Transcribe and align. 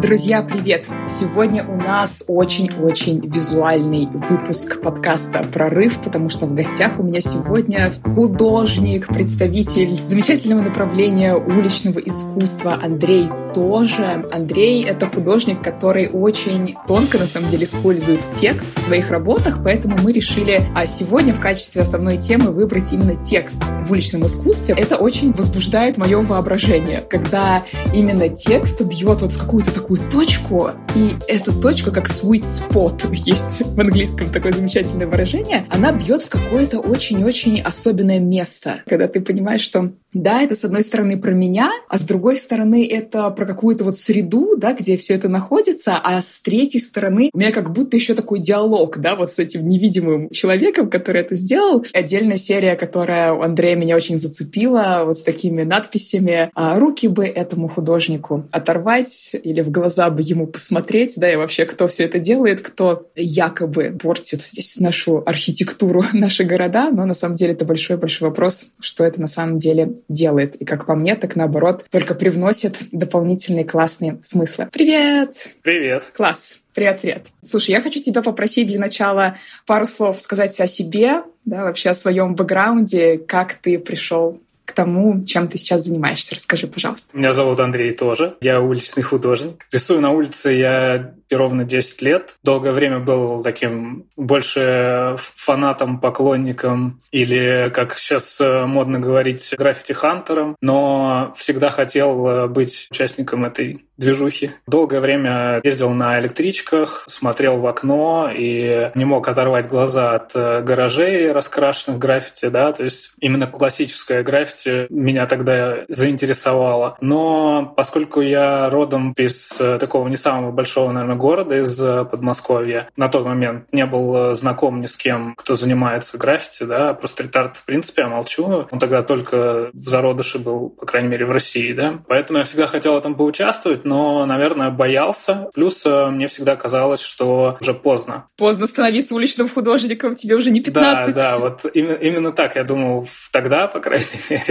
Друзья, 0.00 0.42
привет! 0.42 0.86
Сегодня 1.08 1.66
у 1.66 1.74
нас 1.74 2.22
очень-очень 2.28 3.20
визуальный 3.26 4.06
выпуск 4.06 4.80
подкаста 4.80 5.42
«Прорыв», 5.42 5.98
потому 5.98 6.30
что 6.30 6.46
в 6.46 6.54
гостях 6.54 7.00
у 7.00 7.02
меня 7.02 7.20
сегодня 7.20 7.92
художник, 8.04 9.08
представитель 9.08 9.98
замечательного 10.06 10.62
направления 10.62 11.34
уличного 11.34 11.98
искусства 11.98 12.78
Андрей 12.80 13.28
тоже. 13.54 14.24
Андрей— 14.30 14.84
это 14.84 15.08
художник, 15.08 15.62
который 15.62 16.08
очень 16.08 16.76
тонко, 16.86 17.18
на 17.18 17.26
самом 17.26 17.48
деле, 17.48 17.64
использует 17.64 18.20
текст 18.34 18.68
в 18.76 18.80
своих 18.80 19.10
работах, 19.10 19.58
поэтому 19.64 19.96
мы 20.00 20.12
решили 20.12 20.62
а 20.76 20.86
сегодня 20.86 21.34
в 21.34 21.40
качестве 21.40 21.82
основной 21.82 22.18
темы 22.18 22.52
выбрать 22.52 22.92
именно 22.92 23.16
текст 23.16 23.64
в 23.84 23.90
уличном 23.90 24.22
искусстве. 24.26 24.76
Это 24.78 24.96
очень 24.96 25.32
возбуждает 25.32 25.96
мое 25.96 26.20
воображение, 26.20 27.00
когда 27.00 27.64
именно 27.92 28.28
текст 28.28 28.80
бьет 28.82 29.22
вот 29.22 29.32
в 29.32 29.38
какую-то 29.38 29.74
такую 29.74 29.87
такую 29.88 30.10
точку, 30.10 30.70
и 30.94 31.16
эта 31.28 31.50
точка, 31.50 31.90
как 31.90 32.10
sweet 32.10 32.42
spot, 32.42 33.08
есть 33.12 33.62
в 33.62 33.80
английском 33.80 34.30
такое 34.30 34.52
замечательное 34.52 35.06
выражение, 35.06 35.66
она 35.70 35.92
бьет 35.92 36.22
в 36.22 36.28
какое-то 36.28 36.80
очень-очень 36.80 37.62
особенное 37.62 38.18
место, 38.18 38.82
когда 38.86 39.08
ты 39.08 39.22
понимаешь, 39.22 39.62
что 39.62 39.92
да, 40.14 40.42
это 40.42 40.54
с 40.54 40.64
одной 40.64 40.82
стороны 40.82 41.18
про 41.18 41.32
меня, 41.32 41.70
а 41.88 41.98
с 41.98 42.04
другой 42.04 42.36
стороны 42.36 42.86
это 42.86 43.28
про 43.30 43.44
какую-то 43.44 43.84
вот 43.84 43.98
среду, 43.98 44.56
да, 44.56 44.72
где 44.72 44.96
все 44.96 45.14
это 45.14 45.28
находится, 45.28 45.98
а 46.02 46.20
с 46.22 46.40
третьей 46.40 46.80
стороны 46.80 47.30
у 47.32 47.38
меня 47.38 47.52
как 47.52 47.72
будто 47.72 47.96
еще 47.96 48.14
такой 48.14 48.38
диалог, 48.38 48.98
да, 48.98 49.16
вот 49.16 49.32
с 49.32 49.38
этим 49.38 49.68
невидимым 49.68 50.30
человеком, 50.30 50.88
который 50.88 51.20
это 51.20 51.34
сделал. 51.34 51.84
Отдельная 51.92 52.38
серия, 52.38 52.74
которая 52.76 53.34
у 53.34 53.42
Андрея 53.42 53.76
меня 53.76 53.96
очень 53.96 54.16
зацепила, 54.16 55.02
вот 55.04 55.18
с 55.18 55.22
такими 55.22 55.62
надписями 55.62 56.50
«А 56.54 56.78
«Руки 56.78 57.06
бы 57.08 57.26
этому 57.26 57.68
художнику 57.68 58.44
оторвать» 58.50 59.36
или 59.42 59.60
«В 59.60 59.70
глаза 59.70 60.08
бы 60.08 60.22
ему 60.22 60.46
посмотреть», 60.46 61.14
да, 61.18 61.30
и 61.30 61.36
вообще 61.36 61.66
кто 61.66 61.86
все 61.86 62.04
это 62.04 62.18
делает, 62.18 62.62
кто 62.62 63.08
якобы 63.14 63.96
портит 64.00 64.42
здесь 64.42 64.78
нашу 64.78 65.22
архитектуру, 65.26 66.02
наши 66.14 66.44
города, 66.44 66.90
но 66.90 67.04
на 67.04 67.14
самом 67.14 67.36
деле 67.36 67.52
это 67.52 67.66
большой-большой 67.66 68.30
вопрос, 68.30 68.68
что 68.80 69.04
это 69.04 69.20
на 69.20 69.28
самом 69.28 69.58
деле 69.58 69.97
делает. 70.08 70.56
И 70.56 70.64
как 70.64 70.86
по 70.86 70.94
мне, 70.94 71.14
так 71.16 71.36
наоборот, 71.36 71.84
только 71.90 72.14
привносит 72.14 72.76
дополнительные 72.92 73.64
классные 73.64 74.18
смыслы. 74.22 74.68
Привет! 74.72 75.50
Привет! 75.62 76.12
Класс! 76.16 76.62
Привет, 76.74 77.00
привет. 77.00 77.26
Слушай, 77.42 77.72
я 77.72 77.80
хочу 77.80 78.00
тебя 78.00 78.22
попросить 78.22 78.68
для 78.68 78.78
начала 78.78 79.36
пару 79.66 79.88
слов 79.88 80.20
сказать 80.20 80.60
о 80.60 80.68
себе, 80.68 81.22
да, 81.44 81.64
вообще 81.64 81.90
о 81.90 81.94
своем 81.94 82.36
бэкграунде, 82.36 83.18
как 83.18 83.54
ты 83.54 83.80
пришел 83.80 84.40
к 84.68 84.72
тому, 84.72 85.24
чем 85.24 85.48
ты 85.48 85.56
сейчас 85.56 85.84
занимаешься. 85.84 86.34
Расскажи, 86.34 86.66
пожалуйста. 86.66 87.16
Меня 87.16 87.32
зовут 87.32 87.58
Андрей 87.58 87.92
тоже. 87.92 88.36
Я 88.42 88.60
уличный 88.60 89.02
художник. 89.02 89.66
Рисую 89.72 90.02
на 90.02 90.10
улице 90.10 90.52
я 90.52 91.14
ровно 91.30 91.64
10 91.64 92.02
лет. 92.02 92.36
Долгое 92.42 92.72
время 92.72 92.98
был 92.98 93.42
таким 93.42 94.04
больше 94.16 95.16
фанатом, 95.16 96.00
поклонником 96.00 97.00
или, 97.10 97.70
как 97.74 97.98
сейчас 97.98 98.40
э, 98.40 98.66
модно 98.66 98.98
говорить, 98.98 99.54
граффити-хантером, 99.56 100.56
но 100.60 101.32
всегда 101.36 101.70
хотел 101.70 102.26
э, 102.26 102.46
быть 102.48 102.88
участником 102.90 103.44
этой 103.46 103.86
движухи. 103.96 104.52
Долгое 104.66 105.00
время 105.00 105.60
ездил 105.64 105.90
на 105.90 106.20
электричках, 106.20 107.04
смотрел 107.08 107.58
в 107.58 107.66
окно 107.66 108.30
и 108.34 108.90
не 108.94 109.04
мог 109.04 109.28
оторвать 109.28 109.68
глаза 109.68 110.14
от 110.14 110.34
э, 110.34 110.62
гаражей, 110.62 111.32
раскрашенных 111.32 111.98
граффити, 111.98 112.48
да, 112.48 112.72
то 112.72 112.84
есть 112.84 113.12
именно 113.20 113.46
классическое 113.46 114.22
граффити 114.22 114.57
меня 114.66 115.26
тогда 115.26 115.84
заинтересовало. 115.88 116.96
Но 117.00 117.72
поскольку 117.76 118.20
я 118.20 118.70
родом 118.70 119.12
из 119.16 119.48
такого 119.78 120.08
не 120.08 120.16
самого 120.16 120.52
большого, 120.52 120.92
наверное, 120.92 121.16
города, 121.16 121.60
из 121.60 121.80
э, 121.80 122.04
Подмосковья. 122.04 122.88
На 122.96 123.08
тот 123.08 123.24
момент 123.24 123.66
не 123.72 123.86
был 123.86 124.30
э, 124.30 124.34
знаком 124.34 124.80
ни 124.80 124.86
с 124.86 124.96
кем, 124.96 125.34
кто 125.36 125.54
занимается 125.54 126.18
граффити, 126.18 126.64
да, 126.64 126.94
про 126.94 127.08
стрит-арт, 127.08 127.56
в 127.56 127.64
принципе, 127.64 128.02
я 128.02 128.08
молчу. 128.08 128.66
Он 128.70 128.78
тогда 128.78 129.02
только 129.02 129.70
в 129.72 129.76
зародыше 129.76 130.38
был, 130.38 130.70
по 130.70 130.86
крайней 130.86 131.08
мере, 131.08 131.26
в 131.26 131.30
России, 131.30 131.72
да. 131.72 132.00
Поэтому 132.06 132.38
я 132.38 132.44
всегда 132.44 132.66
хотел 132.66 132.94
в 132.94 132.98
этом 132.98 133.14
поучаствовать, 133.14 133.84
но, 133.84 134.24
наверное, 134.26 134.70
боялся. 134.70 135.48
Плюс 135.54 135.84
э, 135.86 136.06
мне 136.06 136.26
всегда 136.26 136.56
казалось, 136.56 137.00
что 137.00 137.56
уже 137.60 137.74
поздно. 137.74 138.26
Поздно 138.36 138.66
становиться 138.66 139.14
уличным 139.14 139.48
художником, 139.48 140.14
тебе 140.14 140.36
уже 140.36 140.50
не 140.50 140.60
15. 140.60 141.14
Да, 141.14 141.22
да, 141.22 141.38
вот 141.38 141.64
именно, 141.74 141.94
именно 141.94 142.32
так 142.32 142.56
я 142.56 142.64
думал 142.64 143.06
тогда, 143.32 143.66
по 143.66 143.80
крайней 143.80 144.06
мере. 144.30 144.47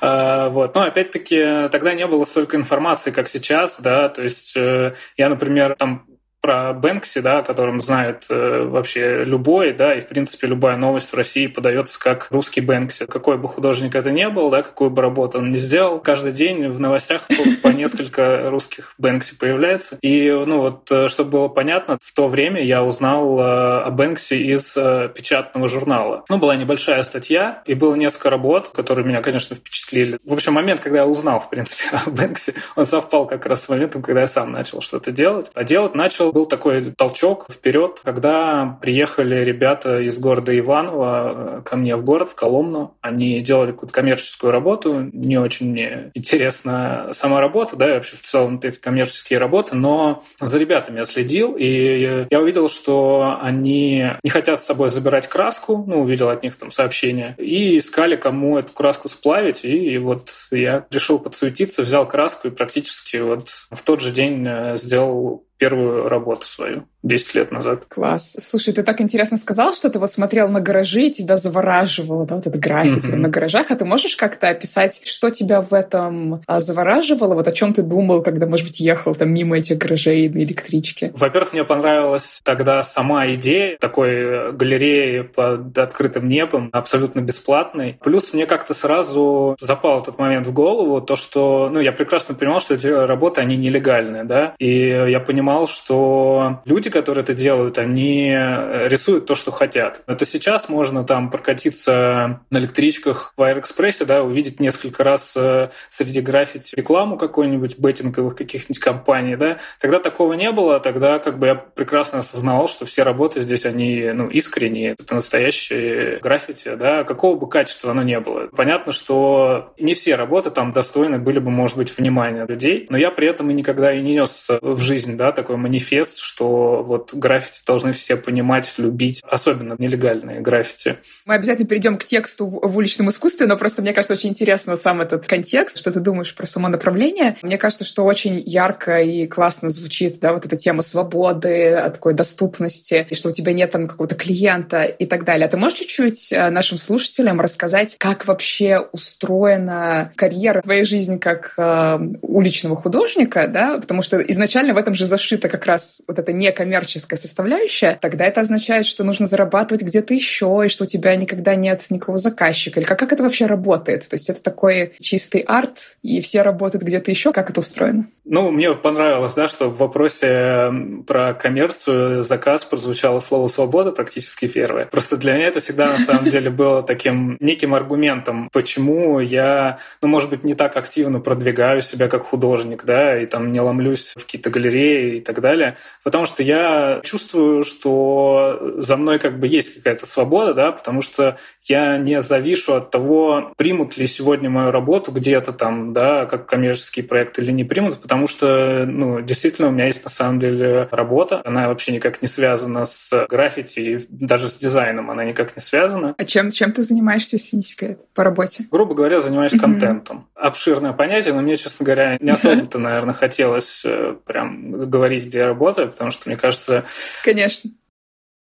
Вот. 0.00 0.74
Но, 0.74 0.82
опять-таки, 0.82 1.68
тогда 1.70 1.94
не 1.94 2.06
было 2.06 2.24
столько 2.24 2.56
информации, 2.56 3.10
как 3.10 3.28
сейчас, 3.28 3.80
да, 3.80 4.08
то 4.08 4.22
есть 4.22 4.56
я, 4.56 5.28
например, 5.28 5.74
там 5.76 6.06
про 6.44 6.74
Бэнкси, 6.74 7.22
да, 7.22 7.38
о 7.38 7.42
котором 7.42 7.80
знает 7.80 8.26
э, 8.28 8.64
вообще 8.64 9.24
любой, 9.24 9.72
да, 9.72 9.94
и, 9.94 10.00
в 10.00 10.08
принципе, 10.08 10.46
любая 10.46 10.76
новость 10.76 11.10
в 11.10 11.14
России 11.14 11.46
подается 11.46 11.98
как 11.98 12.26
русский 12.30 12.60
Бэнкси. 12.60 13.06
Какой 13.06 13.38
бы 13.38 13.48
художник 13.48 13.94
это 13.94 14.10
ни 14.10 14.26
был, 14.26 14.50
да, 14.50 14.60
какую 14.60 14.90
бы 14.90 15.00
работу 15.00 15.38
он 15.38 15.52
ни 15.52 15.56
сделал, 15.56 16.00
каждый 16.00 16.32
день 16.32 16.68
в 16.68 16.78
новостях 16.78 17.22
по, 17.62 17.68
несколько 17.68 18.50
русских 18.50 18.92
Бэнкси 18.98 19.36
появляется. 19.36 19.96
И, 20.02 20.30
ну, 20.30 20.60
вот, 20.60 20.92
э, 20.92 21.08
чтобы 21.08 21.30
было 21.30 21.48
понятно, 21.48 21.96
в 22.02 22.12
то 22.12 22.28
время 22.28 22.62
я 22.62 22.84
узнал 22.84 23.40
э, 23.40 23.82
о 23.84 23.90
Бэнкси 23.90 24.34
из 24.34 24.76
э, 24.76 25.08
печатного 25.14 25.66
журнала. 25.66 26.26
Ну, 26.28 26.36
была 26.36 26.56
небольшая 26.56 27.02
статья, 27.04 27.62
и 27.64 27.72
было 27.72 27.94
несколько 27.94 28.28
работ, 28.28 28.68
которые 28.68 29.06
меня, 29.06 29.22
конечно, 29.22 29.56
впечатлили. 29.56 30.18
В 30.22 30.34
общем, 30.34 30.52
момент, 30.52 30.80
когда 30.80 30.98
я 30.98 31.06
узнал, 31.06 31.40
в 31.40 31.48
принципе, 31.48 31.84
о 32.04 32.10
Бэнкси, 32.10 32.52
он 32.76 32.84
совпал 32.84 33.26
как 33.26 33.46
раз 33.46 33.62
с 33.62 33.68
моментом, 33.70 34.02
когда 34.02 34.20
я 34.20 34.26
сам 34.26 34.52
начал 34.52 34.82
что-то 34.82 35.10
делать. 35.10 35.50
А 35.54 35.64
делать 35.64 35.94
начал 35.94 36.33
был 36.34 36.46
такой 36.46 36.90
толчок 36.90 37.46
вперед, 37.50 38.00
когда 38.04 38.78
приехали 38.82 39.36
ребята 39.44 40.00
из 40.00 40.18
города 40.18 40.56
Иваново 40.58 41.60
э, 41.60 41.62
ко 41.64 41.76
мне 41.76 41.94
в 41.94 42.04
город, 42.04 42.30
в 42.30 42.34
Коломну. 42.34 42.96
Они 43.00 43.40
делали 43.40 43.70
какую-то 43.70 43.94
коммерческую 43.94 44.50
работу. 44.50 45.08
Не 45.12 45.38
очень 45.38 45.70
мне 45.70 46.10
интересна 46.12 47.10
сама 47.12 47.40
работа, 47.40 47.76
да, 47.76 47.88
и 47.88 47.92
вообще 47.92 48.16
в 48.16 48.22
целом 48.22 48.60
эти 48.62 48.76
коммерческие 48.76 49.38
работы, 49.38 49.76
но 49.76 50.24
за 50.40 50.58
ребятами 50.58 50.98
я 50.98 51.04
следил, 51.04 51.54
и 51.56 52.26
я 52.28 52.40
увидел, 52.40 52.68
что 52.68 53.38
они 53.40 54.06
не 54.22 54.30
хотят 54.30 54.60
с 54.60 54.66
собой 54.66 54.90
забирать 54.90 55.28
краску, 55.28 55.84
ну, 55.86 56.02
увидел 56.02 56.28
от 56.30 56.42
них 56.42 56.56
там 56.56 56.72
сообщение, 56.72 57.36
и 57.38 57.78
искали, 57.78 58.16
кому 58.16 58.58
эту 58.58 58.72
краску 58.72 59.08
сплавить, 59.08 59.64
и 59.64 59.96
вот 59.98 60.30
я 60.50 60.86
решил 60.90 61.20
подсуетиться, 61.20 61.82
взял 61.82 62.08
краску 62.08 62.48
и 62.48 62.50
практически 62.50 63.18
вот 63.18 63.48
в 63.70 63.82
тот 63.82 64.00
же 64.00 64.10
день 64.10 64.44
э, 64.46 64.76
сделал 64.76 65.44
первую 65.58 66.08
работу 66.08 66.46
свою. 66.46 66.88
10 67.04 67.34
лет 67.34 67.52
назад. 67.52 67.84
Класс. 67.88 68.36
Слушай, 68.40 68.72
ты 68.72 68.82
так 68.82 69.00
интересно 69.00 69.36
сказал, 69.36 69.74
что 69.74 69.90
ты 69.90 69.98
вот 69.98 70.10
смотрел 70.10 70.48
на 70.48 70.60
гаражи, 70.60 71.06
и 71.06 71.10
тебя 71.10 71.36
завораживало, 71.36 72.26
да, 72.26 72.36
вот 72.36 72.46
это 72.46 72.58
граффити 72.58 73.12
mm-hmm. 73.12 73.16
на 73.16 73.28
гаражах. 73.28 73.70
А 73.70 73.76
ты 73.76 73.84
можешь 73.84 74.16
как-то 74.16 74.48
описать, 74.48 75.02
что 75.04 75.30
тебя 75.30 75.60
в 75.60 75.74
этом 75.74 76.42
а, 76.46 76.60
завораживало? 76.60 77.34
Вот 77.34 77.46
о 77.46 77.52
чем 77.52 77.74
ты 77.74 77.82
думал, 77.82 78.22
когда, 78.22 78.46
может 78.46 78.66
быть, 78.66 78.80
ехал 78.80 79.14
там 79.14 79.32
мимо 79.32 79.58
этих 79.58 79.78
гаражей 79.78 80.28
на 80.30 80.38
электричке? 80.38 81.12
Во-первых, 81.14 81.52
мне 81.52 81.64
понравилась 81.64 82.40
тогда 82.42 82.82
сама 82.82 83.32
идея 83.34 83.76
такой 83.78 84.52
галереи 84.52 85.20
под 85.20 85.76
открытым 85.76 86.28
небом, 86.28 86.70
абсолютно 86.72 87.20
бесплатной. 87.20 87.98
Плюс 88.02 88.32
мне 88.32 88.46
как-то 88.46 88.72
сразу 88.72 89.56
запал 89.60 90.00
этот 90.00 90.18
момент 90.18 90.46
в 90.46 90.52
голову, 90.52 91.02
то, 91.02 91.16
что, 91.16 91.68
ну, 91.70 91.80
я 91.80 91.92
прекрасно 91.92 92.34
понимал, 92.34 92.60
что 92.60 92.74
эти 92.74 92.86
работы, 92.86 93.42
они 93.42 93.56
нелегальные, 93.56 94.24
да, 94.24 94.54
и 94.58 94.88
я 94.88 95.20
понимал, 95.20 95.66
что 95.66 96.60
люди, 96.64 96.93
которые 96.94 97.24
это 97.24 97.34
делают, 97.34 97.76
они 97.76 98.30
э, 98.30 98.88
рисуют 98.88 99.26
то, 99.26 99.34
что 99.34 99.50
хотят. 99.50 100.02
Это 100.06 100.24
сейчас 100.24 100.68
можно 100.68 101.04
там 101.04 101.28
прокатиться 101.28 102.40
на 102.50 102.58
электричках 102.58 103.34
в 103.36 103.42
Аэроэкспрессе, 103.42 104.04
да, 104.04 104.22
увидеть 104.22 104.60
несколько 104.60 105.02
раз 105.02 105.36
э, 105.36 105.70
среди 105.88 106.20
граффити 106.20 106.74
рекламу 106.76 107.18
какой-нибудь 107.18 107.78
беттинговых 107.78 108.36
каких-нибудь 108.36 108.78
компаний, 108.78 109.34
да. 109.34 109.58
Тогда 109.80 109.98
такого 109.98 110.34
не 110.34 110.52
было, 110.52 110.78
тогда 110.78 111.18
как 111.18 111.38
бы 111.38 111.48
я 111.48 111.54
прекрасно 111.56 112.20
осознавал, 112.20 112.68
что 112.68 112.86
все 112.86 113.02
работы 113.02 113.40
здесь, 113.40 113.66
они, 113.66 114.12
ну, 114.14 114.28
искренние, 114.28 114.92
это 114.92 115.16
настоящие 115.16 116.20
граффити, 116.20 116.76
да, 116.76 117.02
какого 117.02 117.36
бы 117.36 117.48
качества 117.48 117.90
оно 117.90 118.04
не 118.04 118.20
было. 118.20 118.48
Понятно, 118.56 118.92
что 118.92 119.74
не 119.78 119.94
все 119.94 120.14
работы 120.14 120.50
там 120.50 120.72
достойны 120.72 121.18
были 121.18 121.40
бы, 121.40 121.50
может 121.50 121.76
быть, 121.76 121.96
внимания 121.98 122.46
людей, 122.46 122.86
но 122.88 122.96
я 122.96 123.10
при 123.10 123.26
этом 123.26 123.50
и 123.50 123.54
никогда 123.54 123.92
и 123.92 124.00
не 124.00 124.14
нес 124.14 124.48
в 124.62 124.80
жизнь, 124.80 125.16
да, 125.16 125.32
такой 125.32 125.56
манифест, 125.56 126.18
что 126.18 126.83
вот 126.84 127.14
граффити 127.14 127.62
должны 127.66 127.92
все 127.92 128.16
понимать, 128.16 128.72
любить, 128.78 129.22
особенно 129.26 129.74
нелегальные 129.78 130.40
граффити. 130.40 130.98
Мы 131.26 131.34
обязательно 131.34 131.66
перейдем 131.66 131.96
к 131.96 132.04
тексту 132.04 132.46
в 132.46 132.76
уличном 132.76 133.08
искусстве, 133.08 133.46
но 133.46 133.56
просто 133.56 133.82
мне 133.82 133.92
кажется 133.92 134.14
очень 134.14 134.30
интересно 134.30 134.76
сам 134.76 135.00
этот 135.00 135.26
контекст, 135.26 135.78
что 135.78 135.90
ты 135.90 136.00
думаешь 136.00 136.34
про 136.34 136.46
само 136.46 136.68
направление. 136.68 137.36
Мне 137.42 137.58
кажется, 137.58 137.84
что 137.84 138.04
очень 138.04 138.42
ярко 138.44 139.00
и 139.00 139.26
классно 139.26 139.70
звучит, 139.70 140.20
да, 140.20 140.32
вот 140.32 140.46
эта 140.46 140.56
тема 140.56 140.82
свободы, 140.82 141.82
такой 141.92 142.14
доступности, 142.14 143.06
и 143.08 143.14
что 143.14 143.30
у 143.30 143.32
тебя 143.32 143.52
нет 143.52 143.70
там 143.70 143.88
какого-то 143.88 144.14
клиента 144.14 144.84
и 144.84 145.06
так 145.06 145.24
далее. 145.24 145.46
А 145.46 145.48
ты 145.48 145.56
можешь 145.56 145.78
чуть-чуть 145.78 146.32
э, 146.32 146.50
нашим 146.50 146.78
слушателям 146.78 147.40
рассказать, 147.40 147.96
как 147.98 148.26
вообще 148.26 148.86
устроена 148.92 150.12
карьера 150.16 150.60
в 150.60 150.64
твоей 150.64 150.84
жизни 150.84 151.18
как 151.18 151.54
э, 151.56 151.98
уличного 152.22 152.76
художника, 152.76 153.48
да, 153.48 153.78
потому 153.78 154.02
что 154.02 154.18
изначально 154.18 154.74
в 154.74 154.76
этом 154.76 154.94
же 154.94 155.06
зашита 155.06 155.48
как 155.48 155.66
раз 155.66 156.02
вот 156.06 156.18
эта 156.18 156.32
некоммерческая 156.64 157.18
составляющая, 157.18 157.98
тогда 158.00 158.24
это 158.24 158.40
означает, 158.40 158.86
что 158.86 159.04
нужно 159.04 159.26
зарабатывать 159.26 159.82
где-то 159.82 160.14
еще, 160.14 160.62
и 160.64 160.68
что 160.68 160.84
у 160.84 160.86
тебя 160.86 161.14
никогда 161.16 161.54
нет 161.54 161.84
никакого 161.90 162.18
заказчика. 162.18 162.80
Или 162.80 162.86
как, 162.86 162.98
как 162.98 163.12
это 163.12 163.22
вообще 163.22 163.46
работает? 163.46 164.08
То 164.08 164.14
есть 164.14 164.30
это 164.30 164.42
такой 164.42 164.94
чистый 165.00 165.40
арт, 165.40 165.96
и 166.02 166.20
все 166.20 166.42
работают 166.42 166.84
где-то 166.84 167.10
еще. 167.10 167.32
Как 167.32 167.50
это 167.50 167.60
устроено? 167.60 168.06
Ну, 168.26 168.50
мне 168.50 168.72
понравилось, 168.72 169.34
да, 169.34 169.48
что 169.48 169.68
в 169.68 169.76
вопросе 169.76 170.72
про 171.06 171.34
коммерцию 171.34 172.22
заказ 172.22 172.64
прозвучало 172.64 173.20
слово 173.20 173.48
«свобода» 173.48 173.92
практически 173.92 174.48
первое. 174.48 174.86
Просто 174.86 175.18
для 175.18 175.34
меня 175.34 175.48
это 175.48 175.60
всегда 175.60 175.86
на 175.86 175.98
самом 175.98 176.24
деле 176.24 176.48
было 176.48 176.82
таким 176.82 177.36
неким 177.40 177.74
аргументом, 177.74 178.48
почему 178.50 179.20
я, 179.20 179.78
ну, 180.00 180.08
может 180.08 180.30
быть, 180.30 180.42
не 180.42 180.54
так 180.54 180.74
активно 180.76 181.20
продвигаю 181.20 181.82
себя 181.82 182.08
как 182.08 182.22
художник, 182.22 182.84
да, 182.84 183.20
и 183.20 183.26
там 183.26 183.52
не 183.52 183.60
ломлюсь 183.60 184.14
в 184.16 184.24
какие-то 184.24 184.48
галереи 184.48 185.16
и 185.16 185.20
так 185.20 185.42
далее, 185.42 185.76
потому 186.02 186.24
что 186.24 186.42
я 186.42 187.00
чувствую, 187.04 187.62
что 187.62 188.74
за 188.78 188.96
мной 188.96 189.18
как 189.18 189.38
бы 189.38 189.46
есть 189.48 189.74
какая-то 189.74 190.06
свобода, 190.06 190.54
да, 190.54 190.72
потому 190.72 191.02
что 191.02 191.36
я 191.62 191.98
не 191.98 192.22
завишу 192.22 192.72
от 192.72 192.90
того, 192.90 193.52
примут 193.58 193.98
ли 193.98 194.06
сегодня 194.06 194.48
мою 194.48 194.70
работу 194.70 195.12
где-то 195.12 195.52
там, 195.52 195.92
да, 195.92 196.24
как 196.24 196.46
коммерческий 196.46 197.02
проект 197.02 197.38
или 197.38 197.52
не 197.52 197.64
примут, 197.64 198.00
потому 198.00 198.13
потому 198.14 198.28
что, 198.28 198.86
ну, 198.86 199.20
действительно, 199.20 199.66
у 199.66 199.70
меня 199.72 199.86
есть 199.86 200.04
на 200.04 200.08
самом 200.08 200.38
деле 200.38 200.86
работа. 200.92 201.42
Она 201.44 201.66
вообще 201.66 201.90
никак 201.90 202.22
не 202.22 202.28
связана 202.28 202.84
с 202.84 203.26
граффити, 203.28 204.06
даже 204.08 204.48
с 204.48 204.56
дизайном 204.56 205.10
она 205.10 205.24
никак 205.24 205.56
не 205.56 205.60
связана. 205.60 206.14
А 206.16 206.24
чем, 206.24 206.52
чем 206.52 206.70
ты 206.70 206.82
занимаешься, 206.82 207.34
если 207.34 207.56
не 207.56 207.62
секрет, 207.62 207.98
по 208.14 208.22
работе? 208.22 208.66
Грубо 208.70 208.94
говоря, 208.94 209.18
занимаюсь 209.18 209.52
mm-hmm. 209.54 209.58
контентом. 209.58 210.28
Обширное 210.36 210.92
понятие, 210.92 211.34
но 211.34 211.42
мне, 211.42 211.56
честно 211.56 211.84
говоря, 211.84 212.16
не 212.20 212.30
особо-то, 212.30 212.78
наверное, 212.78 213.14
хотелось 213.14 213.82
э, 213.84 214.14
прям 214.24 214.88
говорить, 214.88 215.26
где 215.26 215.40
я 215.40 215.46
работаю, 215.46 215.90
потому 215.90 216.12
что, 216.12 216.28
мне 216.28 216.36
кажется... 216.36 216.84
Конечно 217.24 217.72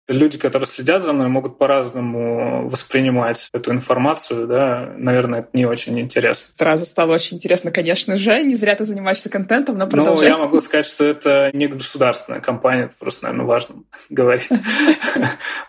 люди, 0.08 0.38
которые 0.38 0.68
следят 0.68 1.04
за 1.04 1.14
мной, 1.14 1.28
могут 1.28 1.58
по-разному 1.58 2.68
воспринимать 2.68 3.50
эту 3.54 3.72
информацию, 3.72 4.48
да, 4.48 4.94
наверное, 4.98 5.42
это 5.42 5.50
не 5.54 5.66
очень 5.66 6.00
интересно. 6.00 6.54
Сразу 6.58 6.86
стало 6.86 7.14
очень 7.14 7.38
интересно, 7.38 7.72
конечно 7.72 8.18
же. 8.18 8.42
Не 8.44 8.56
зря 8.56 8.76
ты 8.76 8.84
занимаешься 8.84 9.30
контентом, 9.30 9.78
но 9.78 9.88
продолжай. 9.88 10.30
Ну, 10.30 10.38
я 10.38 10.42
могу 10.42 10.62
сказать, 10.62 10.86
что 10.86 11.06
это 11.06 11.52
не 11.54 11.68
государственная 11.68 12.40
компания, 12.40 12.86
это 12.86 12.96
просто, 12.98 13.26
наверное, 13.26 13.46
важно 13.46 13.76
говорить. 14.10 14.50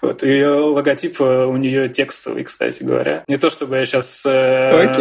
Вот, 0.01 0.23
ее 0.23 0.51
логотип 0.51 1.21
у 1.21 1.57
нее 1.57 1.89
текстовый, 1.89 2.45
кстати 2.45 2.83
говоря. 2.83 3.25
Не 3.27 3.37
то, 3.37 3.51
чтобы 3.51 3.77
я 3.77 3.85
сейчас... 3.85 4.23
Э, 4.25 4.95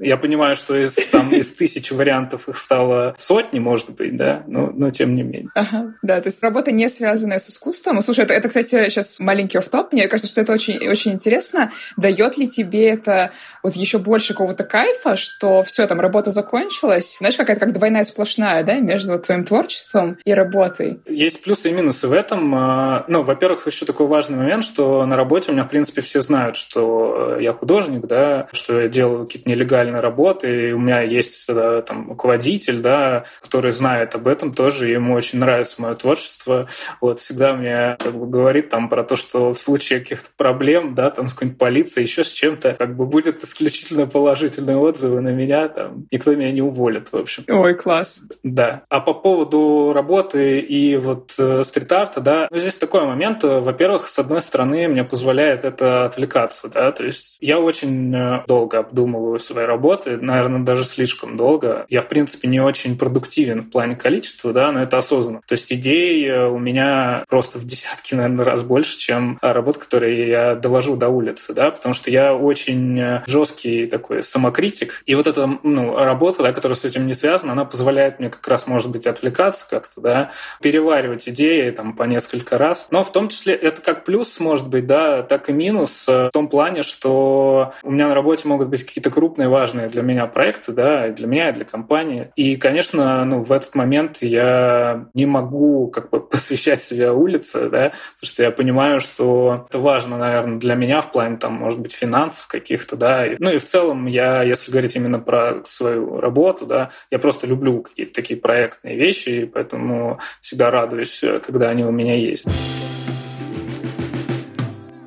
я 0.00 0.16
понимаю, 0.16 0.54
что 0.56 0.76
из, 0.76 0.94
там, 0.94 1.30
из 1.30 1.50
тысячи 1.52 1.92
вариантов 1.92 2.48
их 2.48 2.58
стало 2.58 3.14
сотни, 3.18 3.58
может 3.58 3.90
быть, 3.90 4.16
да, 4.16 4.44
но, 4.46 4.70
но 4.72 4.90
тем 4.90 5.16
не 5.16 5.22
менее. 5.22 5.50
Ага, 5.54 5.94
да, 6.02 6.20
то 6.20 6.28
есть 6.28 6.42
работа 6.42 6.70
не 6.70 6.88
связанная 6.88 7.38
с 7.38 7.48
искусством. 7.48 8.00
Слушай, 8.02 8.24
это, 8.24 8.34
это 8.34 8.48
кстати, 8.48 8.75
сейчас 8.84 9.18
маленький 9.18 9.58
офф-топ. 9.58 9.92
Мне 9.92 10.08
кажется, 10.08 10.30
что 10.30 10.40
это 10.40 10.52
очень, 10.52 10.86
очень 10.88 11.12
интересно. 11.12 11.72
Дает 11.96 12.36
ли 12.36 12.48
тебе 12.48 12.90
это 12.90 13.32
вот 13.62 13.74
еще 13.74 13.98
больше 13.98 14.32
какого-то 14.34 14.64
кайфа, 14.64 15.16
что 15.16 15.62
все, 15.62 15.86
там, 15.86 16.00
работа 16.00 16.30
закончилась? 16.30 17.16
Знаешь, 17.18 17.36
какая-то 17.36 17.60
как 17.60 17.72
двойная 17.72 18.04
сплошная, 18.04 18.62
да, 18.62 18.74
между 18.74 19.18
твоим 19.18 19.44
творчеством 19.44 20.18
и 20.24 20.32
работой? 20.32 21.00
Есть 21.06 21.42
плюсы 21.42 21.70
и 21.70 21.72
минусы 21.72 22.08
в 22.08 22.12
этом. 22.12 22.54
А, 22.54 23.04
ну, 23.08 23.22
во-первых, 23.22 23.66
еще 23.66 23.86
такой 23.86 24.06
важный 24.06 24.38
момент, 24.38 24.64
что 24.64 25.04
на 25.06 25.16
работе 25.16 25.50
у 25.50 25.54
меня, 25.54 25.64
в 25.64 25.68
принципе, 25.68 26.00
все 26.00 26.20
знают, 26.20 26.56
что 26.56 27.36
я 27.40 27.52
художник, 27.52 28.06
да, 28.06 28.48
что 28.52 28.80
я 28.80 28.88
делаю 28.88 29.26
какие-то 29.26 29.48
нелегальные 29.48 30.00
работы, 30.00 30.68
и 30.68 30.72
у 30.72 30.78
меня 30.78 31.00
есть 31.00 31.46
да, 31.52 31.82
там 31.82 32.08
руководитель, 32.08 32.80
да, 32.80 33.24
который 33.42 33.72
знает 33.72 34.14
об 34.14 34.28
этом 34.28 34.54
тоже, 34.54 34.88
ему 34.88 35.14
очень 35.14 35.38
нравится 35.38 35.80
мое 35.82 35.94
творчество. 35.94 36.68
Вот, 37.00 37.20
всегда 37.20 37.54
мне 37.54 37.96
как 37.98 38.14
бы 38.14 38.26
говорит, 38.26 38.65
говорит 38.66 38.68
там 38.68 38.88
про 38.88 39.04
то, 39.04 39.16
что 39.16 39.52
в 39.52 39.58
случае 39.58 40.00
каких-то 40.00 40.30
проблем, 40.36 40.94
да, 40.94 41.10
там 41.10 41.28
с 41.28 41.32
какой-нибудь 41.32 41.58
полицией, 41.58 42.06
еще 42.06 42.24
с 42.24 42.32
чем-то, 42.32 42.74
как 42.74 42.96
бы 42.96 43.06
будет 43.06 43.42
исключительно 43.44 44.06
положительные 44.06 44.76
отзывы 44.76 45.20
на 45.20 45.30
меня, 45.30 45.68
там, 45.68 46.06
никто 46.10 46.34
меня 46.34 46.52
не 46.52 46.62
уволит, 46.62 47.12
в 47.12 47.16
общем. 47.16 47.44
Ой, 47.48 47.74
класс. 47.74 48.22
Да. 48.42 48.82
А 48.88 49.00
по 49.00 49.14
поводу 49.14 49.92
работы 49.94 50.60
и 50.60 50.96
вот 50.96 51.34
э, 51.38 51.64
стрит-арта, 51.64 52.20
да, 52.20 52.48
ну, 52.50 52.58
здесь 52.58 52.78
такой 52.78 53.04
момент. 53.06 53.42
Во-первых, 53.42 54.08
с 54.08 54.18
одной 54.18 54.40
стороны, 54.40 54.88
мне 54.88 55.04
позволяет 55.04 55.64
это 55.64 56.06
отвлекаться, 56.06 56.68
да, 56.68 56.92
то 56.92 57.04
есть 57.04 57.38
я 57.40 57.58
очень 57.58 58.14
э, 58.14 58.44
долго 58.46 58.78
обдумываю 58.78 59.38
свои 59.38 59.64
работы, 59.64 60.16
наверное, 60.16 60.64
даже 60.64 60.84
слишком 60.84 61.36
долго. 61.36 61.86
Я, 61.88 62.02
в 62.02 62.08
принципе, 62.08 62.48
не 62.48 62.60
очень 62.60 62.98
продуктивен 62.98 63.62
в 63.62 63.70
плане 63.70 63.96
количества, 63.96 64.52
да, 64.52 64.72
но 64.72 64.82
это 64.82 64.98
осознанно. 64.98 65.40
То 65.46 65.52
есть 65.52 65.72
идей 65.72 66.26
э, 66.26 66.48
у 66.48 66.58
меня 66.58 67.24
просто 67.28 67.58
в 67.58 67.64
десятки, 67.64 68.14
наверное, 68.14 68.44
раз 68.44 68.55
больше, 68.62 68.98
чем 68.98 69.38
работа, 69.42 69.80
которые 69.80 70.28
я 70.28 70.54
довожу 70.54 70.96
до 70.96 71.08
улицы, 71.08 71.52
да, 71.52 71.70
потому 71.70 71.94
что 71.94 72.10
я 72.10 72.34
очень 72.34 72.98
э, 73.00 73.22
жесткий 73.26 73.86
такой 73.86 74.22
самокритик. 74.22 75.02
И 75.06 75.14
вот 75.14 75.26
эта 75.26 75.58
ну, 75.62 75.96
работа, 75.96 76.42
да, 76.42 76.52
которая 76.52 76.76
с 76.76 76.84
этим 76.84 77.06
не 77.06 77.14
связана, 77.14 77.52
она 77.52 77.64
позволяет 77.64 78.18
мне 78.18 78.30
как 78.30 78.46
раз, 78.48 78.66
может 78.66 78.90
быть, 78.90 79.06
отвлекаться 79.06 79.66
как-то, 79.68 80.00
да, 80.00 80.30
переваривать 80.60 81.28
идеи 81.28 81.70
там 81.70 81.94
по 81.94 82.04
несколько 82.04 82.58
раз. 82.58 82.88
Но 82.90 83.04
в 83.04 83.12
том 83.12 83.28
числе 83.28 83.54
это 83.54 83.80
как 83.82 84.04
плюс, 84.04 84.38
может 84.40 84.68
быть, 84.68 84.86
да, 84.86 85.22
так 85.22 85.48
и 85.48 85.52
минус 85.52 86.06
э, 86.08 86.28
в 86.28 86.30
том 86.30 86.48
плане, 86.48 86.82
что 86.82 87.72
у 87.82 87.90
меня 87.90 88.08
на 88.08 88.14
работе 88.14 88.48
могут 88.48 88.68
быть 88.68 88.84
какие-то 88.84 89.10
крупные, 89.10 89.48
важные 89.48 89.88
для 89.88 90.02
меня 90.02 90.26
проекты, 90.26 90.72
да, 90.72 91.08
для 91.08 91.26
меня, 91.26 91.50
и 91.50 91.52
для 91.52 91.64
компании. 91.64 92.30
И, 92.36 92.56
конечно, 92.56 93.24
ну, 93.24 93.42
в 93.42 93.52
этот 93.52 93.74
момент 93.74 94.18
я 94.22 95.06
не 95.14 95.26
могу 95.26 95.88
как 95.88 96.10
бы 96.10 96.20
посвящать 96.28 96.82
себя 96.82 97.12
улице, 97.12 97.68
да, 97.68 97.92
потому 98.14 98.22
что 98.22 98.42
я 98.46 98.50
понимаю, 98.52 99.00
что 99.00 99.64
это 99.68 99.78
важно, 99.78 100.18
наверное, 100.18 100.58
для 100.58 100.74
меня 100.74 101.00
в 101.00 101.12
плане, 101.12 101.36
там, 101.36 101.54
может 101.54 101.80
быть, 101.80 101.92
финансов 101.92 102.46
каких-то, 102.46 102.96
да. 102.96 103.26
Ну 103.38 103.50
и 103.50 103.58
в 103.58 103.64
целом 103.64 104.06
я, 104.06 104.42
если 104.42 104.70
говорить 104.70 104.96
именно 104.96 105.18
про 105.18 105.64
свою 105.64 106.20
работу, 106.20 106.66
да, 106.66 106.90
я 107.10 107.18
просто 107.18 107.46
люблю 107.46 107.82
какие-то 107.82 108.12
такие 108.12 108.38
проектные 108.38 108.96
вещи, 108.96 109.28
и 109.28 109.46
поэтому 109.46 110.20
всегда 110.40 110.70
радуюсь, 110.70 111.22
когда 111.44 111.70
они 111.70 111.84
у 111.84 111.90
меня 111.90 112.14
есть. 112.14 112.46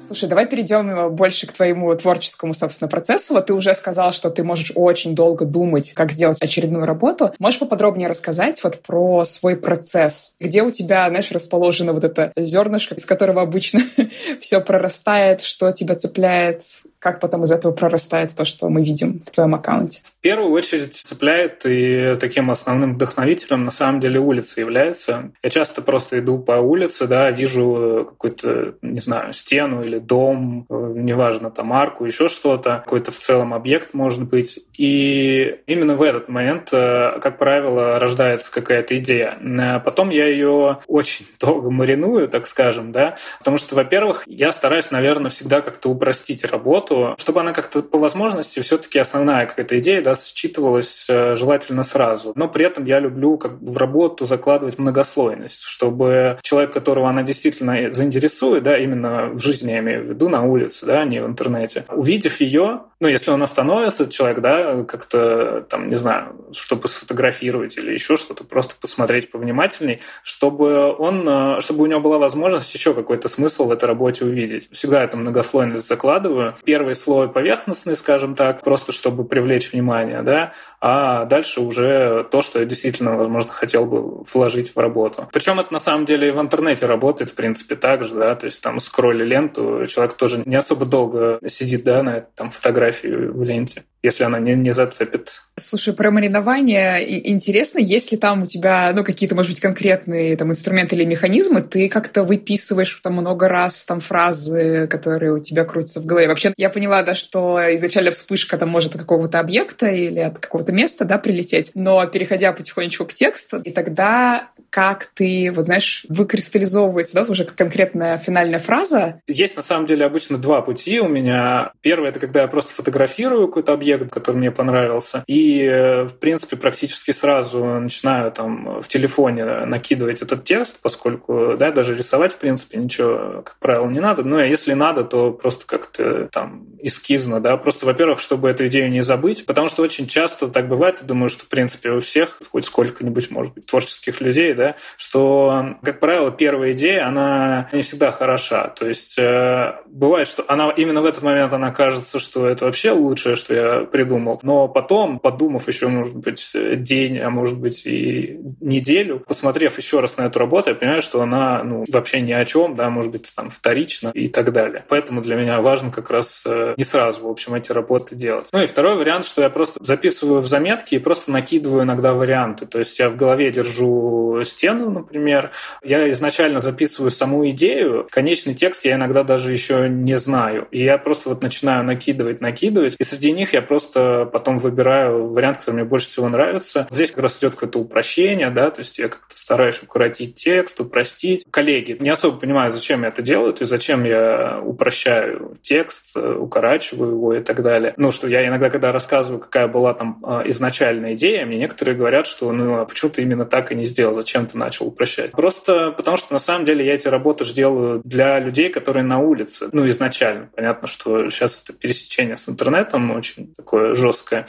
Слушай, 0.09 0.27
давай 0.27 0.47
перейдем 0.47 0.89
э, 0.89 1.09
больше 1.09 1.45
к 1.45 1.51
твоему 1.51 1.93
творческому, 1.93 2.55
собственно, 2.55 2.89
процессу. 2.89 3.35
Вот 3.35 3.45
ты 3.45 3.53
уже 3.53 3.75
сказал, 3.75 4.11
что 4.11 4.31
ты 4.31 4.43
можешь 4.43 4.71
очень 4.73 5.13
долго 5.13 5.45
думать, 5.45 5.93
как 5.93 6.11
сделать 6.11 6.41
очередную 6.41 6.87
работу. 6.87 7.31
Можешь 7.37 7.59
поподробнее 7.59 8.07
рассказать 8.07 8.63
вот 8.63 8.81
про 8.81 9.23
свой 9.23 9.55
процесс? 9.55 10.33
Где 10.39 10.63
у 10.63 10.71
тебя, 10.71 11.07
знаешь, 11.09 11.29
расположено 11.29 11.93
вот 11.93 12.03
это 12.03 12.31
зернышко, 12.35 12.95
из 12.95 13.05
которого 13.05 13.43
обычно 13.43 13.81
все 14.41 14.59
прорастает, 14.61 15.43
что 15.43 15.71
тебя 15.73 15.93
цепляет? 15.93 16.63
Как 16.99 17.21
потом 17.21 17.43
из 17.43 17.51
этого 17.51 17.71
прорастает 17.71 18.35
то, 18.35 18.43
что 18.43 18.67
мы 18.67 18.83
видим 18.83 19.21
в 19.25 19.31
твоем 19.31 19.55
аккаунте? 19.55 20.01
В 20.03 20.21
первую 20.21 20.51
очередь 20.51 20.93
цепляет 20.93 21.65
и 21.65 22.15
таким 22.19 22.51
основным 22.51 22.95
вдохновителем 22.95 23.63
на 23.63 23.71
самом 23.71 24.01
деле 24.01 24.19
улица 24.19 24.59
является. 24.59 25.31
Я 25.41 25.49
часто 25.49 25.81
просто 25.81 26.19
иду 26.19 26.39
по 26.39 26.53
улице, 26.53 27.07
да, 27.07 27.31
вижу 27.31 28.05
какую-то, 28.09 28.75
не 28.81 28.99
знаю, 28.99 29.31
стену 29.31 29.81
или 29.81 29.97
дом, 29.97 30.65
неважно, 30.69 31.51
там 31.51 31.71
арку, 31.71 32.03
еще 32.03 32.27
что-то, 32.27 32.81
какой-то 32.83 33.11
в 33.11 33.19
целом 33.19 33.53
объект 33.53 33.93
может 33.93 34.23
быть. 34.23 34.59
И 34.77 35.59
именно 35.67 35.95
в 35.95 36.01
этот 36.01 36.27
момент, 36.27 36.69
э, 36.73 37.19
как 37.21 37.37
правило, 37.37 37.99
рождается 37.99 38.51
какая-то 38.51 38.97
идея. 38.97 39.37
А 39.59 39.79
потом 39.79 40.09
я 40.09 40.27
ее 40.27 40.79
очень 40.87 41.25
долго 41.39 41.69
мариную, 41.69 42.27
так 42.27 42.47
скажем, 42.47 42.91
да, 42.91 43.15
потому 43.39 43.57
что, 43.57 43.75
во-первых, 43.75 44.23
я 44.27 44.51
стараюсь, 44.51 44.91
наверное, 44.91 45.29
всегда 45.29 45.61
как-то 45.61 45.89
упростить 45.89 46.43
работу, 46.43 46.88
работу, 46.89 47.15
чтобы 47.21 47.41
она 47.41 47.53
как-то 47.53 47.81
по 47.81 47.97
возможности 47.97 48.59
все-таки 48.61 48.99
основная 48.99 49.45
какая-то 49.45 49.77
идея 49.79 50.01
да, 50.01 50.13
считывалась 50.13 51.07
э, 51.09 51.35
желательно 51.35 51.83
сразу. 51.83 52.33
Но 52.35 52.47
при 52.47 52.65
этом 52.65 52.85
я 52.85 52.99
люблю 52.99 53.37
как 53.37 53.61
бы 53.61 53.71
в 53.71 53.77
работу 53.77 54.25
закладывать 54.25 54.79
многослойность, 54.79 55.63
чтобы 55.63 56.37
человек, 56.41 56.73
которого 56.73 57.09
она 57.09 57.23
действительно 57.23 57.91
заинтересует, 57.91 58.63
да, 58.63 58.77
именно 58.77 59.29
в 59.29 59.39
жизни, 59.39 59.71
я 59.71 59.79
имею 59.79 60.03
в 60.03 60.09
виду, 60.09 60.29
на 60.29 60.43
улице, 60.43 60.85
да, 60.85 61.01
а 61.01 61.05
не 61.05 61.21
в 61.21 61.25
интернете, 61.25 61.85
увидев 61.89 62.41
ее, 62.41 62.81
ну, 62.99 63.07
если 63.07 63.31
он 63.31 63.41
остановится, 63.41 64.09
человек, 64.09 64.39
да, 64.39 64.83
как-то, 64.83 65.65
там, 65.69 65.89
не 65.89 65.95
знаю, 65.95 66.35
чтобы 66.51 66.87
сфотографировать 66.89 67.77
или 67.77 67.93
еще 67.93 68.17
что-то, 68.17 68.43
просто 68.43 68.75
посмотреть 68.79 69.31
повнимательней, 69.31 70.01
чтобы 70.21 70.93
он, 70.97 71.27
э, 71.27 71.61
чтобы 71.61 71.83
у 71.83 71.85
него 71.85 72.01
была 72.01 72.17
возможность 72.17 72.73
еще 72.73 72.93
какой-то 72.93 73.29
смысл 73.29 73.65
в 73.65 73.71
этой 73.71 73.85
работе 73.85 74.25
увидеть. 74.25 74.69
Всегда 74.71 75.03
эту 75.03 75.17
многослойность 75.17 75.87
закладываю. 75.87 76.55
Первый 76.65 76.78
слой 76.93 77.29
поверхностный, 77.29 77.95
скажем 77.95 78.35
так, 78.35 78.63
просто 78.63 78.91
чтобы 78.91 79.23
привлечь 79.25 79.71
внимание, 79.71 80.21
да, 80.21 80.53
а 80.81 81.25
дальше 81.25 81.61
уже 81.61 82.27
то, 82.31 82.41
что 82.41 82.59
я 82.59 82.65
действительно, 82.65 83.17
возможно, 83.17 83.51
хотел 83.51 83.85
бы 83.85 84.23
вложить 84.23 84.75
в 84.75 84.79
работу. 84.79 85.27
Причем 85.31 85.59
это 85.59 85.73
на 85.73 85.79
самом 85.79 86.05
деле 86.05 86.29
и 86.29 86.31
в 86.31 86.39
интернете 86.39 86.85
работает, 86.85 87.31
в 87.31 87.35
принципе, 87.35 87.75
так 87.75 88.03
же, 88.03 88.15
да, 88.15 88.35
то 88.35 88.45
есть 88.45 88.61
там 88.61 88.79
скролли 88.79 89.23
ленту, 89.23 89.85
человек 89.87 90.13
тоже 90.13 90.41
не 90.45 90.55
особо 90.55 90.85
долго 90.85 91.39
сидит, 91.47 91.83
да, 91.83 92.03
на 92.03 92.21
там 92.21 92.51
фотографии 92.51 93.07
в 93.07 93.43
ленте 93.43 93.83
если 94.01 94.23
она 94.23 94.39
не, 94.39 94.55
не 94.55 94.71
зацепит. 94.71 95.43
Слушай, 95.57 95.93
про 95.93 96.11
маринование 96.11 97.29
интересно, 97.29 97.79
есть 97.79 98.11
ли 98.11 98.17
там 98.17 98.43
у 98.43 98.45
тебя 98.45 98.91
ну, 98.93 99.03
какие-то, 99.03 99.35
может 99.35 99.51
быть, 99.51 99.59
конкретные 99.59 100.37
там, 100.37 100.51
инструменты 100.51 100.95
или 100.95 101.05
механизмы, 101.05 101.61
ты 101.61 101.89
как-то 101.89 102.23
выписываешь 102.23 102.99
там 103.03 103.13
много 103.13 103.47
раз 103.47 103.85
там 103.85 103.99
фразы, 103.99 104.87
которые 104.87 105.33
у 105.33 105.39
тебя 105.39 105.65
крутятся 105.65 105.99
в 105.99 106.05
голове. 106.05 106.27
Вообще, 106.27 106.53
я 106.57 106.69
поняла, 106.69 107.03
да, 107.03 107.15
что 107.15 107.59
изначально 107.75 108.11
вспышка 108.11 108.57
там 108.57 108.69
может 108.69 108.95
от 108.95 109.01
какого-то 109.01 109.39
объекта 109.39 109.87
или 109.87 110.19
от 110.19 110.39
какого-то 110.39 110.71
места, 110.71 111.05
да, 111.05 111.17
прилететь, 111.17 111.71
но 111.75 112.05
переходя 112.05 112.53
потихонечку 112.53 113.05
к 113.05 113.13
тексту, 113.13 113.59
и 113.61 113.71
тогда 113.71 114.49
как 114.69 115.09
ты, 115.15 115.51
вот 115.53 115.65
знаешь, 115.65 116.05
выкристаллизовывается, 116.09 117.15
да, 117.15 117.23
уже 117.23 117.43
конкретная 117.43 118.17
финальная 118.17 118.59
фраза? 118.59 119.21
Есть, 119.27 119.55
на 119.55 119.61
самом 119.61 119.85
деле, 119.87 120.05
обычно 120.05 120.37
два 120.37 120.61
пути 120.61 120.99
у 120.99 121.07
меня. 121.07 121.71
Первый— 121.81 122.09
это 122.11 122.19
когда 122.19 122.41
я 122.41 122.47
просто 122.47 122.73
фотографирую 122.73 123.47
какой-то 123.47 123.73
объект, 123.73 123.88
объект, 123.95 124.13
который 124.13 124.37
мне 124.37 124.51
понравился. 124.51 125.23
И, 125.27 125.61
э, 125.63 126.03
в 126.03 126.15
принципе, 126.15 126.55
практически 126.55 127.11
сразу 127.11 127.63
начинаю 127.63 128.31
там 128.31 128.81
в 128.81 128.87
телефоне 128.87 129.65
накидывать 129.65 130.21
этот 130.21 130.43
текст, 130.43 130.79
поскольку, 130.81 131.55
да, 131.57 131.71
даже 131.71 131.95
рисовать, 131.95 132.33
в 132.33 132.37
принципе, 132.37 132.77
ничего, 132.79 133.41
как 133.43 133.57
правило, 133.59 133.87
не 133.87 133.99
надо. 133.99 134.23
Ну, 134.23 134.37
а 134.37 134.45
если 134.45 134.73
надо, 134.73 135.03
то 135.03 135.31
просто 135.31 135.65
как-то 135.65 136.27
там 136.31 136.67
эскизно, 136.81 137.39
да, 137.39 137.57
просто, 137.57 137.85
во-первых, 137.85 138.19
чтобы 138.19 138.49
эту 138.49 138.67
идею 138.67 138.89
не 138.89 139.01
забыть, 139.01 139.45
потому 139.45 139.69
что 139.69 139.81
очень 139.81 140.07
часто 140.07 140.47
так 140.47 140.67
бывает, 140.67 140.99
я 141.01 141.07
думаю, 141.07 141.29
что, 141.29 141.45
в 141.45 141.47
принципе, 141.47 141.91
у 141.91 141.99
всех, 141.99 142.41
хоть 142.51 142.65
сколько-нибудь, 142.65 143.31
может 143.31 143.53
быть, 143.53 143.65
творческих 143.65 144.21
людей, 144.21 144.53
да, 144.53 144.75
что, 144.97 145.75
как 145.83 145.99
правило, 145.99 146.31
первая 146.31 146.73
идея, 146.73 147.07
она 147.07 147.69
не 147.71 147.81
всегда 147.81 148.11
хороша. 148.11 148.67
То 148.67 148.87
есть 148.87 149.17
э, 149.17 149.75
бывает, 149.87 150.27
что 150.27 150.43
она 150.47 150.69
именно 150.71 151.01
в 151.01 151.05
этот 151.05 151.23
момент 151.23 151.53
она 151.53 151.71
кажется, 151.71 152.19
что 152.19 152.47
это 152.47 152.65
вообще 152.65 152.91
лучшее, 152.91 153.35
что 153.35 153.53
я 153.53 153.78
придумал. 153.85 154.39
Но 154.43 154.67
потом, 154.67 155.19
подумав 155.19 155.67
еще, 155.67 155.87
может 155.87 156.15
быть, 156.15 156.51
день, 156.53 157.19
а 157.19 157.29
может 157.29 157.59
быть 157.59 157.85
и 157.85 158.39
неделю, 158.59 159.23
посмотрев 159.27 159.77
еще 159.77 159.99
раз 159.99 160.17
на 160.17 160.23
эту 160.23 160.39
работу, 160.39 160.69
я 160.69 160.75
понимаю, 160.75 161.01
что 161.01 161.21
она 161.21 161.63
ну, 161.63 161.85
вообще 161.91 162.21
ни 162.21 162.31
о 162.31 162.45
чем, 162.45 162.75
да, 162.75 162.89
может 162.89 163.11
быть, 163.11 163.31
там 163.35 163.49
вторично 163.49 164.09
и 164.13 164.27
так 164.27 164.51
далее. 164.51 164.85
Поэтому 164.87 165.21
для 165.21 165.35
меня 165.35 165.61
важно 165.61 165.91
как 165.91 166.09
раз 166.09 166.43
э, 166.45 166.73
не 166.77 166.83
сразу, 166.83 167.25
в 167.25 167.29
общем, 167.29 167.53
эти 167.55 167.71
работы 167.71 168.15
делать. 168.15 168.49
Ну 168.51 168.61
и 168.61 168.65
второй 168.65 168.95
вариант, 168.95 169.25
что 169.25 169.41
я 169.41 169.49
просто 169.49 169.83
записываю 169.83 170.41
в 170.41 170.47
заметки 170.47 170.95
и 170.95 170.99
просто 170.99 171.31
накидываю 171.31 171.83
иногда 171.83 172.13
варианты. 172.13 172.65
То 172.65 172.79
есть 172.79 172.97
я 172.99 173.09
в 173.09 173.15
голове 173.15 173.51
держу 173.51 174.41
стену, 174.43 174.89
например, 174.89 175.51
я 175.83 176.09
изначально 176.11 176.59
записываю 176.59 177.11
саму 177.11 177.47
идею, 177.49 178.07
конечный 178.09 178.53
текст 178.53 178.85
я 178.85 178.95
иногда 178.95 179.23
даже 179.23 179.51
еще 179.51 179.87
не 179.89 180.17
знаю. 180.17 180.67
И 180.71 180.83
я 180.83 180.97
просто 180.97 181.29
вот 181.29 181.41
начинаю 181.41 181.83
накидывать, 181.83 182.41
накидывать, 182.41 182.95
и 182.97 183.03
среди 183.03 183.31
них 183.31 183.53
я 183.53 183.61
просто 183.69 184.27
потом 184.33 184.57
выбираю 184.57 185.29
вариант, 185.29 185.59
который 185.59 185.75
мне 185.75 185.83
больше 185.83 186.07
всего 186.07 186.27
нравится. 186.27 186.87
Здесь 186.89 187.11
как 187.11 187.23
раз 187.23 187.37
идет 187.39 187.51
какое-то 187.51 187.79
упрощение, 187.79 188.49
да, 188.49 188.71
то 188.71 188.79
есть 188.79 188.97
я 188.97 189.07
как-то 189.07 189.35
стараюсь 189.35 189.81
укоротить 189.81 190.35
текст, 190.35 190.81
упростить. 190.81 191.45
Коллеги 191.51 191.95
не 191.99 192.09
особо 192.09 192.37
понимают, 192.37 192.73
зачем 192.73 193.03
я 193.03 193.09
это 193.09 193.21
делаю, 193.21 193.53
то 193.53 193.61
есть 193.61 193.69
зачем 193.69 194.03
я 194.03 194.59
упрощаю 194.63 195.57
текст, 195.61 196.17
укорачиваю 196.17 197.11
его 197.11 197.33
и 197.35 197.41
так 197.41 197.61
далее. 197.61 197.93
Ну, 197.95 198.11
что 198.11 198.27
я 198.27 198.47
иногда, 198.47 198.71
когда 198.71 198.91
рассказываю, 198.91 199.39
какая 199.39 199.67
была 199.67 199.93
там 199.93 200.19
а, 200.23 200.41
изначальная 200.45 201.13
идея, 201.13 201.45
мне 201.45 201.57
некоторые 201.57 201.95
говорят, 201.95 202.25
что 202.25 202.51
ну, 202.51 202.79
а 202.79 202.85
почему 202.85 203.11
ты 203.11 203.21
именно 203.21 203.45
так 203.45 203.71
и 203.71 203.75
не 203.75 203.83
сделал, 203.83 204.15
зачем 204.15 204.47
ты 204.47 204.57
начал 204.57 204.87
упрощать? 204.87 205.31
Просто 205.31 205.91
потому 205.91 206.17
что 206.17 206.33
на 206.33 206.39
самом 206.39 206.65
деле 206.65 206.83
я 206.85 206.95
эти 206.95 207.07
работы 207.07 207.43
же 207.43 207.53
делаю 207.53 208.01
для 208.03 208.39
людей, 208.39 208.69
которые 208.69 209.03
на 209.03 209.19
улице. 209.19 209.69
Ну, 209.71 209.87
изначально. 209.89 210.49
Понятно, 210.55 210.87
что 210.87 211.29
сейчас 211.29 211.63
это 211.63 211.77
пересечение 211.77 212.35
с 212.35 212.49
интернетом 212.49 213.11
очень 213.11 213.53
такое 213.59 213.93
жесткое. 213.95 214.47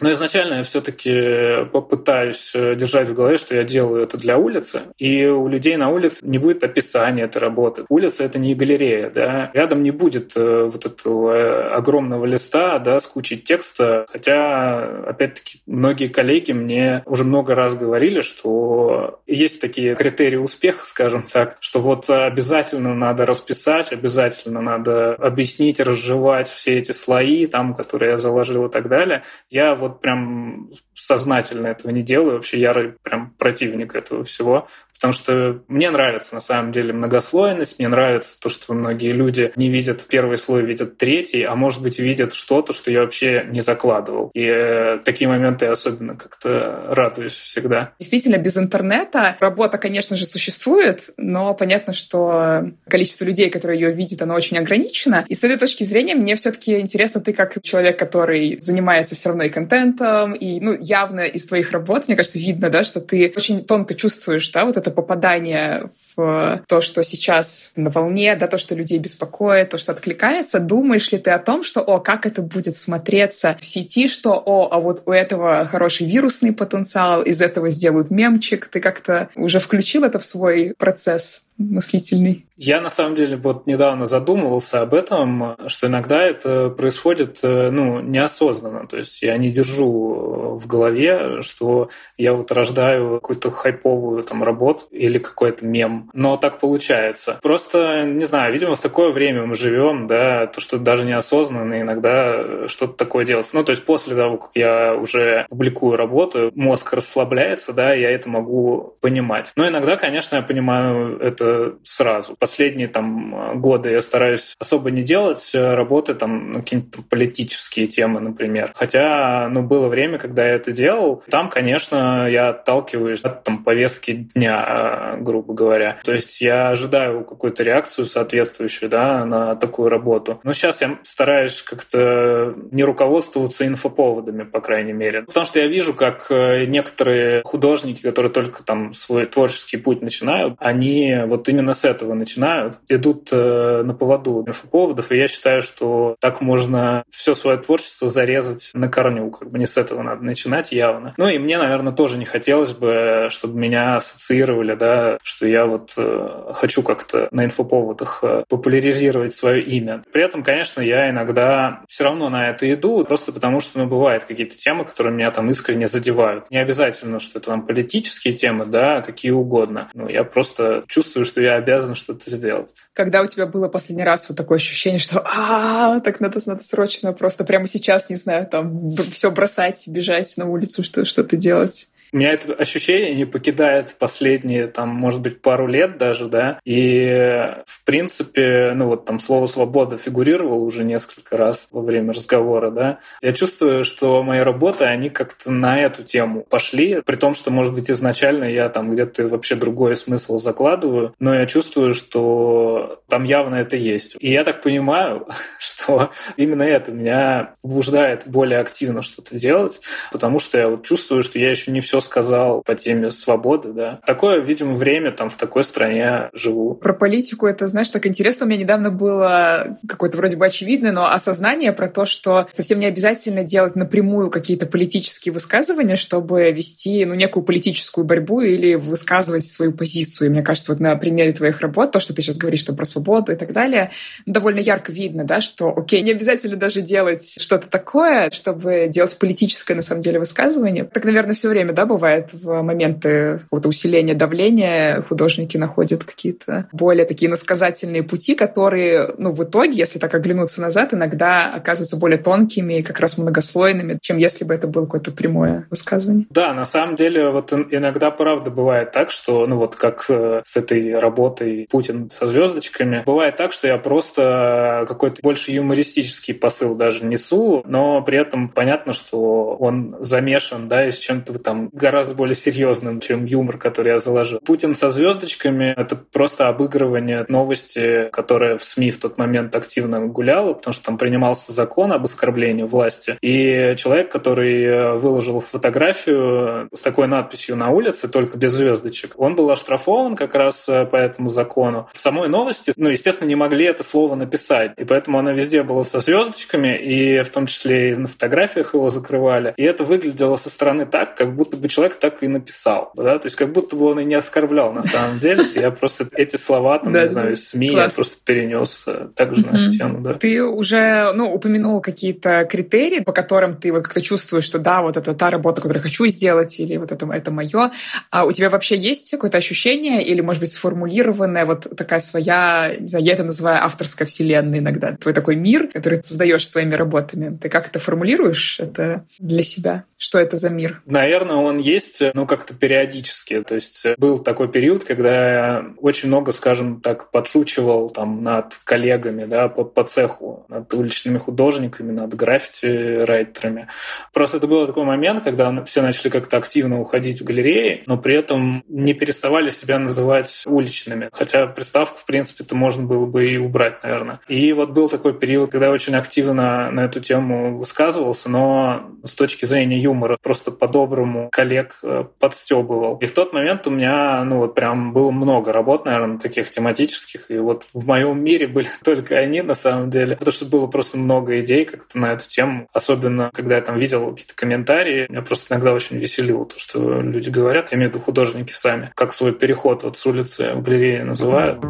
Но 0.00 0.10
изначально 0.12 0.54
я 0.54 0.62
все-таки 0.62 1.64
попытаюсь 1.72 2.52
э, 2.54 2.74
держать 2.74 3.08
в 3.08 3.14
голове, 3.14 3.36
что 3.36 3.54
я 3.54 3.64
делаю 3.64 4.02
это 4.02 4.16
для 4.16 4.38
улицы, 4.38 4.82
и 4.98 5.26
у 5.26 5.48
людей 5.48 5.76
на 5.76 5.90
улице 5.90 6.18
не 6.22 6.38
будет 6.38 6.64
описания 6.64 7.24
этой 7.24 7.38
работы. 7.38 7.84
Улица— 7.88 8.24
это 8.24 8.38
не 8.38 8.54
галерея, 8.54 9.10
да. 9.10 9.50
Рядом 9.52 9.82
не 9.82 9.90
будет 9.90 10.36
э, 10.36 10.64
вот 10.64 10.86
этого 10.86 11.32
э, 11.32 11.68
огромного 11.74 12.24
листа, 12.24 12.78
да, 12.78 12.98
с 12.98 13.06
кучей 13.06 13.36
текста, 13.36 14.06
хотя, 14.10 15.02
опять-таки, 15.06 15.60
многие 15.66 16.08
коллеги 16.08 16.52
мне 16.52 17.02
уже 17.06 17.24
много 17.24 17.54
раз 17.54 17.74
говорили, 17.74 18.20
что 18.20 19.20
есть 19.26 19.60
такие 19.60 19.94
критерии 19.94 20.36
успеха, 20.36 20.80
скажем 20.86 21.24
так, 21.24 21.56
что 21.60 21.80
вот 21.80 22.08
обязательно 22.08 22.94
надо 22.94 23.26
расписать, 23.26 23.92
обязательно 23.92 24.60
надо 24.60 25.14
объяснить, 25.14 25.80
разжевать 25.80 26.48
все 26.48 26.78
эти 26.78 26.92
слои, 26.92 27.46
там, 27.46 27.74
которые 27.74 28.12
я 28.12 28.16
заложил 28.16 28.66
и 28.66 28.70
так 28.70 28.88
далее. 28.88 29.22
Я 29.48 29.74
вот 29.74 29.89
прям 29.90 30.70
сознательно 30.94 31.68
этого 31.68 31.90
не 31.90 32.02
делаю, 32.02 32.34
вообще 32.34 32.60
ярый 32.60 32.94
прям 33.02 33.30
противник 33.38 33.94
этого 33.94 34.24
всего. 34.24 34.68
Потому 35.00 35.12
что 35.14 35.62
мне 35.68 35.90
нравится, 35.90 36.34
на 36.34 36.40
самом 36.40 36.72
деле, 36.72 36.92
многослойность, 36.92 37.78
мне 37.78 37.88
нравится 37.88 38.38
то, 38.38 38.50
что 38.50 38.74
многие 38.74 39.12
люди 39.12 39.50
не 39.56 39.70
видят 39.70 40.06
первый 40.06 40.36
слой, 40.36 40.62
видят 40.62 40.98
третий, 40.98 41.42
а 41.42 41.54
может 41.54 41.80
быть, 41.82 41.98
видят 41.98 42.34
что-то, 42.34 42.74
что 42.74 42.90
я 42.90 43.00
вообще 43.00 43.46
не 43.50 43.62
закладывал. 43.62 44.30
И 44.34 44.44
э, 44.44 44.98
такие 45.02 45.26
моменты 45.26 45.64
я 45.64 45.72
особенно 45.72 46.16
как-то 46.16 46.84
радуюсь 46.88 47.32
всегда. 47.32 47.92
Действительно, 47.98 48.36
без 48.36 48.58
интернета 48.58 49.36
работа, 49.40 49.78
конечно 49.78 50.16
же, 50.16 50.26
существует, 50.26 51.10
но 51.16 51.54
понятно, 51.54 51.94
что 51.94 52.70
количество 52.86 53.24
людей, 53.24 53.48
которые 53.48 53.80
ее 53.80 53.92
видят, 53.92 54.20
оно 54.20 54.34
очень 54.34 54.58
ограничено. 54.58 55.24
И 55.28 55.34
с 55.34 55.42
этой 55.44 55.56
точки 55.56 55.84
зрения 55.84 56.14
мне 56.14 56.36
все-таки 56.36 56.78
интересно, 56.78 57.22
ты 57.22 57.32
как 57.32 57.62
человек, 57.62 57.98
который 57.98 58.58
занимается 58.60 59.14
все 59.14 59.30
равно 59.30 59.44
и 59.44 59.48
контентом, 59.48 60.34
и 60.34 60.60
ну, 60.60 60.76
явно 60.78 61.20
из 61.20 61.46
твоих 61.46 61.72
работ, 61.72 62.06
мне 62.06 62.16
кажется, 62.16 62.38
видно, 62.38 62.68
да, 62.68 62.84
что 62.84 63.00
ты 63.00 63.32
очень 63.34 63.64
тонко 63.64 63.94
чувствуешь, 63.94 64.50
да, 64.50 64.66
вот 64.66 64.76
это 64.76 64.89
попадание 64.90 65.90
в 66.16 66.62
то, 66.66 66.80
что 66.80 67.02
сейчас 67.02 67.72
на 67.76 67.90
волне, 67.90 68.36
да, 68.36 68.46
то, 68.46 68.58
что 68.58 68.74
людей 68.74 68.98
беспокоит, 68.98 69.70
то, 69.70 69.78
что 69.78 69.92
откликается, 69.92 70.60
думаешь 70.60 71.10
ли 71.12 71.18
ты 71.18 71.30
о 71.30 71.38
том, 71.38 71.62
что, 71.62 71.80
о, 71.80 72.00
как 72.00 72.26
это 72.26 72.42
будет 72.42 72.76
смотреться 72.76 73.56
в 73.60 73.64
сети, 73.64 74.08
что, 74.08 74.32
о, 74.34 74.68
а 74.70 74.80
вот 74.80 75.02
у 75.06 75.12
этого 75.12 75.66
хороший 75.66 76.06
вирусный 76.06 76.52
потенциал, 76.52 77.22
из 77.22 77.40
этого 77.40 77.68
сделают 77.70 78.10
мемчик, 78.10 78.66
ты 78.66 78.80
как-то 78.80 79.30
уже 79.36 79.60
включил 79.60 80.04
это 80.04 80.18
в 80.18 80.24
свой 80.24 80.74
процесс 80.76 81.44
мыслительный? 81.60 82.46
Я 82.56 82.80
на 82.80 82.90
самом 82.90 83.16
деле 83.16 83.36
вот 83.36 83.66
недавно 83.66 84.06
задумывался 84.06 84.80
об 84.80 84.94
этом, 84.94 85.56
что 85.66 85.86
иногда 85.86 86.22
это 86.22 86.70
происходит 86.70 87.38
э, 87.42 87.70
ну, 87.70 88.00
неосознанно. 88.00 88.86
То 88.86 88.98
есть 88.98 89.22
я 89.22 89.36
не 89.36 89.50
держу 89.50 90.58
в 90.58 90.66
голове, 90.66 91.42
что 91.42 91.90
я 92.18 92.32
вот 92.32 92.50
рождаю 92.52 93.14
какую-то 93.14 93.50
хайповую 93.50 94.24
там 94.24 94.42
работу 94.42 94.86
или 94.90 95.18
какой-то 95.18 95.64
мем. 95.64 96.09
Но 96.12 96.36
так 96.36 96.58
получается. 96.58 97.38
Просто, 97.42 98.02
не 98.04 98.24
знаю, 98.24 98.52
видимо, 98.52 98.76
в 98.76 98.80
такое 98.80 99.10
время 99.10 99.44
мы 99.46 99.54
живем, 99.54 100.06
да, 100.06 100.46
то, 100.46 100.60
что 100.60 100.78
даже 100.78 101.04
неосознанно 101.04 101.80
иногда 101.80 102.68
что-то 102.68 102.94
такое 102.94 103.24
делается. 103.24 103.56
Ну, 103.56 103.64
то 103.64 103.70
есть 103.70 103.84
после 103.84 104.14
того, 104.14 104.38
как 104.38 104.50
я 104.54 104.94
уже 104.94 105.46
публикую 105.48 105.96
работу, 105.96 106.50
мозг 106.54 106.92
расслабляется, 106.92 107.72
да, 107.72 107.94
я 107.94 108.10
это 108.10 108.28
могу 108.28 108.96
понимать. 109.00 109.52
Но 109.56 109.66
иногда, 109.66 109.96
конечно, 109.96 110.36
я 110.36 110.42
понимаю 110.42 111.18
это 111.18 111.74
сразу. 111.82 112.36
Последние 112.38 112.88
там 112.88 113.60
годы 113.60 113.90
я 113.90 114.00
стараюсь 114.00 114.54
особо 114.58 114.90
не 114.90 115.02
делать 115.02 115.50
работы 115.54 116.14
там 116.14 116.54
какие-то 116.54 117.02
политические 117.02 117.86
темы, 117.86 118.20
например. 118.20 118.72
Хотя, 118.74 119.48
ну, 119.50 119.62
было 119.62 119.88
время, 119.88 120.18
когда 120.18 120.44
я 120.46 120.54
это 120.54 120.72
делал. 120.72 121.22
Там, 121.30 121.48
конечно, 121.48 122.28
я 122.28 122.50
отталкиваюсь 122.50 123.22
от 123.22 123.44
там, 123.44 123.64
повестки 123.64 124.12
дня, 124.12 125.16
грубо 125.20 125.54
говоря. 125.54 125.89
То 126.02 126.12
есть 126.12 126.40
я 126.40 126.70
ожидаю 126.70 127.24
какую-то 127.24 127.62
реакцию 127.62 128.06
соответствующую 128.06 128.88
да, 128.88 129.24
на 129.24 129.54
такую 129.56 129.88
работу. 129.88 130.40
Но 130.42 130.52
сейчас 130.52 130.80
я 130.80 130.98
стараюсь 131.02 131.62
как-то 131.62 132.54
не 132.70 132.84
руководствоваться 132.84 133.66
инфоповодами, 133.66 134.44
по 134.44 134.60
крайней 134.60 134.92
мере. 134.92 135.22
Потому 135.22 135.46
что 135.46 135.58
я 135.58 135.66
вижу, 135.66 135.94
как 135.94 136.26
э, 136.30 136.64
некоторые 136.66 137.42
художники, 137.44 138.02
которые 138.02 138.32
только 138.32 138.62
там 138.62 138.92
свой 138.92 139.26
творческий 139.26 139.76
путь 139.76 140.02
начинают, 140.02 140.54
они 140.58 141.20
вот 141.26 141.48
именно 141.48 141.72
с 141.72 141.84
этого 141.84 142.14
начинают, 142.14 142.78
идут 142.88 143.28
э, 143.32 143.82
на 143.82 143.94
поводу 143.94 144.44
инфоповодов, 144.46 145.12
и 145.12 145.18
я 145.18 145.28
считаю, 145.28 145.62
что 145.62 146.16
так 146.20 146.40
можно 146.40 147.04
все 147.10 147.34
свое 147.34 147.58
творчество 147.58 148.08
зарезать 148.08 148.70
на 148.74 148.88
корню, 148.88 149.30
как 149.30 149.50
бы 149.50 149.58
не 149.58 149.66
с 149.66 149.76
этого 149.76 150.02
надо 150.02 150.24
начинать 150.24 150.72
явно. 150.72 151.14
Ну 151.16 151.28
и 151.28 151.38
мне, 151.38 151.58
наверное, 151.58 151.92
тоже 151.92 152.18
не 152.18 152.24
хотелось 152.24 152.72
бы, 152.72 153.28
чтобы 153.30 153.58
меня 153.58 153.96
ассоциировали, 153.96 154.74
да, 154.74 155.18
что 155.22 155.46
я 155.46 155.66
вот 155.66 155.79
э, 155.96 156.52
хочу 156.54 156.82
как-то 156.82 157.28
на 157.30 157.44
инфоповодах 157.44 158.22
популяризировать 158.48 159.34
свое 159.34 159.62
имя. 159.62 160.02
При 160.12 160.22
этом, 160.22 160.42
конечно, 160.42 160.80
я 160.80 161.10
иногда 161.10 161.82
все 161.88 162.04
равно 162.04 162.28
на 162.28 162.48
это 162.48 162.70
иду, 162.72 163.04
просто 163.04 163.32
потому 163.32 163.60
что, 163.60 163.78
ну, 163.78 163.86
бывают 163.86 164.24
какие-то 164.24 164.56
темы, 164.56 164.84
которые 164.84 165.14
меня 165.14 165.30
там 165.30 165.50
искренне 165.50 165.88
задевают. 165.88 166.50
Не 166.50 166.58
обязательно, 166.58 167.18
что 167.18 167.38
это 167.38 167.50
там 167.50 167.66
политические 167.66 168.34
темы, 168.34 168.66
да, 168.66 168.98
а 168.98 169.02
какие 169.02 169.32
угодно. 169.32 169.90
Ну, 169.94 170.08
я 170.08 170.24
просто 170.24 170.84
чувствую, 170.86 171.24
что 171.24 171.40
я 171.40 171.54
обязан 171.54 171.94
что-то 171.94 172.30
сделать. 172.30 172.74
Когда 172.92 173.22
у 173.22 173.26
тебя 173.26 173.46
было 173.46 173.68
последний 173.68 174.04
раз 174.04 174.28
вот 174.28 174.36
такое 174.36 174.56
ощущение, 174.56 175.00
что 175.00 175.20
а 175.24 176.00
так 176.00 176.20
надо, 176.20 176.40
надо 176.46 176.62
срочно 176.62 177.12
просто 177.12 177.44
прямо 177.44 177.66
сейчас, 177.66 178.10
не 178.10 178.16
знаю, 178.16 178.46
там 178.46 178.90
все 179.12 179.30
бросать, 179.30 179.86
бежать 179.86 180.36
на 180.36 180.46
улицу, 180.46 180.82
что, 180.82 181.04
что-то 181.04 181.36
делать? 181.36 181.88
Меня 182.12 182.32
это 182.32 182.52
ощущение 182.54 183.14
не 183.14 183.24
покидает 183.24 183.96
последние, 183.98 184.66
там, 184.66 184.88
может 184.88 185.20
быть, 185.20 185.42
пару 185.42 185.66
лет 185.66 185.98
даже, 185.98 186.26
да, 186.26 186.58
и, 186.64 187.54
в 187.66 187.84
принципе, 187.84 188.72
ну 188.74 188.86
вот 188.86 189.04
там 189.04 189.20
слово 189.20 189.46
«свобода» 189.46 189.96
фигурировало 189.96 190.60
уже 190.60 190.84
несколько 190.84 191.36
раз 191.36 191.68
во 191.70 191.82
время 191.82 192.12
разговора, 192.12 192.70
да. 192.70 192.98
Я 193.22 193.32
чувствую, 193.32 193.84
что 193.84 194.22
мои 194.22 194.40
работы, 194.40 194.84
они 194.84 195.10
как-то 195.10 195.50
на 195.50 195.80
эту 195.80 196.02
тему 196.02 196.44
пошли, 196.48 197.02
при 197.04 197.16
том, 197.16 197.34
что, 197.34 197.50
может 197.50 197.74
быть, 197.74 197.90
изначально 197.90 198.44
я 198.44 198.68
там 198.68 198.92
где-то 198.92 199.28
вообще 199.28 199.54
другой 199.54 199.96
смысл 199.96 200.38
закладываю, 200.38 201.14
но 201.18 201.34
я 201.34 201.46
чувствую, 201.46 201.94
что 201.94 203.00
там 203.08 203.24
явно 203.24 203.56
это 203.56 203.76
есть. 203.76 204.16
И 204.18 204.30
я 204.30 204.44
так 204.44 204.62
понимаю, 204.62 205.28
что 205.58 206.10
именно 206.36 206.62
это 206.62 206.92
меня 206.92 207.54
побуждает 207.62 208.22
более 208.26 208.58
активно 208.58 209.02
что-то 209.02 209.36
делать, 209.36 209.80
потому 210.12 210.38
что 210.38 210.58
я 210.58 210.68
вот 210.68 210.84
чувствую, 210.84 211.22
что 211.22 211.38
я 211.38 211.50
еще 211.50 211.70
не 211.70 211.80
все 211.80 211.99
сказал 212.00 212.62
по 212.62 212.74
теме 212.74 213.10
свободы, 213.10 213.72
да. 213.72 214.00
Такое, 214.06 214.40
видимо, 214.40 214.74
время 214.74 215.10
там 215.10 215.30
в 215.30 215.36
такой 215.36 215.64
стране 215.64 216.30
живу. 216.32 216.74
Про 216.74 216.94
политику 216.94 217.46
это, 217.46 217.66
знаешь, 217.66 217.90
так 217.90 218.06
интересно. 218.06 218.46
У 218.46 218.48
меня 218.48 218.60
недавно 218.60 218.90
было 218.90 219.78
какое-то 219.86 220.16
вроде 220.16 220.36
бы 220.36 220.46
очевидное, 220.46 220.92
но 220.92 221.10
осознание 221.12 221.72
про 221.72 221.88
то, 221.88 222.04
что 222.04 222.46
совсем 222.52 222.78
не 222.78 222.86
обязательно 222.86 223.42
делать 223.42 223.76
напрямую 223.76 224.30
какие-то 224.30 224.66
политические 224.66 225.32
высказывания, 225.32 225.96
чтобы 225.96 226.50
вести, 226.50 227.04
ну, 227.04 227.14
некую 227.14 227.42
политическую 227.42 228.04
борьбу 228.04 228.40
или 228.40 228.74
высказывать 228.74 229.46
свою 229.46 229.72
позицию. 229.72 230.28
И 230.28 230.30
мне 230.30 230.42
кажется, 230.42 230.72
вот 230.72 230.80
на 230.80 230.94
примере 230.96 231.32
твоих 231.32 231.60
работ, 231.60 231.92
то, 231.92 232.00
что 232.00 232.14
ты 232.14 232.22
сейчас 232.22 232.36
говоришь 232.36 232.60
что 232.60 232.74
про 232.74 232.84
свободу 232.84 233.32
и 233.32 233.36
так 233.36 233.52
далее, 233.52 233.90
довольно 234.26 234.60
ярко 234.60 234.92
видно, 234.92 235.24
да, 235.24 235.40
что, 235.40 235.72
окей, 235.76 236.02
не 236.02 236.12
обязательно 236.12 236.56
даже 236.56 236.82
делать 236.82 237.36
что-то 237.40 237.68
такое, 237.68 238.30
чтобы 238.30 238.86
делать 238.88 239.18
политическое, 239.18 239.74
на 239.74 239.82
самом 239.82 240.02
деле, 240.02 240.18
высказывание. 240.18 240.84
Так, 240.84 241.04
наверное, 241.04 241.34
все 241.34 241.48
время, 241.48 241.72
да, 241.72 241.86
бывает 241.90 242.32
в 242.32 242.62
моменты 242.62 243.40
какого-то 243.42 243.68
усиления 243.68 244.14
давления 244.14 245.02
художники 245.02 245.56
находят 245.56 246.04
какие-то 246.04 246.68
более 246.72 247.04
такие 247.04 247.28
насказательные 247.28 248.02
пути, 248.02 248.34
которые, 248.34 249.14
ну, 249.18 249.32
в 249.32 249.42
итоге, 249.42 249.72
если 249.76 249.98
так 249.98 250.14
оглянуться 250.14 250.60
назад, 250.60 250.94
иногда 250.94 251.52
оказываются 251.52 251.96
более 251.96 252.18
тонкими 252.18 252.74
и 252.74 252.82
как 252.82 253.00
раз 253.00 253.18
многослойными, 253.18 253.98
чем 254.00 254.18
если 254.18 254.44
бы 254.44 254.54
это 254.54 254.68
было 254.68 254.84
какое-то 254.84 255.10
прямое 255.10 255.66
высказывание. 255.68 256.26
Да, 256.30 256.54
на 256.54 256.64
самом 256.64 256.94
деле, 256.94 257.30
вот 257.30 257.52
иногда 257.52 258.10
правда 258.10 258.50
бывает 258.50 258.92
так, 258.92 259.10
что, 259.10 259.46
ну 259.46 259.56
вот 259.56 259.74
как 259.74 260.06
э, 260.08 260.42
с 260.44 260.56
этой 260.56 260.98
работой 260.98 261.66
Путин 261.70 262.08
со 262.10 262.26
звездочками, 262.26 263.02
бывает 263.04 263.36
так, 263.36 263.52
что 263.52 263.66
я 263.66 263.78
просто 263.78 264.84
какой-то 264.86 265.20
больше 265.22 265.50
юмористический 265.52 266.34
посыл 266.34 266.74
даже 266.74 267.04
несу, 267.04 267.62
но 267.66 268.00
при 268.02 268.18
этом 268.18 268.48
понятно, 268.48 268.92
что 268.92 269.56
он 269.58 269.96
замешан, 270.00 270.68
да, 270.68 270.86
и 270.86 270.90
с 270.90 270.98
чем-то 270.98 271.38
там 271.38 271.70
гораздо 271.80 272.14
более 272.14 272.34
серьезным, 272.34 273.00
чем 273.00 273.24
юмор, 273.24 273.58
который 273.58 273.92
я 273.92 273.98
заложил. 273.98 274.40
Путин 274.40 274.74
со 274.74 274.88
звездочками— 274.88 275.74
это 275.76 275.96
просто 275.96 276.48
обыгрывание 276.48 277.24
новости, 277.28 278.08
которая 278.12 278.58
в 278.58 278.64
СМИ 278.64 278.90
в 278.90 279.00
тот 279.00 279.18
момент 279.18 279.54
активно 279.56 280.06
гуляла, 280.06 280.52
потому 280.54 280.72
что 280.72 280.84
там 280.84 280.98
принимался 280.98 281.52
закон 281.52 281.92
об 281.92 282.04
оскорблении 282.04 282.64
власти. 282.64 283.16
И 283.22 283.74
человек, 283.76 284.12
который 284.12 284.98
выложил 284.98 285.40
фотографию 285.40 286.68
с 286.74 286.82
такой 286.82 287.06
надписью 287.06 287.56
на 287.56 287.70
улице, 287.70 288.08
только 288.08 288.36
без 288.36 288.52
звездочек, 288.52 289.14
он 289.16 289.34
был 289.34 289.50
оштрафован 289.50 290.16
как 290.16 290.34
раз 290.34 290.66
по 290.66 290.96
этому 290.96 291.28
закону. 291.30 291.88
В 291.94 291.98
самой 291.98 292.28
новости, 292.28 292.72
ну, 292.76 292.88
естественно, 292.88 293.28
не 293.28 293.36
могли 293.36 293.64
это 293.64 293.82
слово 293.82 294.14
написать. 294.14 294.72
И 294.76 294.84
поэтому 294.84 295.18
она 295.18 295.32
везде 295.32 295.62
была 295.62 295.84
со 295.84 296.00
звездочками, 296.00 296.76
и 296.76 297.22
в 297.22 297.30
том 297.30 297.46
числе 297.46 297.92
и 297.92 297.94
на 297.94 298.08
фотографиях 298.08 298.74
его 298.74 298.90
закрывали. 298.90 299.54
И 299.56 299.62
это 299.62 299.84
выглядело 299.84 300.36
со 300.36 300.50
стороны 300.50 300.84
так, 300.84 301.16
как 301.16 301.34
будто 301.34 301.56
бы 301.56 301.68
человек 301.70 301.96
так 301.96 302.22
и 302.22 302.28
написал. 302.28 302.92
Да? 302.94 303.18
То 303.18 303.26
есть 303.26 303.36
как 303.36 303.52
будто 303.52 303.76
бы 303.76 303.86
он 303.86 304.00
и 304.00 304.04
не 304.04 304.14
оскорблял 304.14 304.72
на 304.72 304.82
самом 304.82 305.18
деле. 305.18 305.42
Я 305.54 305.70
просто 305.70 306.08
эти 306.12 306.36
слова, 306.36 306.78
там, 306.78 306.92
не 306.92 307.10
знаю, 307.10 307.36
СМИ 307.36 307.68
я 307.68 307.88
просто 307.88 308.16
перенес 308.24 308.84
э, 308.86 309.08
также 309.14 309.46
на 309.46 309.58
стену. 309.58 310.00
Да. 310.00 310.14
Ты 310.14 310.42
уже 310.42 311.12
ну, 311.14 311.32
упомянул 311.32 311.80
какие-то 311.80 312.46
критерии, 312.50 313.00
по 313.00 313.12
которым 313.12 313.56
ты 313.56 313.72
вот 313.72 313.84
как-то 313.84 314.02
чувствуешь, 314.02 314.44
что 314.44 314.58
да, 314.58 314.82
вот 314.82 314.96
это 314.96 315.14
та 315.14 315.30
работа, 315.30 315.60
которую 315.60 315.82
я 315.82 315.88
хочу 315.88 316.06
сделать, 316.06 316.58
или 316.60 316.76
вот 316.76 316.92
это, 316.92 317.06
это 317.12 317.30
мое. 317.30 317.70
А 318.10 318.24
у 318.24 318.32
тебя 318.32 318.50
вообще 318.50 318.76
есть 318.76 319.10
какое-то 319.10 319.38
ощущение 319.38 320.02
или, 320.02 320.20
может 320.20 320.40
быть, 320.40 320.52
сформулированная 320.52 321.46
вот 321.46 321.66
такая 321.76 322.00
своя, 322.00 322.74
не 322.78 322.88
знаю, 322.88 323.04
я 323.04 323.12
это 323.14 323.24
называю 323.24 323.64
авторская 323.64 324.06
вселенная 324.06 324.58
иногда, 324.58 324.96
твой 324.96 325.14
такой 325.14 325.36
мир, 325.36 325.68
который 325.68 325.98
ты 325.98 326.08
создаешь 326.08 326.48
своими 326.48 326.74
работами. 326.74 327.36
Ты 327.36 327.48
как 327.48 327.68
это 327.68 327.78
формулируешь 327.78 328.60
это 328.60 329.06
для 329.18 329.42
себя? 329.42 329.84
Что 329.96 330.18
это 330.18 330.36
за 330.36 330.48
мир? 330.48 330.82
Наверное, 330.86 331.36
он 331.36 331.58
есть, 331.60 332.02
ну, 332.14 332.26
как-то 332.26 332.54
периодически. 332.54 333.42
То 333.42 333.54
есть 333.54 333.86
был 333.98 334.18
такой 334.18 334.48
период, 334.48 334.84
когда 334.84 335.32
я 335.32 335.66
очень 335.78 336.08
много, 336.08 336.32
скажем 336.32 336.80
так, 336.80 337.10
подшучивал 337.10 337.90
там 337.90 338.22
над 338.22 338.54
коллегами, 338.64 339.24
да, 339.24 339.48
по, 339.48 339.64
по 339.64 339.84
цеху, 339.84 340.44
над 340.48 340.72
уличными 340.74 341.18
художниками, 341.18 341.92
над 341.92 342.14
граффити-райтерами. 342.14 343.68
Просто 344.12 344.38
это 344.38 344.46
был 344.46 344.66
такой 344.66 344.84
момент, 344.84 345.22
когда 345.22 345.64
все 345.64 345.82
начали 345.82 346.08
как-то 346.08 346.36
активно 346.36 346.80
уходить 346.80 347.20
в 347.20 347.24
галереи, 347.24 347.82
но 347.86 347.96
при 347.96 348.14
этом 348.14 348.64
не 348.68 348.94
переставали 348.94 349.50
себя 349.50 349.78
называть 349.78 350.42
уличными. 350.46 351.08
Хотя 351.12 351.46
приставку, 351.46 351.98
в 351.98 352.04
принципе, 352.04 352.44
это 352.44 352.54
можно 352.54 352.84
было 352.84 353.06
бы 353.06 353.28
и 353.28 353.36
убрать, 353.36 353.82
наверное. 353.82 354.20
И 354.28 354.52
вот 354.52 354.70
был 354.70 354.88
такой 354.88 355.14
период, 355.14 355.50
когда 355.50 355.66
я 355.66 355.72
очень 355.72 355.94
активно 355.94 356.70
на 356.70 356.84
эту 356.84 357.00
тему 357.00 357.56
высказывался, 357.56 358.28
но 358.28 358.90
с 359.04 359.14
точки 359.14 359.44
зрения 359.44 359.78
юмора 359.78 360.16
просто 360.22 360.50
по-доброму 360.50 361.28
коллег 361.50 361.78
э, 361.82 362.04
подстебывал. 362.18 362.96
И 362.98 363.06
в 363.06 363.12
тот 363.12 363.32
момент 363.32 363.66
у 363.66 363.70
меня, 363.70 364.22
ну 364.24 364.38
вот 364.38 364.54
прям 364.54 364.92
было 364.92 365.10
много 365.10 365.52
работ, 365.52 365.84
наверное, 365.84 366.18
таких 366.18 366.50
тематических, 366.50 367.30
и 367.30 367.38
вот 367.38 367.64
в 367.72 367.86
моем 367.86 368.22
мире 368.22 368.46
были 368.46 368.68
только 368.84 369.16
они 369.16 369.42
на 369.42 369.54
самом 369.54 369.90
деле, 369.90 370.16
потому 370.16 370.32
что 370.32 370.46
было 370.46 370.66
просто 370.66 370.98
много 370.98 371.40
идей 371.40 371.64
как-то 371.64 371.98
на 371.98 372.12
эту 372.12 372.28
тему, 372.28 372.68
особенно 372.72 373.30
когда 373.32 373.56
я 373.56 373.62
там 373.62 373.78
видел 373.78 374.10
какие-то 374.10 374.34
комментарии, 374.34 375.06
меня 375.08 375.22
просто 375.22 375.54
иногда 375.54 375.72
очень 375.72 375.98
веселило 375.98 376.46
то, 376.46 376.58
что 376.58 377.00
люди 377.00 377.30
говорят, 377.30 377.72
я 377.72 377.78
имею 377.78 377.90
в 377.90 377.94
виду 377.94 378.04
художники 378.04 378.52
сами, 378.52 378.92
как 378.94 379.12
свой 379.12 379.32
переход 379.32 379.82
вот 379.82 379.96
с 379.96 380.06
улицы 380.06 380.52
в 380.54 380.62
галерею 380.62 381.06
называют. 381.06 381.60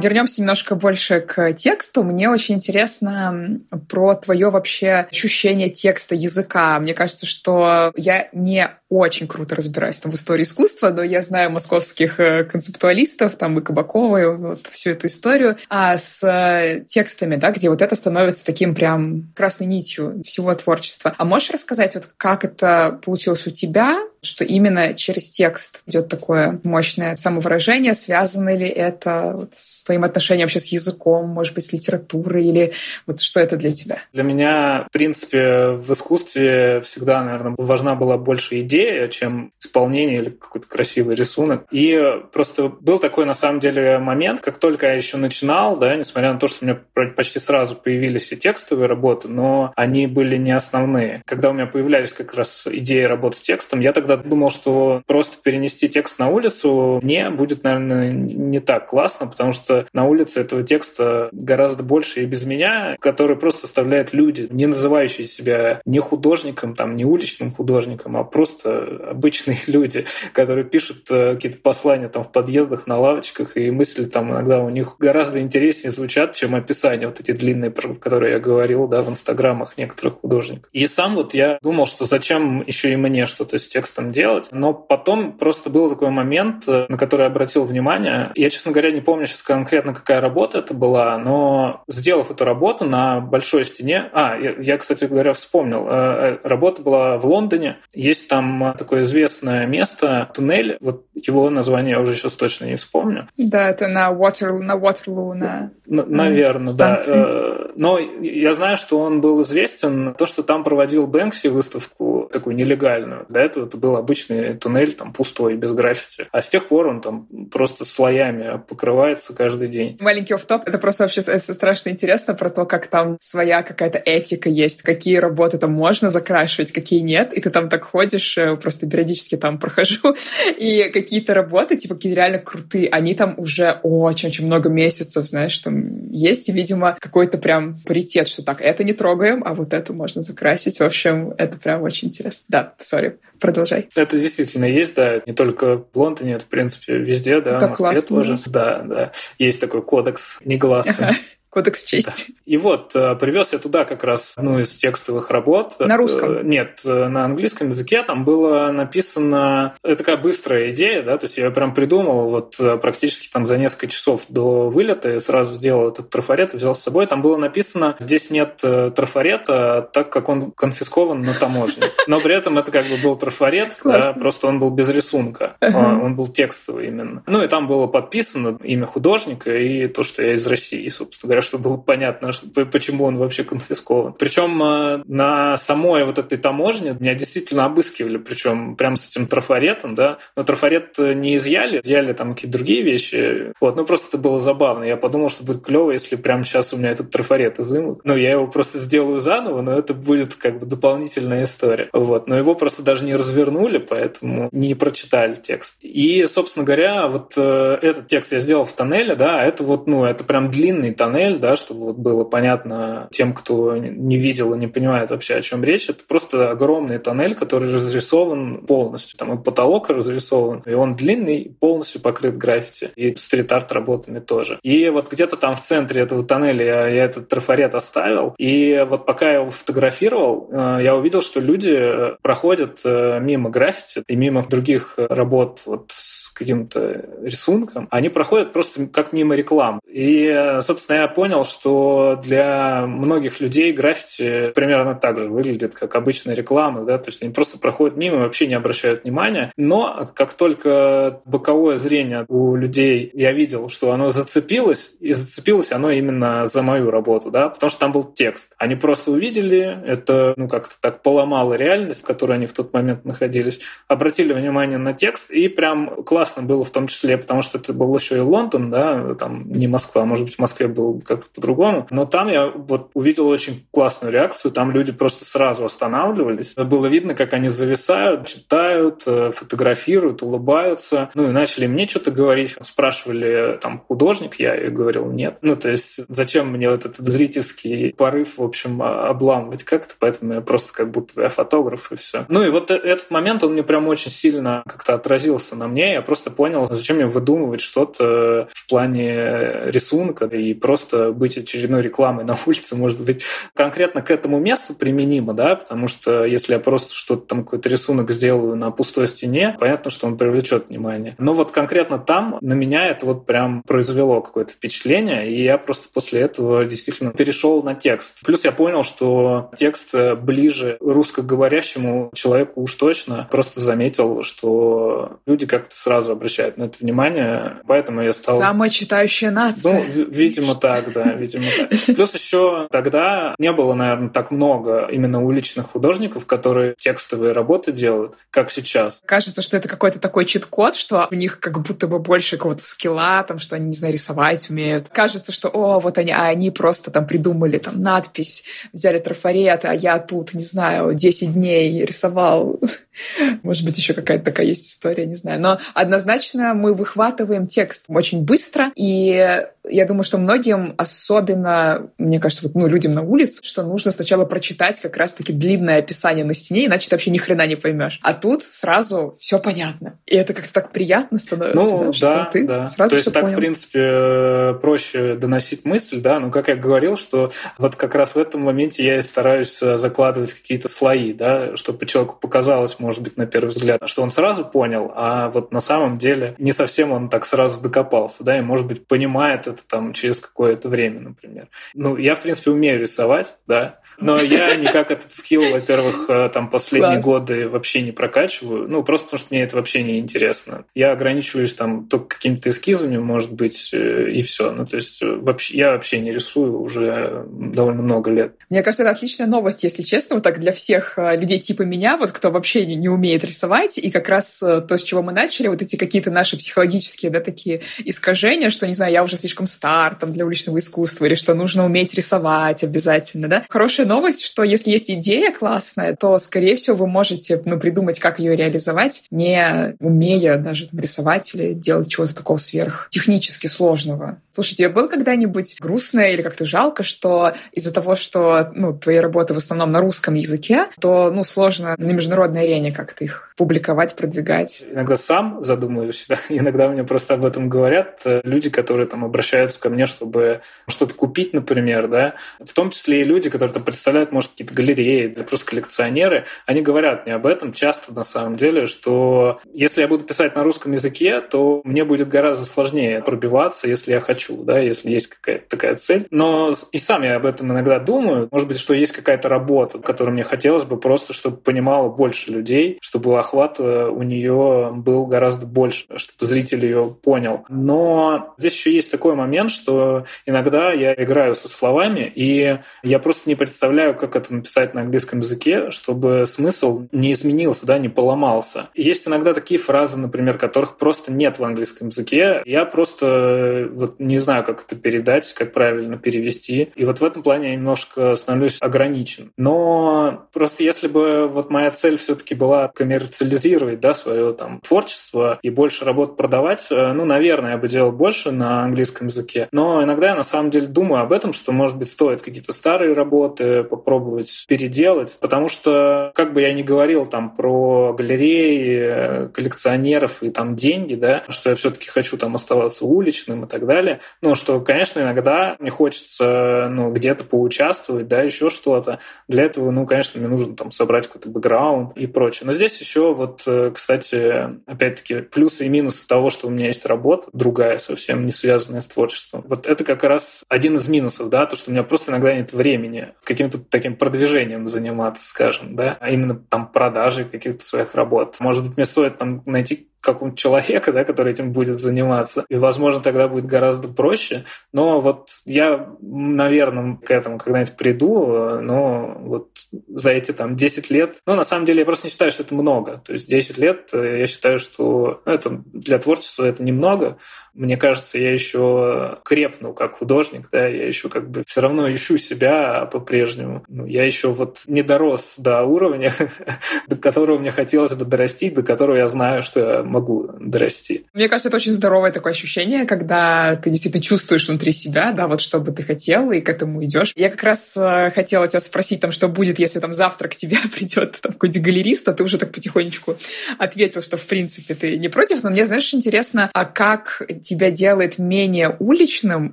Вернемся 0.00 0.40
немножко 0.40 0.74
больше 0.74 1.20
к 1.20 1.52
тексту. 1.54 2.02
Мне 2.02 2.28
очень 2.28 2.56
интересно 2.56 3.60
про 3.88 4.14
твое 4.14 4.50
вообще 4.50 5.06
ощущение 5.10 5.68
текста, 5.70 6.14
языка. 6.14 6.78
Мне 6.78 6.94
кажется, 6.94 7.26
что 7.26 7.92
я 7.96 8.28
не 8.32 8.70
очень 8.88 9.28
круто 9.28 9.54
разбираюсь 9.54 9.98
там 9.98 10.12
в 10.12 10.14
истории 10.14 10.44
искусства, 10.44 10.90
но 10.90 11.02
я 11.02 11.20
знаю 11.20 11.50
московских 11.50 12.18
э, 12.20 12.44
концептуалистов, 12.44 13.36
там 13.36 13.58
и 13.58 13.62
Кабакова, 13.62 14.22
и 14.22 14.26
вот 14.26 14.66
всю 14.70 14.90
эту 14.90 15.08
историю. 15.08 15.56
А 15.68 15.98
с 15.98 16.22
э, 16.24 16.84
текстами, 16.86 17.36
да, 17.36 17.50
где 17.50 17.68
вот 17.68 17.82
это 17.82 17.94
становится 17.94 18.44
таким 18.44 18.74
прям 18.74 19.32
красной 19.34 19.66
нитью 19.66 20.22
всего 20.24 20.54
творчества. 20.54 21.14
А 21.18 21.24
можешь 21.24 21.50
рассказать, 21.50 21.94
вот 21.94 22.08
как 22.16 22.44
это 22.44 22.98
получилось 23.04 23.46
у 23.46 23.50
тебя, 23.50 23.98
что 24.22 24.44
именно 24.44 24.94
через 24.94 25.30
текст 25.30 25.82
идет 25.86 26.08
такое 26.08 26.60
мощное 26.64 27.16
самовыражение. 27.16 27.94
Связано 27.94 28.54
ли 28.54 28.66
это 28.66 29.32
вот 29.34 29.54
с 29.54 29.84
твоим 29.84 30.04
отношением 30.04 30.46
вообще 30.46 30.60
с 30.60 30.68
языком, 30.68 31.28
может 31.28 31.54
быть, 31.54 31.66
с 31.66 31.72
литературой, 31.72 32.46
или 32.46 32.72
вот 33.06 33.20
что 33.20 33.40
это 33.40 33.56
для 33.56 33.70
тебя? 33.70 33.98
Для 34.12 34.22
меня, 34.22 34.86
в 34.88 34.92
принципе, 34.92 35.70
в 35.70 35.92
искусстве 35.92 36.80
всегда, 36.82 37.22
наверное, 37.22 37.54
важна 37.58 37.94
была 37.94 38.16
больше 38.16 38.60
идея, 38.60 38.77
чем 39.10 39.52
исполнение 39.60 40.18
или 40.18 40.30
какой-то 40.30 40.66
красивый 40.66 41.14
рисунок. 41.14 41.66
И 41.70 42.20
просто 42.32 42.68
был 42.68 42.98
такой, 42.98 43.24
на 43.24 43.34
самом 43.34 43.60
деле, 43.60 43.98
момент, 43.98 44.40
как 44.40 44.58
только 44.58 44.86
я 44.86 44.94
еще 44.94 45.16
начинал, 45.16 45.76
да, 45.76 45.96
несмотря 45.96 46.32
на 46.32 46.38
то, 46.38 46.48
что 46.48 46.64
у 46.64 46.68
меня 46.68 46.78
почти 47.16 47.38
сразу 47.38 47.76
появились 47.76 48.32
и 48.32 48.36
текстовые 48.36 48.86
работы, 48.86 49.28
но 49.28 49.72
они 49.76 50.06
были 50.06 50.36
не 50.36 50.52
основные. 50.52 51.22
Когда 51.26 51.50
у 51.50 51.52
меня 51.52 51.66
появлялись 51.66 52.12
как 52.12 52.34
раз 52.34 52.66
идеи 52.66 53.02
работы 53.02 53.36
с 53.36 53.40
текстом, 53.42 53.80
я 53.80 53.92
тогда 53.92 54.16
думал, 54.16 54.50
что 54.50 55.02
просто 55.06 55.38
перенести 55.42 55.88
текст 55.88 56.18
на 56.18 56.28
улицу 56.28 57.00
мне 57.02 57.30
будет, 57.30 57.62
наверное, 57.64 58.10
не 58.12 58.60
так 58.60 58.88
классно, 58.88 59.26
потому 59.26 59.52
что 59.52 59.86
на 59.92 60.06
улице 60.06 60.40
этого 60.40 60.62
текста 60.62 61.28
гораздо 61.32 61.82
больше 61.82 62.22
и 62.22 62.26
без 62.26 62.44
меня, 62.44 62.96
который 63.00 63.36
просто 63.36 63.66
оставляют 63.66 64.12
люди, 64.12 64.46
не 64.50 64.66
называющие 64.66 65.26
себя 65.26 65.80
не 65.84 66.00
художником, 66.00 66.74
там, 66.74 66.96
не 66.96 67.04
уличным 67.04 67.52
художником, 67.52 68.16
а 68.16 68.24
просто 68.24 68.67
обычные 68.68 69.58
люди, 69.66 70.04
которые 70.32 70.64
пишут 70.64 71.10
э, 71.10 71.34
какие-то 71.34 71.58
послания 71.58 72.08
там 72.08 72.24
в 72.24 72.32
подъездах, 72.32 72.86
на 72.86 72.98
лавочках, 72.98 73.56
и 73.56 73.70
мысли 73.70 74.04
там 74.04 74.30
иногда 74.30 74.62
у 74.62 74.70
них 74.70 74.96
гораздо 74.98 75.40
интереснее 75.40 75.90
звучат, 75.90 76.34
чем 76.34 76.54
описание 76.54 77.08
вот 77.08 77.20
эти 77.20 77.32
длинные, 77.32 77.70
про 77.70 77.94
которые 77.94 78.34
я 78.34 78.40
говорил, 78.40 78.88
да, 78.88 79.02
в 79.02 79.08
инстаграмах 79.08 79.78
некоторых 79.78 80.20
художников. 80.20 80.68
И 80.72 80.86
сам 80.86 81.14
вот 81.14 81.34
я 81.34 81.58
думал, 81.62 81.86
что 81.86 82.04
зачем 82.04 82.62
еще 82.66 82.92
и 82.92 82.96
мне 82.96 83.26
что-то 83.26 83.58
с 83.58 83.66
текстом 83.66 84.12
делать, 84.12 84.48
но 84.52 84.72
потом 84.72 85.32
просто 85.32 85.70
был 85.70 85.88
такой 85.88 86.10
момент, 86.10 86.64
э, 86.68 86.86
на 86.88 86.96
который 86.96 87.22
я 87.22 87.26
обратил 87.28 87.64
внимание. 87.64 88.32
Я, 88.34 88.50
честно 88.50 88.72
говоря, 88.72 88.90
не 88.90 89.00
помню 89.00 89.26
сейчас 89.26 89.42
конкретно, 89.42 89.94
какая 89.94 90.20
работа 90.20 90.58
это 90.58 90.74
была, 90.74 91.18
но 91.18 91.82
сделав 91.88 92.30
эту 92.30 92.44
работу 92.44 92.84
на 92.84 93.20
большой 93.20 93.64
стене... 93.64 94.10
А, 94.12 94.36
я, 94.36 94.54
я 94.58 94.78
кстати 94.78 95.04
говоря, 95.04 95.32
вспомнил. 95.32 95.86
Э, 95.88 96.38
работа 96.42 96.82
была 96.82 97.18
в 97.18 97.26
Лондоне. 97.26 97.78
Есть 97.94 98.28
там 98.28 98.57
такое 98.78 99.02
известное 99.02 99.66
место, 99.66 100.30
туннель. 100.34 100.76
Вот 100.80 101.06
его 101.14 101.50
название 101.50 101.92
я 101.92 102.00
уже 102.00 102.14
сейчас 102.14 102.34
точно 102.34 102.66
не 102.66 102.76
вспомню. 102.76 103.28
Да, 103.36 103.68
это 103.70 103.88
на 103.88 104.10
Waterloo, 104.10 104.60
на 104.60 104.76
Waterloo, 104.76 105.34
на... 105.34 105.70
Наверное, 105.86 106.66
станции. 106.66 107.12
да. 107.12 107.58
Но 107.78 107.98
я 107.98 108.54
знаю, 108.54 108.76
что 108.76 108.98
он 108.98 109.20
был 109.20 109.40
известен, 109.42 110.14
то, 110.14 110.26
что 110.26 110.42
там 110.42 110.64
проводил 110.64 111.06
Бэнкси 111.06 111.46
выставку 111.46 112.28
такую 112.32 112.56
нелегальную. 112.56 113.24
До 113.28 113.38
этого 113.38 113.66
это 113.66 113.76
был 113.76 113.96
обычный 113.96 114.54
туннель, 114.54 114.94
там 114.94 115.12
пустой, 115.12 115.54
без 115.54 115.72
граффити. 115.72 116.26
А 116.32 116.40
с 116.40 116.48
тех 116.48 116.66
пор 116.66 116.88
он 116.88 117.00
там 117.00 117.28
просто 117.52 117.84
слоями 117.84 118.60
покрывается 118.68 119.32
каждый 119.32 119.68
день. 119.68 119.96
Маленький 120.00 120.34
офф-топ. 120.34 120.66
Это 120.66 120.78
просто 120.78 121.04
вообще 121.04 121.20
это 121.20 121.54
страшно 121.54 121.90
интересно 121.90 122.34
про 122.34 122.50
то, 122.50 122.66
как 122.66 122.88
там 122.88 123.16
своя 123.20 123.62
какая-то 123.62 124.02
этика 124.04 124.48
есть, 124.48 124.82
какие 124.82 125.18
работы 125.18 125.58
там 125.58 125.70
можно 125.72 126.10
закрашивать, 126.10 126.72
какие 126.72 127.00
нет. 127.00 127.32
И 127.32 127.40
ты 127.40 127.50
там 127.50 127.68
так 127.68 127.84
ходишь, 127.84 128.36
просто 128.56 128.88
периодически 128.88 129.36
там 129.36 129.58
прохожу, 129.58 130.16
и 130.58 130.90
какие-то 130.92 131.34
работы, 131.34 131.76
типа, 131.76 131.94
какие 131.94 132.14
реально 132.14 132.38
крутые, 132.38 132.88
они 132.88 133.14
там 133.14 133.34
уже 133.36 133.80
очень-очень 133.82 134.46
много 134.46 134.68
месяцев, 134.68 135.26
знаешь, 135.26 135.58
там 135.58 136.10
есть, 136.10 136.48
и, 136.48 136.52
видимо, 136.52 136.96
какой-то 137.00 137.38
прям 137.38 137.80
паритет, 137.84 138.28
что 138.28 138.42
так, 138.42 138.60
это 138.60 138.84
не 138.84 138.92
трогаем, 138.92 139.42
а 139.44 139.54
вот 139.54 139.74
это 139.74 139.92
можно 139.92 140.22
закрасить. 140.22 140.80
В 140.80 140.84
общем, 140.84 141.34
это 141.38 141.58
прям 141.58 141.82
очень 141.82 142.08
интересно. 142.08 142.44
Да, 142.48 142.74
sorry, 142.78 143.18
продолжай. 143.40 143.88
Это 143.94 144.18
действительно 144.18 144.64
есть, 144.64 144.94
да, 144.94 145.20
не 145.26 145.32
только 145.32 145.84
в 145.92 145.96
Лондоне, 145.98 146.34
это, 146.34 146.44
в 146.44 146.48
принципе, 146.48 146.98
везде, 146.98 147.40
да, 147.40 147.58
в 147.58 147.62
Москве 147.62 147.76
классно. 147.76 148.16
тоже. 148.16 148.38
Да, 148.46 148.82
да, 148.82 149.12
есть 149.38 149.60
такой 149.60 149.82
кодекс 149.82 150.38
негласный. 150.44 151.16
Кодекс 151.50 151.84
чести. 151.84 152.24
Да. 152.28 152.34
И 152.44 152.56
вот, 152.58 152.94
э, 152.94 153.14
привез 153.16 153.52
я 153.52 153.58
туда 153.58 153.84
как 153.84 154.04
раз 154.04 154.34
одну 154.36 154.58
из 154.58 154.74
текстовых 154.74 155.30
работ. 155.30 155.76
На 155.80 155.96
русском? 155.96 156.38
Э, 156.38 156.42
нет, 156.42 156.82
э, 156.84 157.08
на 157.08 157.24
английском 157.24 157.68
языке. 157.68 158.02
Там 158.02 158.24
было 158.24 158.70
написано... 158.70 159.74
Это 159.82 159.96
такая 159.96 160.18
быстрая 160.18 160.70
идея, 160.70 161.02
да, 161.02 161.16
то 161.16 161.24
есть 161.24 161.38
я 161.38 161.46
ее 161.46 161.50
прям 161.50 161.72
придумал 161.72 162.28
вот 162.28 162.56
практически 162.82 163.28
там 163.28 163.46
за 163.46 163.56
несколько 163.56 163.86
часов 163.86 164.26
до 164.28 164.68
вылета. 164.68 165.10
Я 165.12 165.20
сразу 165.20 165.54
сделал 165.54 165.88
этот 165.88 166.10
трафарет 166.10 166.52
и 166.52 166.58
взял 166.58 166.74
с 166.74 166.80
собой. 166.80 167.06
Там 167.06 167.22
было 167.22 167.36
написано, 167.36 167.96
здесь 167.98 168.30
нет 168.30 168.56
трафарета, 168.56 169.88
так 169.92 170.10
как 170.10 170.28
он 170.28 170.50
конфискован 170.50 171.22
на 171.22 171.32
таможне. 171.32 171.84
Но 172.06 172.20
при 172.20 172.34
этом 172.34 172.58
это 172.58 172.70
как 172.70 172.86
бы 172.86 172.96
был 172.98 173.16
трафарет, 173.16 173.78
да, 173.84 174.12
просто 174.12 174.48
он 174.48 174.60
был 174.60 174.70
без 174.70 174.88
рисунка. 174.90 175.56
Он 175.60 176.14
был 176.14 176.28
текстовый 176.28 176.88
именно. 176.88 177.22
Ну 177.26 177.42
и 177.42 177.48
там 177.48 177.68
было 177.68 177.86
подписано 177.86 178.58
имя 178.62 178.86
художника 178.86 179.56
и 179.56 179.88
то, 179.88 180.02
что 180.02 180.22
я 180.22 180.34
из 180.34 180.46
России, 180.46 180.88
собственно 180.88 181.28
говоря 181.28 181.37
говоря, 181.38 181.42
чтобы 181.42 181.64
было 181.64 181.76
понятно, 181.76 182.30
почему 182.70 183.04
он 183.04 183.16
вообще 183.16 183.44
конфискован. 183.44 184.14
Причем 184.18 184.62
э, 184.62 185.02
на 185.06 185.56
самой 185.56 186.04
вот 186.04 186.18
этой 186.18 186.38
таможне 186.38 186.96
меня 186.98 187.14
действительно 187.14 187.64
обыскивали, 187.64 188.18
причем 188.18 188.76
прям 188.76 188.96
с 188.96 189.08
этим 189.08 189.26
трафаретом, 189.26 189.94
да. 189.94 190.18
Но 190.36 190.44
трафарет 190.44 190.98
не 190.98 191.36
изъяли, 191.36 191.80
изъяли 191.82 192.12
там 192.12 192.34
какие-то 192.34 192.58
другие 192.58 192.82
вещи. 192.82 193.52
Вот, 193.60 193.76
ну 193.76 193.84
просто 193.84 194.08
это 194.08 194.18
было 194.18 194.38
забавно. 194.38 194.84
Я 194.84 194.96
подумал, 194.96 195.28
что 195.30 195.44
будет 195.44 195.62
клево, 195.62 195.92
если 195.92 196.16
прямо 196.16 196.44
сейчас 196.44 196.72
у 196.72 196.76
меня 196.76 196.90
этот 196.90 197.10
трафарет 197.10 197.58
изымут. 197.58 198.00
Ну, 198.04 198.16
я 198.16 198.32
его 198.32 198.46
просто 198.46 198.78
сделаю 198.78 199.20
заново, 199.20 199.62
но 199.62 199.72
это 199.72 199.94
будет 199.94 200.34
как 200.34 200.58
бы 200.58 200.66
дополнительная 200.66 201.44
история. 201.44 201.88
Вот. 201.92 202.26
Но 202.26 202.36
его 202.36 202.54
просто 202.54 202.82
даже 202.82 203.04
не 203.04 203.14
развернули, 203.14 203.78
поэтому 203.78 204.48
не 204.52 204.74
прочитали 204.74 205.36
текст. 205.36 205.76
И, 205.82 206.26
собственно 206.26 206.64
говоря, 206.64 207.08
вот 207.08 207.34
э, 207.36 207.78
этот 207.82 208.06
текст 208.06 208.32
я 208.32 208.40
сделал 208.40 208.64
в 208.64 208.72
тоннеле, 208.72 209.14
да, 209.14 209.40
а 209.40 209.44
это 209.44 209.62
вот, 209.62 209.86
ну, 209.86 210.04
это 210.04 210.24
прям 210.24 210.50
длинный 210.50 210.92
тоннель, 210.92 211.27
туннель, 211.28 211.40
да, 211.40 211.56
чтобы 211.56 211.86
вот 211.86 211.96
было 211.96 212.24
понятно 212.24 213.08
тем, 213.10 213.32
кто 213.32 213.76
не 213.76 214.16
видел 214.16 214.54
и 214.54 214.58
не 214.58 214.66
понимает 214.66 215.10
вообще, 215.10 215.36
о 215.36 215.42
чем 215.42 215.64
речь. 215.64 215.88
Это 215.88 216.00
просто 216.06 216.50
огромный 216.50 216.98
тоннель, 216.98 217.34
который 217.34 217.72
разрисован 217.72 218.66
полностью. 218.66 219.18
Там 219.18 219.34
и 219.34 219.42
потолок 219.42 219.90
разрисован, 219.90 220.62
и 220.66 220.72
он 220.72 220.96
длинный, 220.96 221.56
полностью 221.60 222.00
покрыт 222.00 222.36
граффити. 222.36 222.90
И 222.96 223.14
стрит-арт 223.16 223.72
работами 223.72 224.20
тоже. 224.20 224.58
И 224.62 224.88
вот 224.88 225.10
где-то 225.10 225.36
там 225.36 225.54
в 225.54 225.60
центре 225.60 226.02
этого 226.02 226.24
тоннеля 226.24 226.64
я, 226.64 226.88
я 226.88 227.04
этот 227.04 227.28
трафарет 227.28 227.74
оставил. 227.74 228.34
И 228.38 228.86
вот 228.88 229.06
пока 229.06 229.30
я 229.30 229.40
его 229.40 229.50
фотографировал, 229.50 230.48
э, 230.50 230.80
я 230.82 230.96
увидел, 230.96 231.20
что 231.20 231.40
люди 231.40 231.74
э, 231.74 232.16
проходят 232.22 232.80
э, 232.84 233.20
мимо 233.20 233.50
граффити 233.50 234.02
и 234.06 234.16
мимо 234.16 234.42
других 234.48 234.94
работ 234.96 235.62
вот 235.66 235.90
с 235.90 236.17
каким-то 236.38 237.04
рисунком, 237.22 237.88
они 237.90 238.08
проходят 238.08 238.52
просто 238.52 238.86
как 238.86 239.12
мимо 239.12 239.34
реклам. 239.34 239.80
И, 239.86 240.56
собственно, 240.60 240.98
я 240.98 241.08
понял, 241.08 241.44
что 241.44 242.20
для 242.22 242.86
многих 242.86 243.40
людей 243.40 243.72
граффити 243.72 244.52
примерно 244.54 244.94
так 244.94 245.18
же 245.18 245.28
выглядит, 245.28 245.74
как 245.74 245.94
обычная 245.94 246.34
реклама, 246.34 246.84
да, 246.84 246.98
то 246.98 247.08
есть 247.08 247.22
они 247.22 247.32
просто 247.32 247.58
проходят 247.58 247.96
мимо 247.96 248.16
и 248.16 248.20
вообще 248.20 248.46
не 248.46 248.54
обращают 248.54 249.04
внимания. 249.04 249.52
Но 249.56 250.10
как 250.14 250.32
только 250.34 251.20
боковое 251.26 251.76
зрение 251.76 252.24
у 252.28 252.54
людей, 252.54 253.10
я 253.14 253.32
видел, 253.32 253.68
что 253.68 253.90
оно 253.92 254.08
зацепилось, 254.08 254.92
и 255.00 255.12
зацепилось 255.12 255.72
оно 255.72 255.90
именно 255.90 256.46
за 256.46 256.62
мою 256.62 256.90
работу, 256.90 257.30
да, 257.30 257.48
потому 257.48 257.70
что 257.70 257.80
там 257.80 257.92
был 257.92 258.04
текст. 258.04 258.54
Они 258.58 258.76
просто 258.76 259.10
увидели, 259.10 259.78
это, 259.86 260.34
ну, 260.36 260.48
как-то 260.48 260.74
так 260.80 261.02
поломало 261.02 261.54
реальность, 261.54 262.02
в 262.02 262.06
которой 262.06 262.34
они 262.34 262.46
в 262.46 262.52
тот 262.52 262.72
момент 262.72 263.04
находились, 263.04 263.60
обратили 263.88 264.32
внимание 264.32 264.78
на 264.78 264.92
текст, 264.92 265.30
и 265.30 265.48
прям 265.48 266.04
классно 266.04 266.27
было 266.36 266.64
в 266.64 266.70
том 266.70 266.86
числе, 266.86 267.18
потому 267.18 267.42
что 267.42 267.58
это 267.58 267.72
был 267.72 267.94
еще 267.96 268.16
и 268.16 268.20
Лондон, 268.20 268.70
да, 268.70 269.14
там 269.14 269.50
не 269.50 269.66
Москва, 269.66 270.04
может 270.04 270.26
быть, 270.26 270.36
в 270.36 270.38
Москве 270.38 270.68
был 270.68 271.00
как-то 271.04 271.28
по-другому. 271.34 271.86
Но 271.90 272.04
там 272.04 272.28
я 272.28 272.46
вот 272.48 272.90
увидел 272.94 273.28
очень 273.28 273.66
классную 273.70 274.12
реакцию. 274.12 274.52
Там 274.52 274.70
люди 274.70 274.92
просто 274.92 275.24
сразу 275.24 275.64
останавливались. 275.64 276.54
Было 276.54 276.86
видно, 276.86 277.14
как 277.14 277.32
они 277.32 277.48
зависают, 277.48 278.26
читают, 278.26 279.02
э, 279.06 279.30
фотографируют, 279.34 280.22
улыбаются. 280.22 281.10
Ну 281.14 281.28
и 281.28 281.32
начали 281.32 281.66
мне 281.66 281.86
что-то 281.86 282.10
говорить. 282.10 282.56
Спрашивали, 282.62 283.58
там, 283.60 283.82
художник 283.86 284.36
я? 284.36 284.56
И 284.56 284.68
говорил, 284.68 285.10
нет. 285.10 285.38
Ну, 285.42 285.56
то 285.56 285.70
есть, 285.70 286.04
зачем 286.08 286.50
мне 286.50 286.70
вот 286.70 286.84
этот 286.84 287.04
зрительский 287.06 287.92
порыв, 287.92 288.38
в 288.38 288.42
общем, 288.42 288.82
обламывать 288.82 289.64
как-то? 289.64 289.94
Поэтому 289.98 290.34
я 290.34 290.40
просто 290.40 290.72
как 290.72 290.90
будто 290.90 291.20
я 291.22 291.28
фотограф 291.28 291.92
и 291.92 291.96
все. 291.96 292.26
Ну 292.28 292.42
и 292.42 292.50
вот 292.50 292.70
э, 292.70 292.74
этот 292.76 293.10
момент, 293.10 293.44
он 293.44 293.52
мне 293.52 293.62
прям 293.62 293.88
очень 293.88 294.10
сильно 294.10 294.62
как-то 294.66 294.94
отразился 294.94 295.56
на 295.56 295.68
мне. 295.68 295.92
Я 295.94 296.02
просто 296.02 296.17
просто 296.18 296.32
понял, 296.32 296.66
зачем 296.68 296.96
мне 296.96 297.06
выдумывать 297.06 297.60
что-то 297.60 298.48
в 298.52 298.66
плане 298.66 299.70
рисунка 299.70 300.26
и 300.26 300.52
просто 300.52 301.12
быть 301.12 301.38
очередной 301.38 301.80
рекламой 301.80 302.24
на 302.24 302.36
улице, 302.44 302.74
может 302.74 303.00
быть, 303.00 303.22
конкретно 303.54 304.02
к 304.02 304.10
этому 304.10 304.40
месту 304.40 304.74
применимо, 304.74 305.32
да, 305.32 305.54
потому 305.54 305.86
что 305.86 306.24
если 306.24 306.54
я 306.54 306.58
просто 306.58 306.92
что-то 306.92 307.22
там, 307.22 307.44
какой-то 307.44 307.68
рисунок 307.68 308.10
сделаю 308.10 308.56
на 308.56 308.72
пустой 308.72 309.06
стене, 309.06 309.56
понятно, 309.60 309.92
что 309.92 310.08
он 310.08 310.16
привлечет 310.16 310.70
внимание. 310.70 311.14
Но 311.18 311.34
вот 311.34 311.52
конкретно 311.52 311.98
там 311.98 312.38
на 312.40 312.54
меня 312.54 312.86
это 312.86 313.06
вот 313.06 313.24
прям 313.24 313.62
произвело 313.62 314.20
какое-то 314.20 314.52
впечатление, 314.52 315.30
и 315.30 315.44
я 315.44 315.56
просто 315.56 315.88
после 315.94 316.22
этого 316.22 316.64
действительно 316.64 317.12
перешел 317.12 317.62
на 317.62 317.76
текст. 317.76 318.26
Плюс 318.26 318.44
я 318.44 318.50
понял, 318.50 318.82
что 318.82 319.50
текст 319.56 319.94
ближе 320.20 320.78
русскоговорящему 320.80 322.10
человеку 322.12 322.62
уж 322.62 322.74
точно. 322.74 323.28
Просто 323.30 323.60
заметил, 323.60 324.24
что 324.24 325.20
люди 325.26 325.46
как-то 325.46 325.74
сразу 325.76 326.07
обращают 326.12 326.56
на 326.56 326.64
это 326.64 326.76
внимание, 326.80 327.58
поэтому 327.66 328.02
я 328.02 328.12
стал... 328.12 328.38
Самая 328.38 328.70
читающая 328.70 329.30
нация. 329.30 329.84
Ну, 329.94 330.04
видимо, 330.10 330.54
так, 330.54 330.92
да, 330.92 331.12
видимо, 331.12 331.44
так. 331.56 331.70
Плюс 331.96 332.14
еще 332.14 332.68
тогда 332.70 333.34
не 333.38 333.52
было, 333.52 333.74
наверное, 333.74 334.08
так 334.08 334.30
много 334.30 334.88
именно 334.90 335.24
уличных 335.24 335.70
художников, 335.70 336.26
которые 336.26 336.74
текстовые 336.78 337.32
работы 337.32 337.72
делают, 337.72 338.14
как 338.30 338.50
сейчас. 338.50 339.02
Кажется, 339.04 339.42
что 339.42 339.56
это 339.56 339.68
какой-то 339.68 339.98
такой 339.98 340.24
чит-код, 340.24 340.76
что 340.76 341.08
у 341.10 341.14
них 341.14 341.40
как 341.40 341.60
будто 341.60 341.86
бы 341.86 341.98
больше 341.98 342.36
какого-то 342.36 342.62
скилла, 342.62 343.24
там, 343.26 343.38
что 343.38 343.56
они, 343.56 343.66
не 343.66 343.74
знаю, 343.74 343.94
рисовать 343.94 344.50
умеют. 344.50 344.88
Кажется, 344.88 345.32
что, 345.32 345.48
о, 345.48 345.80
вот 345.80 345.98
они, 345.98 346.12
а 346.12 346.26
они 346.26 346.50
просто 346.50 346.90
там 346.90 347.06
придумали 347.06 347.58
там 347.58 347.80
надпись, 347.82 348.44
взяли 348.72 348.98
трафарет, 348.98 349.64
а 349.64 349.74
я 349.74 349.98
тут, 349.98 350.34
не 350.34 350.42
знаю, 350.42 350.94
10 350.94 351.34
дней 351.34 351.84
рисовал. 351.84 352.60
Может 353.42 353.64
быть, 353.64 353.78
еще 353.78 353.94
какая-то 353.94 354.24
такая 354.24 354.46
есть 354.46 354.68
история, 354.68 355.06
не 355.06 355.14
знаю. 355.14 355.40
Но 355.40 355.58
однозначно 355.88 356.52
мы 356.54 356.74
выхватываем 356.74 357.46
текст 357.46 357.86
очень 357.88 358.22
быстро, 358.24 358.70
и 358.76 359.46
я 359.70 359.86
думаю, 359.86 360.04
что 360.04 360.18
многим, 360.18 360.74
особенно, 360.76 361.90
мне 361.98 362.20
кажется, 362.20 362.46
вот, 362.46 362.54
ну, 362.54 362.66
людям 362.66 362.94
на 362.94 363.02
улице, 363.02 363.42
что 363.42 363.62
нужно 363.62 363.90
сначала 363.90 364.24
прочитать 364.24 364.80
как 364.80 364.96
раз-таки 364.96 365.32
длинное 365.32 365.78
описание 365.78 366.24
на 366.24 366.34
стене, 366.34 366.66
иначе 366.66 366.88
ты 366.88 366.94
вообще 366.94 367.10
ни 367.10 367.18
хрена 367.18 367.46
не 367.46 367.56
поймешь. 367.56 367.98
А 368.02 368.14
тут 368.14 368.42
сразу 368.42 369.16
все 369.18 369.38
понятно. 369.38 369.98
И 370.06 370.16
это 370.16 370.32
как-то 370.32 370.52
так 370.52 370.72
приятно 370.72 371.18
становится, 371.18 371.62
ну, 371.62 371.84
да, 371.86 371.92
что 371.92 372.06
да, 372.06 372.24
ты 372.26 372.46
да. 372.46 372.68
сразу 372.68 372.90
То 372.90 372.96
есть 372.96 373.12
так, 373.12 373.22
понял. 373.22 373.36
в 373.36 373.38
принципе, 373.38 374.58
проще 374.60 375.14
доносить 375.14 375.64
мысль, 375.64 376.00
да, 376.00 376.20
но 376.20 376.30
как 376.30 376.48
я 376.48 376.56
говорил, 376.56 376.96
что 376.96 377.30
вот 377.58 377.76
как 377.76 377.94
раз 377.94 378.14
в 378.14 378.18
этом 378.18 378.42
моменте 378.42 378.84
я 378.84 378.98
и 378.98 379.02
стараюсь 379.02 379.58
закладывать 379.58 380.32
какие-то 380.32 380.68
слои, 380.68 381.12
да, 381.12 381.56
чтобы 381.56 381.86
человеку 381.86 382.16
показалось, 382.20 382.78
может 382.78 383.02
быть, 383.02 383.16
на 383.16 383.26
первый 383.26 383.48
взгляд, 383.48 383.80
что 383.86 384.02
он 384.02 384.10
сразу 384.10 384.44
понял, 384.44 384.92
а 384.94 385.28
вот 385.28 385.52
на 385.52 385.60
самом 385.60 385.98
деле 385.98 386.34
не 386.38 386.52
совсем 386.52 386.92
он 386.92 387.08
так 387.08 387.24
сразу 387.24 387.60
докопался, 387.60 388.24
да, 388.24 388.38
и, 388.38 388.40
может 388.40 388.66
быть, 388.66 388.86
понимает 388.86 389.46
это 389.46 389.57
там 389.66 389.92
через 389.92 390.20
какое-то 390.20 390.68
время, 390.68 391.00
например. 391.00 391.48
Ну, 391.74 391.96
я, 391.96 392.14
в 392.14 392.22
принципе, 392.22 392.50
умею 392.50 392.80
рисовать, 392.80 393.36
да, 393.46 393.80
но 394.00 394.20
я 394.20 394.54
никак 394.54 394.90
этот 394.90 395.12
скилл, 395.12 395.42
во-первых, 395.50 396.08
э, 396.08 396.28
там 396.32 396.48
последние 396.48 397.02
Класс. 397.02 397.04
годы 397.04 397.48
вообще 397.48 397.82
не 397.82 397.90
прокачиваю. 397.90 398.68
Ну, 398.68 398.84
просто 398.84 399.06
потому 399.06 399.18
что 399.18 399.34
мне 399.34 399.42
это 399.42 399.56
вообще 399.56 399.82
не 399.82 399.98
интересно. 399.98 400.64
Я 400.74 400.92
ограничиваюсь 400.92 401.54
там 401.54 401.86
только 401.86 402.16
какими-то 402.16 402.50
эскизами, 402.50 402.96
может 402.98 403.32
быть, 403.32 403.70
э, 403.72 404.10
и 404.10 404.22
все. 404.22 404.52
Ну, 404.52 404.66
то 404.66 404.76
есть 404.76 405.02
э, 405.02 405.06
вообще, 405.06 405.56
я 405.56 405.72
вообще 405.72 405.98
не 405.98 406.12
рисую 406.12 406.60
уже 406.60 407.24
довольно 407.28 407.82
много 407.82 408.10
лет. 408.10 408.34
Мне 408.50 408.62
кажется, 408.62 408.84
это 408.84 408.92
отличная 408.92 409.26
новость, 409.26 409.64
если 409.64 409.82
честно, 409.82 410.16
вот 410.16 410.22
так 410.22 410.38
для 410.38 410.52
всех 410.52 410.94
людей 410.96 411.40
типа 411.40 411.62
меня, 411.62 411.96
вот 411.96 412.12
кто 412.12 412.30
вообще 412.30 412.66
не, 412.66 412.76
не 412.76 412.88
умеет 412.88 413.24
рисовать, 413.24 413.78
и 413.78 413.90
как 413.90 414.08
раз 414.08 414.38
то, 414.38 414.76
с 414.76 414.82
чего 414.82 415.02
мы 415.02 415.12
начали, 415.12 415.48
вот 415.48 415.60
эти 415.60 415.76
какие-то 415.76 416.10
наши 416.10 416.36
психологические, 416.36 417.10
да, 417.10 417.20
такие 417.20 417.62
искажения, 417.84 418.50
что, 418.50 418.66
не 418.66 418.72
знаю, 418.74 418.92
я 418.92 419.02
уже 419.02 419.16
слишком 419.16 419.46
стар 419.46 419.96
там 419.96 420.12
для 420.12 420.24
уличного 420.24 420.58
искусства, 420.58 421.06
или 421.06 421.14
что 421.14 421.34
нужно 421.34 421.64
уметь 421.64 421.94
рисовать 421.94 422.62
обязательно, 422.62 423.28
да. 423.28 423.44
Хорошая 423.48 423.87
новость, 423.88 424.22
что 424.22 424.44
если 424.44 424.70
есть 424.70 424.90
идея 424.90 425.32
классная, 425.32 425.96
то, 425.96 426.18
скорее 426.18 426.54
всего, 426.54 426.76
вы 426.76 426.86
можете 426.86 427.40
ну, 427.44 427.58
придумать, 427.58 427.98
как 427.98 428.20
ее 428.20 428.36
реализовать, 428.36 429.02
не 429.10 429.76
умея 429.80 430.36
даже 430.36 430.68
там, 430.68 430.78
рисовать 430.78 431.34
или 431.34 431.54
делать 431.54 431.88
чего-то 431.88 432.14
такого 432.14 432.36
сверхтехнически 432.36 433.48
сложного. 433.48 434.20
Слушайте, 434.38 434.68
был 434.68 434.88
когда-нибудь 434.88 435.56
грустно 435.58 436.12
или 436.12 436.22
как-то 436.22 436.44
жалко, 436.44 436.84
что 436.84 437.32
из-за 437.50 437.74
того, 437.74 437.96
что 437.96 438.52
ну, 438.54 438.72
твои 438.72 438.98
работы 438.98 439.34
в 439.34 439.36
основном 439.36 439.72
на 439.72 439.80
русском 439.80 440.14
языке, 440.14 440.68
то 440.80 441.10
ну, 441.10 441.24
сложно 441.24 441.74
на 441.76 441.90
международной 441.90 442.44
арене 442.44 442.70
как-то 442.70 443.02
их 443.02 443.32
публиковать, 443.36 443.96
продвигать? 443.96 444.64
Иногда 444.70 444.96
сам 444.96 445.42
задумываюсь, 445.42 446.06
да? 446.08 446.18
иногда 446.28 446.68
мне 446.68 446.84
просто 446.84 447.14
об 447.14 447.24
этом 447.24 447.48
говорят 447.48 448.02
люди, 448.22 448.48
которые 448.48 448.86
там 448.86 449.04
обращаются 449.04 449.58
ко 449.58 449.70
мне, 449.70 449.86
чтобы 449.86 450.42
что-то 450.68 450.94
купить, 450.94 451.32
например, 451.32 451.88
да, 451.88 452.14
в 452.38 452.52
том 452.52 452.70
числе 452.70 453.00
и 453.00 453.04
люди, 453.04 453.30
которые 453.30 453.52
там 453.52 453.64
представляют, 453.64 454.12
может, 454.12 454.30
какие-то 454.30 454.54
галереи 454.54 455.12
или 455.14 455.22
просто 455.24 455.46
коллекционеры, 455.46 456.26
они 456.46 456.62
говорят 456.62 457.06
мне 457.06 457.16
об 457.16 457.26
этом 457.26 457.52
часто 457.52 457.92
на 457.92 458.04
самом 458.04 458.36
деле, 458.36 458.66
что 458.66 459.40
если 459.52 459.80
я 459.80 459.88
буду 459.88 460.04
писать 460.04 460.36
на 460.36 460.44
русском 460.44 460.70
языке, 460.70 461.20
то 461.20 461.60
мне 461.64 461.84
будет 461.84 462.08
гораздо 462.08 462.44
сложнее 462.44 463.02
пробиваться, 463.02 463.66
если 463.66 463.92
я 463.92 464.00
хочу, 464.00 464.27
да, 464.36 464.58
если 464.58 464.90
есть 464.90 465.08
какая-то 465.08 465.48
такая 465.48 465.76
цель. 465.76 466.06
Но 466.10 466.52
и 466.72 466.78
сам 466.78 467.02
я 467.02 467.16
об 467.16 467.26
этом 467.26 467.52
иногда 467.52 467.78
думаю. 467.78 468.28
Может 468.30 468.48
быть, 468.48 468.58
что 468.58 468.74
есть 468.74 468.92
какая-то 468.92 469.28
работа, 469.28 469.78
которую 469.78 470.14
мне 470.14 470.24
хотелось 470.24 470.64
бы 470.64 470.78
просто, 470.78 471.12
чтобы 471.12 471.36
понимало 471.36 471.88
больше 471.88 472.30
людей, 472.30 472.78
чтобы 472.80 473.18
охват 473.18 473.56
э, 473.58 473.88
у 473.88 474.02
нее 474.02 474.72
был 474.74 475.06
гораздо 475.06 475.46
больше, 475.46 475.86
чтобы 475.96 476.26
зритель 476.26 476.64
ее 476.64 476.94
понял. 477.02 477.44
Но 477.48 478.34
здесь 478.38 478.54
еще 478.54 478.72
есть 478.72 478.90
такой 478.90 479.14
момент, 479.14 479.50
что 479.50 480.04
иногда 480.26 480.72
я 480.72 480.94
играю 480.94 481.34
со 481.34 481.48
словами, 481.48 482.10
и 482.14 482.58
я 482.82 482.98
просто 482.98 483.28
не 483.28 483.34
представляю, 483.34 483.94
как 483.94 484.16
это 484.16 484.34
написать 484.34 484.74
на 484.74 484.82
английском 484.82 485.20
языке, 485.20 485.70
чтобы 485.70 486.24
смысл 486.26 486.86
не 486.92 487.12
изменился, 487.12 487.66
да, 487.66 487.78
не 487.78 487.88
поломался. 487.88 488.68
Есть 488.74 489.06
иногда 489.08 489.34
такие 489.34 489.60
фразы, 489.60 489.98
например, 489.98 490.38
которых 490.38 490.76
просто 490.76 491.12
нет 491.12 491.38
в 491.38 491.44
английском 491.44 491.88
языке. 491.88 492.42
Я 492.44 492.64
просто 492.64 493.68
вот 493.72 493.98
не 494.08 494.18
знаю, 494.18 494.44
как 494.44 494.62
это 494.62 494.76
передать, 494.76 495.32
как 495.34 495.52
правильно 495.52 495.96
перевести. 495.96 496.70
И 496.74 496.84
вот 496.84 497.00
в 497.00 497.04
этом 497.04 497.22
плане 497.22 497.50
я 497.50 497.56
немножко 497.56 498.14
становлюсь 498.16 498.58
ограничен. 498.60 499.32
Но 499.36 500.26
просто 500.32 500.62
если 500.62 500.88
бы 500.88 501.28
вот 501.28 501.50
моя 501.50 501.70
цель 501.70 501.96
все-таки 501.96 502.34
была 502.34 502.68
коммерциализировать, 502.68 503.80
да, 503.80 503.94
свое 503.94 504.32
там 504.32 504.60
творчество 504.60 505.38
и 505.42 505.50
больше 505.50 505.84
работ 505.84 506.16
продавать, 506.16 506.66
э, 506.70 506.92
ну, 506.92 507.04
наверное, 507.04 507.52
я 507.52 507.58
бы 507.58 507.68
делал 507.68 507.92
больше 507.92 508.30
на 508.30 508.64
английском 508.64 509.08
языке. 509.08 509.48
Но 509.52 509.82
иногда 509.82 510.08
я 510.08 510.14
на 510.14 510.22
самом 510.22 510.50
деле 510.50 510.66
думаю 510.66 511.02
об 511.02 511.12
этом, 511.12 511.32
что, 511.32 511.52
может 511.52 511.76
быть, 511.76 511.90
стоит 511.90 512.22
какие-то 512.22 512.52
старые 512.52 512.92
работы 512.92 513.64
попробовать 513.64 514.44
переделать, 514.48 515.18
потому 515.20 515.48
что, 515.48 516.12
как 516.14 516.32
бы 516.32 516.42
я 516.42 516.52
ни 516.52 516.62
говорил 516.62 517.06
там 517.06 517.34
про 517.34 517.92
галереи, 517.92 519.28
коллекционеров 519.32 520.22
и 520.22 520.30
там 520.30 520.56
деньги, 520.56 520.94
да, 520.94 521.24
что 521.28 521.50
я 521.50 521.56
все-таки 521.56 521.88
хочу 521.88 522.16
там 522.16 522.34
оставаться 522.34 522.84
уличным 522.84 523.44
и 523.44 523.48
так 523.48 523.66
далее, 523.66 523.97
ну, 524.22 524.34
что, 524.34 524.60
конечно, 524.60 525.00
иногда 525.00 525.56
мне 525.58 525.70
хочется, 525.70 526.68
ну, 526.70 526.92
где-то 526.92 527.24
поучаствовать, 527.24 528.08
да, 528.08 528.22
еще 528.22 528.50
что-то. 528.50 528.98
Для 529.28 529.44
этого, 529.44 529.70
ну, 529.70 529.86
конечно, 529.86 530.20
мне 530.20 530.28
нужно 530.28 530.56
там 530.56 530.70
собрать 530.70 531.06
какой-то 531.06 531.28
бэкграунд 531.28 531.96
и 531.96 532.06
прочее. 532.06 532.46
Но 532.46 532.52
здесь 532.52 532.80
еще 532.80 533.14
вот, 533.14 533.42
э, 533.46 533.70
кстати, 533.74 534.60
опять-таки, 534.66 535.22
плюсы 535.22 535.66
и 535.66 535.68
минусы 535.68 536.06
того, 536.06 536.30
что 536.30 536.46
у 536.46 536.50
меня 536.50 536.66
есть 536.66 536.86
работа, 536.86 537.28
другая 537.32 537.78
совсем 537.78 538.24
не 538.24 538.32
связанная 538.32 538.80
с 538.80 538.88
творчеством. 538.88 539.44
Вот 539.46 539.66
это 539.66 539.84
как 539.84 540.02
раз 540.04 540.44
один 540.48 540.76
из 540.76 540.88
минусов, 540.88 541.28
да, 541.28 541.46
то, 541.46 541.56
что 541.56 541.70
у 541.70 541.72
меня 541.72 541.82
просто 541.82 542.10
иногда 542.12 542.34
нет 542.34 542.52
времени 542.52 543.14
каким-то 543.24 543.58
таким 543.58 543.96
продвижением 543.96 544.68
заниматься, 544.68 545.26
скажем, 545.26 545.76
да, 545.76 545.96
а 546.00 546.10
именно 546.10 546.34
там 546.34 546.68
продажей 546.68 547.24
каких-то 547.24 547.64
своих 547.64 547.94
работ. 547.94 548.36
Может 548.40 548.66
быть, 548.66 548.76
мне 548.76 548.86
стоит 548.86 549.18
там 549.18 549.42
найти 549.46 549.88
какого-нибудь 550.00 550.38
человека, 550.38 550.92
да, 550.92 551.04
который 551.04 551.32
этим 551.32 551.52
будет 551.52 551.78
заниматься. 551.78 552.44
И, 552.48 552.56
возможно, 552.56 553.02
тогда 553.02 553.28
будет 553.28 553.46
гораздо 553.46 553.88
проще. 553.88 554.44
Но 554.72 555.00
вот 555.00 555.28
я, 555.44 555.88
наверное, 556.00 556.96
к 556.96 557.10
этому 557.10 557.38
когда-нибудь 557.38 557.76
приду, 557.76 558.60
но 558.60 559.16
вот 559.20 559.50
за 559.88 560.12
эти 560.12 560.32
там 560.32 560.56
10 560.56 560.90
лет... 560.90 561.16
Ну, 561.26 561.34
на 561.34 561.44
самом 561.44 561.64
деле, 561.64 561.80
я 561.80 561.84
просто 561.84 562.06
не 562.06 562.10
считаю, 562.10 562.30
что 562.30 562.42
это 562.42 562.54
много. 562.54 563.02
То 563.04 563.12
есть 563.12 563.28
10 563.28 563.58
лет 563.58 563.90
э, 563.92 564.20
я 564.20 564.26
считаю, 564.26 564.58
что 564.58 565.22
это 565.24 565.62
для 565.72 565.98
творчества 565.98 566.44
это 566.44 566.62
немного. 566.62 567.18
Мне 567.54 567.76
кажется, 567.76 568.18
я 568.18 568.32
еще 568.32 569.18
крепну 569.24 569.72
как 569.72 569.98
художник, 569.98 570.48
да, 570.52 570.66
я 570.68 570.86
еще 570.86 571.08
как 571.08 571.28
бы 571.28 571.42
все 571.44 571.60
равно 571.60 571.90
ищу 571.90 572.16
себя 572.16 572.86
по-прежнему. 572.86 573.64
Ну, 573.68 573.84
я 573.84 574.04
еще 574.04 574.28
вот 574.28 574.62
не 574.68 574.82
дорос 574.82 575.34
до 575.38 575.62
уровня, 575.64 576.12
до 576.86 576.96
которого 576.96 577.38
мне 577.38 577.50
хотелось 577.50 577.94
бы 577.94 578.04
дорасти, 578.04 578.50
до 578.50 578.62
которого 578.62 578.96
я 578.96 579.08
знаю, 579.08 579.42
что 579.42 579.60
я 579.60 579.82
могу 579.88 580.30
дорасти. 580.40 581.06
Мне 581.12 581.28
кажется, 581.28 581.48
это 581.48 581.56
очень 581.56 581.72
здоровое 581.72 582.10
такое 582.10 582.32
ощущение, 582.32 582.84
когда 582.84 583.56
ты 583.56 583.70
действительно 583.70 584.02
чувствуешь 584.02 584.48
внутри 584.48 584.72
себя, 584.72 585.12
да, 585.12 585.26
вот 585.26 585.40
что 585.40 585.60
бы 585.60 585.72
ты 585.72 585.82
хотел, 585.82 586.30
и 586.30 586.40
к 586.40 586.48
этому 586.48 586.84
идешь. 586.84 587.12
Я 587.16 587.30
как 587.30 587.42
раз 587.42 587.76
э, 587.76 588.10
хотела 588.14 588.48
тебя 588.48 588.60
спросить, 588.60 589.00
там, 589.00 589.12
что 589.12 589.28
будет, 589.28 589.58
если 589.58 589.80
там 589.80 589.92
завтра 589.92 590.28
к 590.28 590.36
тебе 590.36 590.58
придет 590.74 591.18
там, 591.20 591.32
какой-нибудь 591.32 591.62
галерист, 591.62 592.08
а 592.08 592.12
ты 592.12 592.24
уже 592.24 592.38
так 592.38 592.52
потихонечку 592.52 593.16
ответил, 593.58 594.00
что 594.00 594.16
в 594.16 594.26
принципе 594.26 594.74
ты 594.74 594.98
не 594.98 595.08
против, 595.08 595.42
но 595.42 595.50
мне, 595.50 595.66
знаешь, 595.66 595.92
интересно, 595.94 596.50
а 596.52 596.64
как 596.64 597.22
тебя 597.42 597.70
делает 597.70 598.18
менее 598.18 598.76
уличным 598.78 599.52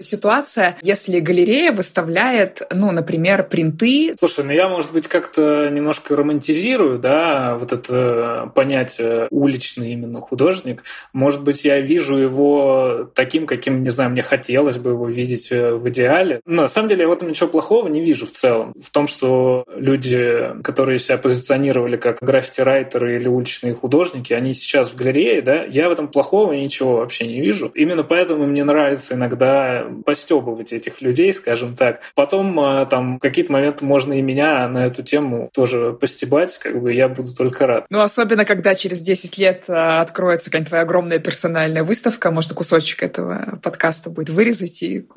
ситуация, 0.00 0.76
если 0.82 1.20
галерея 1.20 1.72
выставляет, 1.72 2.62
ну, 2.72 2.90
например, 2.90 3.44
принты? 3.44 4.14
Слушай, 4.18 4.44
ну 4.44 4.52
я, 4.52 4.68
может 4.68 4.92
быть, 4.92 5.08
как-то 5.08 5.70
немножко 5.70 6.16
романтизирую, 6.16 6.98
да, 6.98 7.56
вот 7.58 7.72
это 7.72 8.50
понятие 8.54 9.28
уличный 9.30 9.92
именно 9.92 10.20
художник. 10.28 10.82
Может 11.12 11.42
быть, 11.42 11.64
я 11.64 11.80
вижу 11.80 12.16
его 12.16 13.10
таким, 13.14 13.46
каким, 13.46 13.82
не 13.82 13.90
знаю, 13.90 14.10
мне 14.10 14.22
хотелось 14.22 14.78
бы 14.78 14.90
его 14.90 15.06
видеть 15.08 15.50
э, 15.50 15.74
в 15.74 15.88
идеале. 15.88 16.40
Но 16.46 16.62
на 16.62 16.68
самом 16.68 16.88
деле 16.88 17.02
я 17.02 17.08
в 17.08 17.12
этом 17.12 17.28
ничего 17.28 17.48
плохого 17.48 17.88
не 17.88 18.00
вижу 18.00 18.26
в 18.26 18.32
целом. 18.32 18.72
В 18.80 18.90
том, 18.90 19.06
что 19.06 19.64
люди, 19.74 20.50
которые 20.62 20.98
себя 20.98 21.18
позиционировали 21.18 21.96
как 21.96 22.18
граффити-райтеры 22.20 23.16
или 23.16 23.28
уличные 23.28 23.74
художники, 23.74 24.32
они 24.32 24.52
сейчас 24.52 24.90
в 24.90 24.96
галерее, 24.96 25.42
да, 25.42 25.64
я 25.64 25.88
в 25.88 25.92
этом 25.92 26.08
плохого 26.08 26.52
ничего 26.52 26.96
вообще 26.96 27.26
не 27.26 27.40
вижу. 27.40 27.70
Именно 27.74 28.02
поэтому 28.02 28.46
мне 28.46 28.64
нравится 28.64 29.14
иногда 29.14 29.86
постебывать 30.04 30.72
этих 30.72 31.00
людей, 31.00 31.32
скажем 31.32 31.76
так. 31.76 32.00
Потом 32.14 32.58
э, 32.60 32.86
там 32.86 33.18
какие-то 33.18 33.52
моменты 33.52 33.84
можно 33.84 34.12
и 34.14 34.22
меня 34.22 34.68
на 34.68 34.86
эту 34.86 35.02
тему 35.02 35.50
тоже 35.52 35.92
постебать, 35.92 36.58
как 36.58 36.80
бы 36.80 36.92
я 36.92 37.08
буду 37.08 37.34
только 37.34 37.66
рад. 37.66 37.86
Ну, 37.90 38.00
особенно, 38.00 38.44
когда 38.44 38.74
через 38.74 39.00
10 39.00 39.38
лет 39.38 39.64
э, 39.68 40.00
откроется 40.14 40.48
какая-нибудь 40.48 40.68
твоя 40.68 40.84
огромная 40.84 41.18
персональная 41.18 41.82
выставка, 41.82 42.30
можно 42.30 42.54
кусочек 42.54 43.02
этого 43.02 43.58
подкаста 43.60 44.10
будет 44.10 44.30
вырезать 44.30 44.80
и 44.84 45.08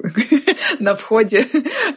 на 0.80 0.96
входе 0.96 1.46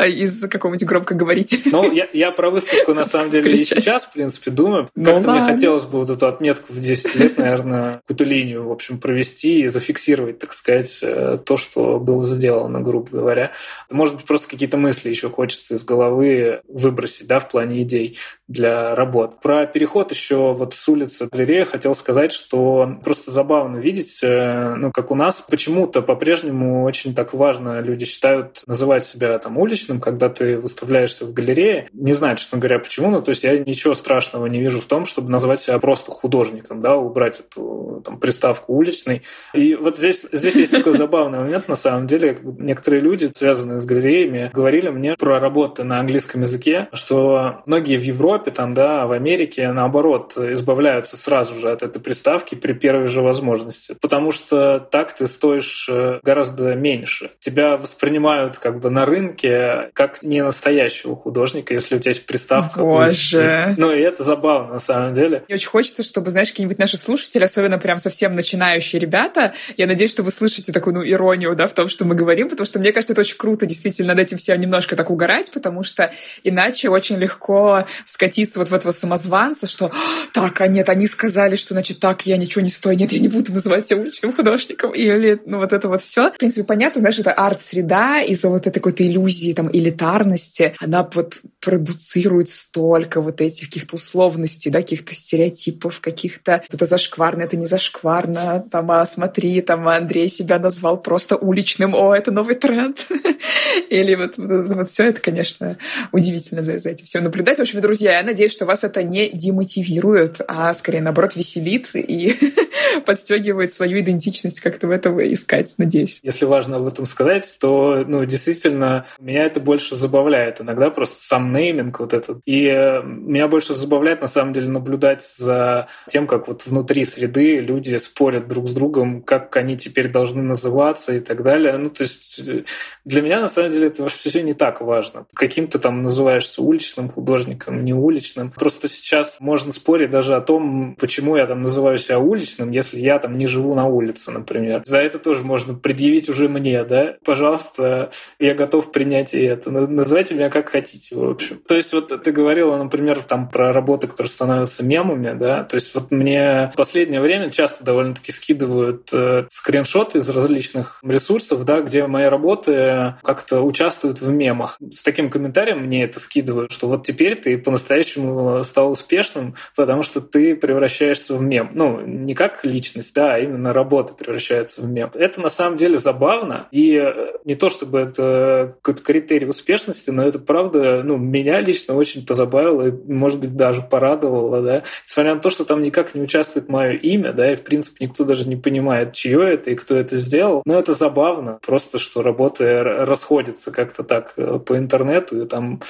из 0.01 0.49
какого-нибудь 0.49 0.87
громкоговорителя. 0.87 1.62
Ну, 1.73 1.92
я, 1.92 2.09
я 2.12 2.31
про 2.31 2.51
выставку 2.51 2.94
на 2.94 3.05
самом 3.05 3.31
деле 3.31 3.53
и 3.53 3.64
сейчас, 3.64 4.05
в 4.05 4.12
принципе, 4.12 4.51
думаю. 4.51 4.88
Ну 4.94 5.05
Как-то 5.05 5.31
мне 5.33 5.40
хотелось 5.40 5.87
бы 5.87 6.01
вот 6.01 6.11
эту 6.11 6.27
отметку 6.27 6.73
в 6.73 6.79
10 6.79 7.14
лет, 7.16 7.38
наверное, 7.38 8.01
какую-то 8.07 8.25
линию, 8.25 8.68
в 8.68 8.73
общем, 8.73 8.99
провести 8.99 9.62
и 9.62 9.66
зафиксировать, 9.68 10.38
так 10.38 10.53
сказать, 10.53 10.99
э, 11.03 11.38
то, 11.44 11.57
что 11.57 11.99
было 11.99 12.25
сделано, 12.25 12.81
грубо 12.81 13.09
говоря. 13.11 13.53
Может 13.90 14.16
быть, 14.16 14.25
просто 14.25 14.49
какие-то 14.49 14.77
мысли 14.77 15.09
еще 15.09 15.29
хочется 15.29 15.75
из 15.75 15.85
головы 15.85 16.62
выбросить, 16.68 17.27
да, 17.27 17.38
в 17.38 17.49
плане 17.49 17.83
идей 17.83 18.18
для 18.49 18.94
работ. 18.94 19.40
Про 19.40 19.66
переход 19.66 20.11
еще 20.11 20.53
вот 20.53 20.75
с 20.75 20.88
улицы 20.88 21.29
галерея 21.31 21.64
хотел 21.64 21.94
сказать, 21.94 22.33
что 22.33 22.99
просто 23.05 23.31
забавно 23.31 23.79
видеть, 23.79 24.20
э, 24.23 24.75
ну, 24.77 24.90
как 24.92 25.11
у 25.11 25.14
нас 25.14 25.40
почему-то 25.40 26.03
по-прежнему 26.03 26.85
очень 26.85 27.14
так 27.14 27.35
важно, 27.35 27.81
люди 27.81 28.05
считают 28.05 28.49
называть 28.66 29.04
себя 29.04 29.38
там 29.38 29.58
уличным, 29.58 30.00
когда 30.00 30.28
ты 30.28 30.58
выставляешься 30.58 31.24
в 31.24 31.32
галерее. 31.32 31.88
Не 31.92 32.12
знаю, 32.12 32.36
честно 32.36 32.58
говоря, 32.58 32.78
почему, 32.78 33.10
но 33.10 33.20
то 33.20 33.30
есть 33.30 33.44
я 33.44 33.58
ничего 33.58 33.94
страшного 33.94 34.46
не 34.46 34.60
вижу 34.60 34.80
в 34.80 34.86
том, 34.86 35.04
чтобы 35.04 35.30
назвать 35.30 35.60
себя 35.60 35.78
просто 35.78 36.10
художником, 36.10 36.80
да, 36.80 36.96
убрать 36.96 37.40
эту 37.40 38.02
там 38.04 38.18
приставку 38.18 38.74
уличный. 38.74 39.22
И 39.52 39.74
вот 39.74 39.98
здесь, 39.98 40.26
здесь 40.32 40.56
есть 40.56 40.72
такой 40.72 40.94
забавный 40.94 41.40
момент, 41.40 41.68
на 41.68 41.76
самом 41.76 42.06
деле. 42.06 42.38
Некоторые 42.42 43.00
люди, 43.00 43.30
связанные 43.34 43.80
с 43.80 43.84
галереями, 43.84 44.50
говорили 44.52 44.88
мне 44.88 45.14
про 45.16 45.38
работы 45.38 45.84
на 45.84 46.00
английском 46.00 46.42
языке, 46.42 46.88
что 46.92 47.62
многие 47.66 47.96
в 47.96 48.02
Европе, 48.02 48.50
там, 48.50 48.74
да, 48.74 49.06
в 49.06 49.12
Америке, 49.12 49.70
наоборот, 49.72 50.36
избавляются 50.36 51.16
сразу 51.16 51.54
же 51.54 51.70
от 51.70 51.82
этой 51.82 52.00
приставки 52.00 52.54
при 52.54 52.72
первой 52.72 53.06
же 53.06 53.22
возможности. 53.22 53.96
Потому 54.00 54.32
что 54.32 54.80
так 54.80 55.14
ты 55.14 55.26
стоишь 55.26 55.88
э, 55.88 56.20
гораздо 56.22 56.74
меньше. 56.74 57.32
Тебя 57.38 57.76
воспринимают 57.76 58.39
как 58.48 58.81
бы 58.81 58.90
на 58.90 59.05
рынке 59.05 59.90
как 59.92 60.22
не 60.22 60.42
настоящего 60.42 61.16
художника, 61.16 61.74
если 61.74 61.96
у 61.96 61.98
тебя 61.98 62.11
есть 62.11 62.26
приставка. 62.26 62.81
Боже. 62.81 63.74
Ну, 63.76 63.92
и 63.92 64.00
это 64.00 64.24
забавно, 64.24 64.74
на 64.74 64.79
самом 64.79 65.14
деле. 65.14 65.44
Мне 65.48 65.57
очень 65.57 65.68
хочется, 65.68 66.03
чтобы, 66.03 66.31
знаешь, 66.31 66.50
какие-нибудь 66.50 66.79
наши 66.79 66.96
слушатели, 66.96 67.44
особенно 67.44 67.79
прям 67.79 67.98
совсем 67.98 68.35
начинающие 68.35 69.00
ребята, 69.00 69.55
я 69.76 69.87
надеюсь, 69.87 70.12
что 70.12 70.22
вы 70.22 70.31
слышите 70.31 70.72
такую, 70.72 70.94
ну, 70.94 71.05
иронию, 71.05 71.55
да, 71.55 71.66
в 71.66 71.72
том, 71.72 71.88
что 71.88 72.05
мы 72.05 72.14
говорим, 72.14 72.48
потому 72.48 72.66
что 72.66 72.79
мне 72.79 72.92
кажется, 72.92 73.12
это 73.12 73.20
очень 73.20 73.37
круто 73.37 73.66
действительно 73.66 74.09
над 74.09 74.18
этим 74.18 74.38
все 74.38 74.57
немножко 74.57 74.96
так 74.96 75.11
угорать, 75.11 75.50
потому 75.53 75.85
что 75.85 76.12
иначе 76.44 76.88
очень 76.88 77.16
легко 77.16 77.87
скатиться 78.07 78.59
вот 78.59 78.68
в 78.68 78.74
этого 78.74 78.92
самозванца, 78.92 79.66
что 79.66 79.87
«А, 79.87 79.92
так, 80.33 80.61
а 80.61 80.68
нет, 80.68 80.88
они 80.88 81.07
сказали, 81.07 81.57
что, 81.57 81.74
значит, 81.74 82.00
так, 82.00 82.26
я 82.26 82.37
ничего 82.37 82.62
не 82.62 82.70
стою, 82.70 82.98
нет, 82.98 83.12
я 83.12 83.18
не 83.18 83.29
буду 83.29 83.53
называть 83.53 83.87
себя 83.88 84.00
уличным 84.00 84.33
художником, 84.33 84.92
или, 84.92 85.40
ну, 85.44 85.59
вот 85.59 85.72
это 85.72 85.88
вот 85.88 86.03
все. 86.03 86.31
В 86.31 86.38
принципе, 86.38 86.66
понятно, 86.66 87.00
знаешь, 87.00 87.18
это 87.18 87.33
арт-среда 87.33 88.22
из-за 88.31 88.49
вот 88.49 88.66
этой 88.66 88.81
какой-то 88.81 89.07
иллюзии, 89.07 89.53
там, 89.53 89.71
элитарности, 89.73 90.75
она 90.79 91.09
вот 91.14 91.40
продуцирует 91.61 92.49
столько 92.49 93.21
вот 93.21 93.40
этих 93.40 93.66
каких-то 93.66 93.97
условностей, 93.97 94.71
да, 94.71 94.81
каких-то 94.81 95.14
стереотипов, 95.14 96.01
каких-то 96.01 96.62
это 96.71 96.87
зашкварно, 96.87 97.43
это 97.43 97.57
не 97.57 97.66
зашкварно, 97.66 98.64
там, 98.71 98.90
а 98.90 99.05
смотри, 99.07 99.61
там, 99.61 99.88
Андрей 99.88 100.29
себя 100.29 100.59
назвал 100.59 100.97
просто 100.97 101.37
уличным, 101.37 101.95
о, 101.95 102.14
это 102.14 102.31
новый 102.31 102.55
тренд. 102.55 103.07
Или 103.88 104.14
вот, 104.14 104.35
вот, 104.37 104.69
вот 104.69 104.90
все 104.90 105.09
это, 105.09 105.21
конечно, 105.21 105.77
удивительно 106.12 106.62
за, 106.62 106.79
за 106.79 106.90
этим 106.90 107.07
всем 107.07 107.25
наблюдать. 107.25 107.59
В 107.59 107.62
общем, 107.62 107.81
друзья, 107.81 108.19
я 108.19 108.23
надеюсь, 108.23 108.53
что 108.53 108.64
вас 108.64 108.85
это 108.85 109.03
не 109.03 109.31
демотивирует, 109.31 110.40
а 110.47 110.73
скорее, 110.75 111.03
наоборот, 111.03 111.37
веселит 111.37 111.88
и 111.95 112.37
подстегивает 113.07 113.73
свою 113.73 114.01
идентичность 114.01 114.61
как-то 114.61 114.87
в 114.87 114.90
этом 114.90 115.21
искать, 115.33 115.75
надеюсь. 115.79 116.21
Если 116.23 116.45
важно 116.45 116.77
об 116.77 116.87
этом 116.87 117.07
сказать, 117.07 117.55
то, 117.61 118.05
ну, 118.07 118.19
действительно, 118.26 119.06
меня 119.18 119.44
это 119.44 119.61
больше 119.61 119.96
забавляет 119.96 120.61
иногда, 120.61 120.90
просто 120.90 121.24
сам 121.24 121.52
нейминг 121.52 122.00
вот 122.00 122.14
этот. 122.14 122.40
И 122.44 122.66
э, 122.66 123.02
меня 123.02 123.48
больше 123.48 123.74
забавляет, 123.74 124.20
на 124.20 124.26
самом 124.26 124.52
деле, 124.52 124.68
наблюдать 124.68 125.22
за 125.22 125.88
тем, 126.09 126.26
как 126.26 126.48
вот 126.48 126.66
внутри 126.66 127.04
среды 127.04 127.61
люди 127.61 127.96
спорят 127.96 128.48
друг 128.48 128.68
с 128.68 128.72
другом, 128.72 129.22
как 129.22 129.56
они 129.56 129.76
теперь 129.76 130.11
должны 130.11 130.42
называться 130.42 131.14
и 131.14 131.20
так 131.20 131.42
далее. 131.42 131.76
Ну, 131.76 131.90
то 131.90 132.02
есть 132.02 132.40
э, 132.46 132.64
для 133.04 133.22
меня, 133.22 133.40
на 133.40 133.48
самом 133.48 133.70
деле, 133.70 133.88
это 133.88 134.09
все 134.09 134.42
не 134.42 134.54
так 134.54 134.80
важно. 134.80 135.26
Каким 135.35 135.66
ты 135.66 135.78
там 135.78 136.02
называешься 136.02 136.62
уличным 136.62 137.11
художником, 137.11 137.85
не 137.85 137.92
уличным. 137.92 138.50
Просто 138.50 138.88
сейчас 138.88 139.38
можно 139.40 139.72
спорить 139.72 140.11
даже 140.11 140.35
о 140.35 140.40
том, 140.40 140.96
почему 140.98 141.37
я 141.37 141.46
там 141.46 141.62
называю 141.62 141.98
себя 141.98 142.18
уличным, 142.18 142.70
если 142.70 143.00
я 143.00 143.18
там 143.18 143.38
не 143.38 143.46
живу 143.46 143.74
на 143.74 143.87
улице, 143.87 144.30
например. 144.30 144.83
За 144.87 144.98
это 144.98 145.18
тоже 145.18 145.44
можно 145.44 145.74
предъявить 145.74 146.28
уже 146.28 146.48
мне, 146.48 146.85
да? 146.85 147.16
Пожалуйста, 147.24 148.10
я 148.38 148.55
готов 148.55 148.92
принять 148.92 149.35
и 149.35 149.42
это. 149.42 149.70
Называйте 149.70 150.35
меня 150.35 150.51
как 150.51 150.68
хотите, 150.68 151.16
в 151.16 151.31
общем. 151.31 151.61
То 151.66 151.75
есть 151.75 151.92
вот 151.92 152.23
ты 152.23 152.33
говорила, 152.33 152.77
например, 152.77 153.23
там 153.23 153.49
про 153.49 153.73
работы, 153.73 154.07
которые 154.07 154.31
становятся 154.31 154.85
мемами, 154.85 155.37
да? 155.38 155.64
То 155.64 155.75
есть 155.75 155.94
вот 155.94 156.11
мне 156.11 156.70
в 156.73 156.77
последнее 156.77 157.20
время 157.20 157.51
часто 157.51 157.85
довольно-таки 157.85 158.33
скидывают 158.33 159.11
э, 159.12 159.46
скриншоты 159.51 160.18
из 160.18 160.31
различных 160.31 161.01
ресурсов, 161.03 161.64
да, 161.64 161.81
где 161.81 162.07
мои 162.07 162.27
работы 162.27 163.14
как-то 163.23 163.62
участвуют 163.62 164.20
в 164.20 164.31
мемах. 164.31 164.79
С 164.90 165.03
таким 165.03 165.31
комментарием 165.31 165.81
мне 165.81 166.05
это 166.05 166.20
скидывают, 166.20 166.73
что 166.73 166.88
вот 166.88 167.07
теперь 167.07 167.37
ты 167.37 167.59
по-настоящему 167.59 168.62
стал 168.64 168.90
успешным, 168.92 169.55
потому 169.77 170.03
что 170.03 170.20
ты 170.20 170.55
превращаешься 170.55 171.35
в 171.35 171.42
мем. 171.42 171.70
Ну, 171.75 172.01
не 172.01 172.35
как 172.35 172.64
личность, 172.64 173.14
да, 173.14 173.35
а 173.35 173.38
именно 173.38 173.73
работа 173.73 174.14
превращается 174.14 174.83
в 174.83 174.88
мем. 174.88 175.11
Это 175.14 175.40
на 175.40 175.51
самом 175.51 175.77
деле 175.77 175.96
забавно, 175.96 176.68
и 176.70 177.12
не 177.44 177.55
то 177.55 177.70
чтобы 177.90 178.00
это 178.00 178.76
какой-то 178.83 179.03
критерий 179.03 179.46
успешности, 179.46 180.11
но 180.11 180.22
это 180.22 180.38
правда, 180.38 181.03
ну, 181.03 181.16
меня 181.16 181.61
лично 181.61 181.94
очень 181.94 182.24
позабавило 182.24 182.88
и, 182.88 182.92
может 183.12 183.40
быть, 183.40 183.57
даже 183.57 183.83
порадовало, 183.83 184.62
да, 184.62 184.83
несмотря 185.05 185.35
на 185.35 185.40
то, 185.40 185.50
что 185.50 185.64
там 185.64 185.83
никак 185.83 186.14
не 186.14 186.22
участвует 186.22 186.68
мое 186.68 186.92
имя, 186.92 187.33
да, 187.33 187.53
и, 187.53 187.57
в 187.57 187.62
принципе, 187.62 188.07
никто 188.07 188.24
даже 188.24 188.48
не 188.48 188.57
понимает, 188.57 189.12
чье 189.12 189.53
это 189.53 189.70
и 189.70 189.74
кто 189.74 189.96
это 189.96 190.16
сделал, 190.16 190.62
но 190.64 190.79
это 190.79 190.92
забавно, 190.92 191.59
просто, 191.66 191.98
что 191.98 192.22
работы 192.22 192.81
расходятся 192.83 193.72
как-то 193.72 194.05
так 194.05 194.35
э, 194.37 194.61
по 194.64 194.76
интернету, 194.76 195.42
и 195.42 195.48
там 195.48 195.81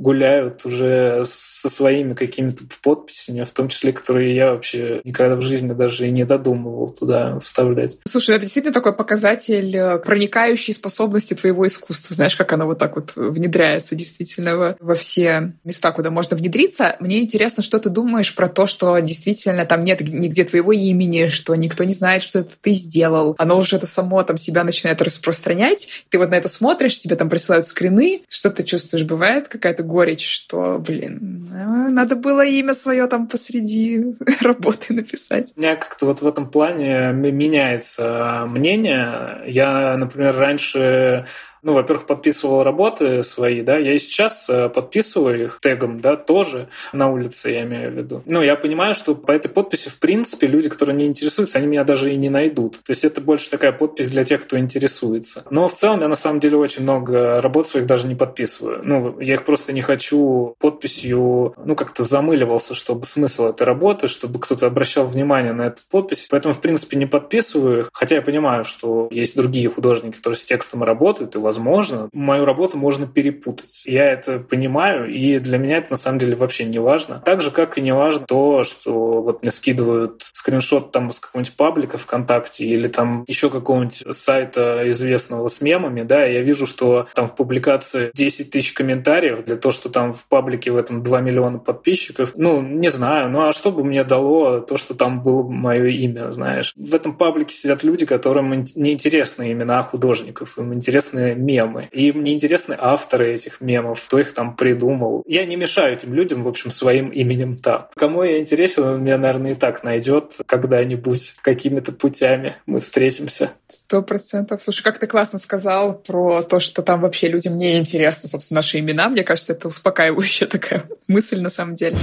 гуляют 0.00 0.64
уже 0.64 1.22
со 1.24 1.68
своими 1.68 2.14
какими-то 2.14 2.64
подписями, 2.82 3.44
в 3.44 3.52
том 3.52 3.68
числе, 3.68 3.92
которые 3.92 4.34
я 4.34 4.52
вообще 4.52 5.02
никогда 5.04 5.36
в 5.36 5.42
жизни 5.42 5.72
даже 5.72 6.08
и 6.08 6.10
не 6.10 6.24
додумывал 6.24 6.88
туда 6.88 7.38
вставлять. 7.40 7.98
Слушай, 8.06 8.36
это 8.36 8.46
действительно 8.46 8.72
такой 8.72 8.94
показатель 8.94 9.76
э, 9.76 9.98
проникающей 9.98 10.72
способности 10.72 11.34
твоего 11.34 11.66
искусства. 11.66 12.16
Знаешь, 12.16 12.34
как 12.34 12.50
оно 12.52 12.66
вот 12.66 12.78
так 12.78 12.96
вот 12.96 13.12
внедряется 13.14 13.94
действительно 13.94 14.74
во 14.80 14.94
все 14.94 15.52
места, 15.64 15.92
куда 15.92 16.10
можно 16.10 16.34
внедриться. 16.34 16.96
Мне 16.98 17.20
интересно, 17.20 17.62
что 17.62 17.78
ты 17.78 17.90
думаешь 17.90 18.34
про 18.34 18.48
то, 18.48 18.66
что 18.66 18.98
действительно 19.00 19.66
там 19.66 19.84
нет 19.84 20.00
нигде 20.00 20.44
твоего 20.44 20.72
имени, 20.72 21.28
что 21.28 21.54
никто 21.54 21.84
не 21.84 21.92
знает, 21.92 22.22
что 22.22 22.38
это 22.38 22.52
ты 22.58 22.72
сделал. 22.72 23.34
Оно 23.36 23.58
уже 23.58 23.76
это 23.76 23.86
само 23.86 24.22
там 24.22 24.38
себя 24.38 24.64
начинает 24.64 25.02
распространять. 25.02 25.88
Ты 26.08 26.18
вот 26.18 26.30
на 26.30 26.36
это 26.36 26.48
смотришь, 26.48 26.98
тебе 26.98 27.16
там 27.16 27.28
присылают 27.28 27.66
скрины. 27.66 28.22
Что 28.30 28.48
ты 28.48 28.62
чувствуешь? 28.62 29.04
Бывает 29.04 29.48
какая-то 29.48 29.89
горечь, 29.90 30.26
что, 30.26 30.78
блин, 30.78 31.48
э, 31.52 31.88
надо 31.90 32.16
было 32.16 32.44
имя 32.44 32.72
свое 32.72 33.06
там 33.06 33.26
посреди 33.26 34.16
работы 34.40 34.94
написать. 34.94 35.52
У 35.56 35.60
меня 35.60 35.76
как-то 35.76 36.06
вот 36.06 36.22
в 36.22 36.26
этом 36.26 36.50
плане 36.50 37.12
меняется 37.12 38.44
мнение. 38.48 39.42
Я, 39.46 39.96
например, 39.96 40.36
раньше 40.36 41.26
ну, 41.62 41.74
во-первых, 41.74 42.06
подписывал 42.06 42.62
работы 42.62 43.22
свои, 43.22 43.62
да, 43.62 43.76
я 43.76 43.94
и 43.94 43.98
сейчас 43.98 44.48
э, 44.48 44.68
подписываю 44.68 45.44
их 45.44 45.58
тегом, 45.60 46.00
да, 46.00 46.16
тоже 46.16 46.68
на 46.92 47.10
улице, 47.10 47.50
я 47.50 47.62
имею 47.62 47.90
в 47.90 47.94
виду. 47.94 48.22
Ну, 48.26 48.42
я 48.42 48.56
понимаю, 48.56 48.94
что 48.94 49.14
по 49.14 49.32
этой 49.32 49.48
подписи, 49.48 49.88
в 49.88 49.98
принципе, 49.98 50.46
люди, 50.46 50.68
которые 50.68 50.96
не 50.96 51.06
интересуются, 51.06 51.58
они 51.58 51.66
меня 51.66 51.84
даже 51.84 52.12
и 52.12 52.16
не 52.16 52.30
найдут. 52.30 52.78
То 52.84 52.90
есть 52.90 53.04
это 53.04 53.20
больше 53.20 53.50
такая 53.50 53.72
подпись 53.72 54.10
для 54.10 54.24
тех, 54.24 54.42
кто 54.42 54.58
интересуется. 54.58 55.44
Но 55.50 55.68
в 55.68 55.74
целом 55.74 56.00
я 56.00 56.08
на 56.08 56.14
самом 56.14 56.40
деле 56.40 56.56
очень 56.56 56.82
много 56.82 57.40
работ 57.40 57.68
своих 57.68 57.86
даже 57.86 58.06
не 58.06 58.14
подписываю. 58.14 58.80
Ну, 58.82 59.20
я 59.20 59.34
их 59.34 59.44
просто 59.44 59.72
не 59.72 59.82
хочу 59.82 60.54
подписью, 60.58 61.54
ну, 61.64 61.76
как-то 61.76 62.02
замыливался, 62.02 62.74
чтобы 62.74 63.06
смысл 63.06 63.48
этой 63.48 63.64
работы, 63.64 64.08
чтобы 64.08 64.40
кто-то 64.40 64.66
обращал 64.66 65.06
внимание 65.06 65.52
на 65.52 65.66
эту 65.66 65.82
подпись. 65.90 66.28
Поэтому, 66.30 66.54
в 66.54 66.60
принципе, 66.60 66.96
не 66.96 67.06
подписываю 67.06 67.80
их. 67.80 67.90
Хотя 67.92 68.16
я 68.16 68.22
понимаю, 68.22 68.64
что 68.64 69.08
есть 69.10 69.36
другие 69.36 69.68
художники, 69.68 70.16
которые 70.16 70.36
с 70.36 70.44
текстом 70.44 70.82
работают, 70.82 71.34
и 71.34 71.38
возможно, 71.50 72.08
мою 72.12 72.44
работу 72.44 72.78
можно 72.78 73.08
перепутать. 73.08 73.82
Я 73.84 74.12
это 74.12 74.38
понимаю, 74.38 75.12
и 75.12 75.40
для 75.40 75.58
меня 75.58 75.78
это 75.78 75.90
на 75.90 75.96
самом 75.96 76.20
деле 76.20 76.36
вообще 76.36 76.64
не 76.64 76.78
важно. 76.78 77.20
Так 77.24 77.42
же, 77.42 77.50
как 77.50 77.76
и 77.76 77.80
не 77.80 77.92
важно 77.92 78.24
то, 78.24 78.62
что 78.62 79.20
вот 79.20 79.42
мне 79.42 79.50
скидывают 79.50 80.22
скриншот 80.22 80.92
там 80.92 81.10
с 81.10 81.18
какого-нибудь 81.18 81.56
паблика 81.56 81.98
ВКонтакте 81.98 82.66
или 82.66 82.86
там 82.86 83.24
еще 83.26 83.50
какого-нибудь 83.50 84.04
сайта 84.14 84.88
известного 84.90 85.48
с 85.48 85.60
мемами, 85.60 86.02
да, 86.02 86.24
я 86.24 86.40
вижу, 86.40 86.66
что 86.66 87.08
там 87.14 87.26
в 87.26 87.34
публикации 87.34 88.12
10 88.14 88.50
тысяч 88.50 88.72
комментариев 88.72 89.44
для 89.44 89.56
того, 89.56 89.72
что 89.72 89.88
там 89.88 90.12
в 90.12 90.26
паблике 90.28 90.70
в 90.70 90.76
этом 90.76 91.02
2 91.02 91.20
миллиона 91.20 91.58
подписчиков. 91.58 92.34
Ну, 92.36 92.62
не 92.62 92.90
знаю, 92.90 93.28
ну 93.28 93.48
а 93.48 93.52
что 93.52 93.72
бы 93.72 93.82
мне 93.82 94.04
дало 94.04 94.60
то, 94.60 94.76
что 94.76 94.94
там 94.94 95.24
было 95.24 95.42
мое 95.42 95.88
имя, 95.88 96.30
знаешь? 96.30 96.72
В 96.76 96.94
этом 96.94 97.16
паблике 97.16 97.56
сидят 97.56 97.82
люди, 97.82 98.06
которым 98.06 98.52
не 98.76 98.92
интересны 98.92 99.50
имена 99.50 99.82
художников, 99.82 100.56
им 100.60 100.72
интересны 100.72 101.34
мемы. 101.40 101.88
И 101.92 102.12
мне 102.12 102.34
интересны 102.34 102.76
авторы 102.78 103.32
этих 103.32 103.60
мемов, 103.60 104.04
кто 104.06 104.18
их 104.18 104.32
там 104.32 104.56
придумал. 104.56 105.22
Я 105.26 105.44
не 105.44 105.56
мешаю 105.56 105.94
этим 105.94 106.14
людям, 106.14 106.44
в 106.44 106.48
общем, 106.48 106.70
своим 106.70 107.08
именем 107.08 107.56
там. 107.56 107.88
Кому 107.94 108.22
я 108.22 108.38
интересен, 108.38 108.84
он 108.84 109.02
меня, 109.02 109.18
наверное, 109.18 109.52
и 109.52 109.54
так 109.54 109.82
найдет 109.82 110.38
когда-нибудь 110.46 111.34
какими-то 111.42 111.92
путями. 111.92 112.56
Мы 112.66 112.80
встретимся. 112.80 113.50
Сто 113.68 114.02
процентов. 114.02 114.62
Слушай, 114.62 114.82
как 114.82 114.98
ты 114.98 115.06
классно 115.06 115.38
сказал 115.38 115.94
про 115.94 116.42
то, 116.42 116.60
что 116.60 116.82
там 116.82 117.00
вообще 117.00 117.28
людям 117.28 117.58
не 117.58 117.78
интересны, 117.78 118.28
собственно, 118.28 118.58
наши 118.58 118.78
имена. 118.78 119.08
Мне 119.08 119.24
кажется, 119.24 119.52
это 119.52 119.68
успокаивающая 119.68 120.46
такая 120.46 120.84
мысль 121.08 121.40
на 121.40 121.48
самом 121.50 121.74
деле. 121.74 121.96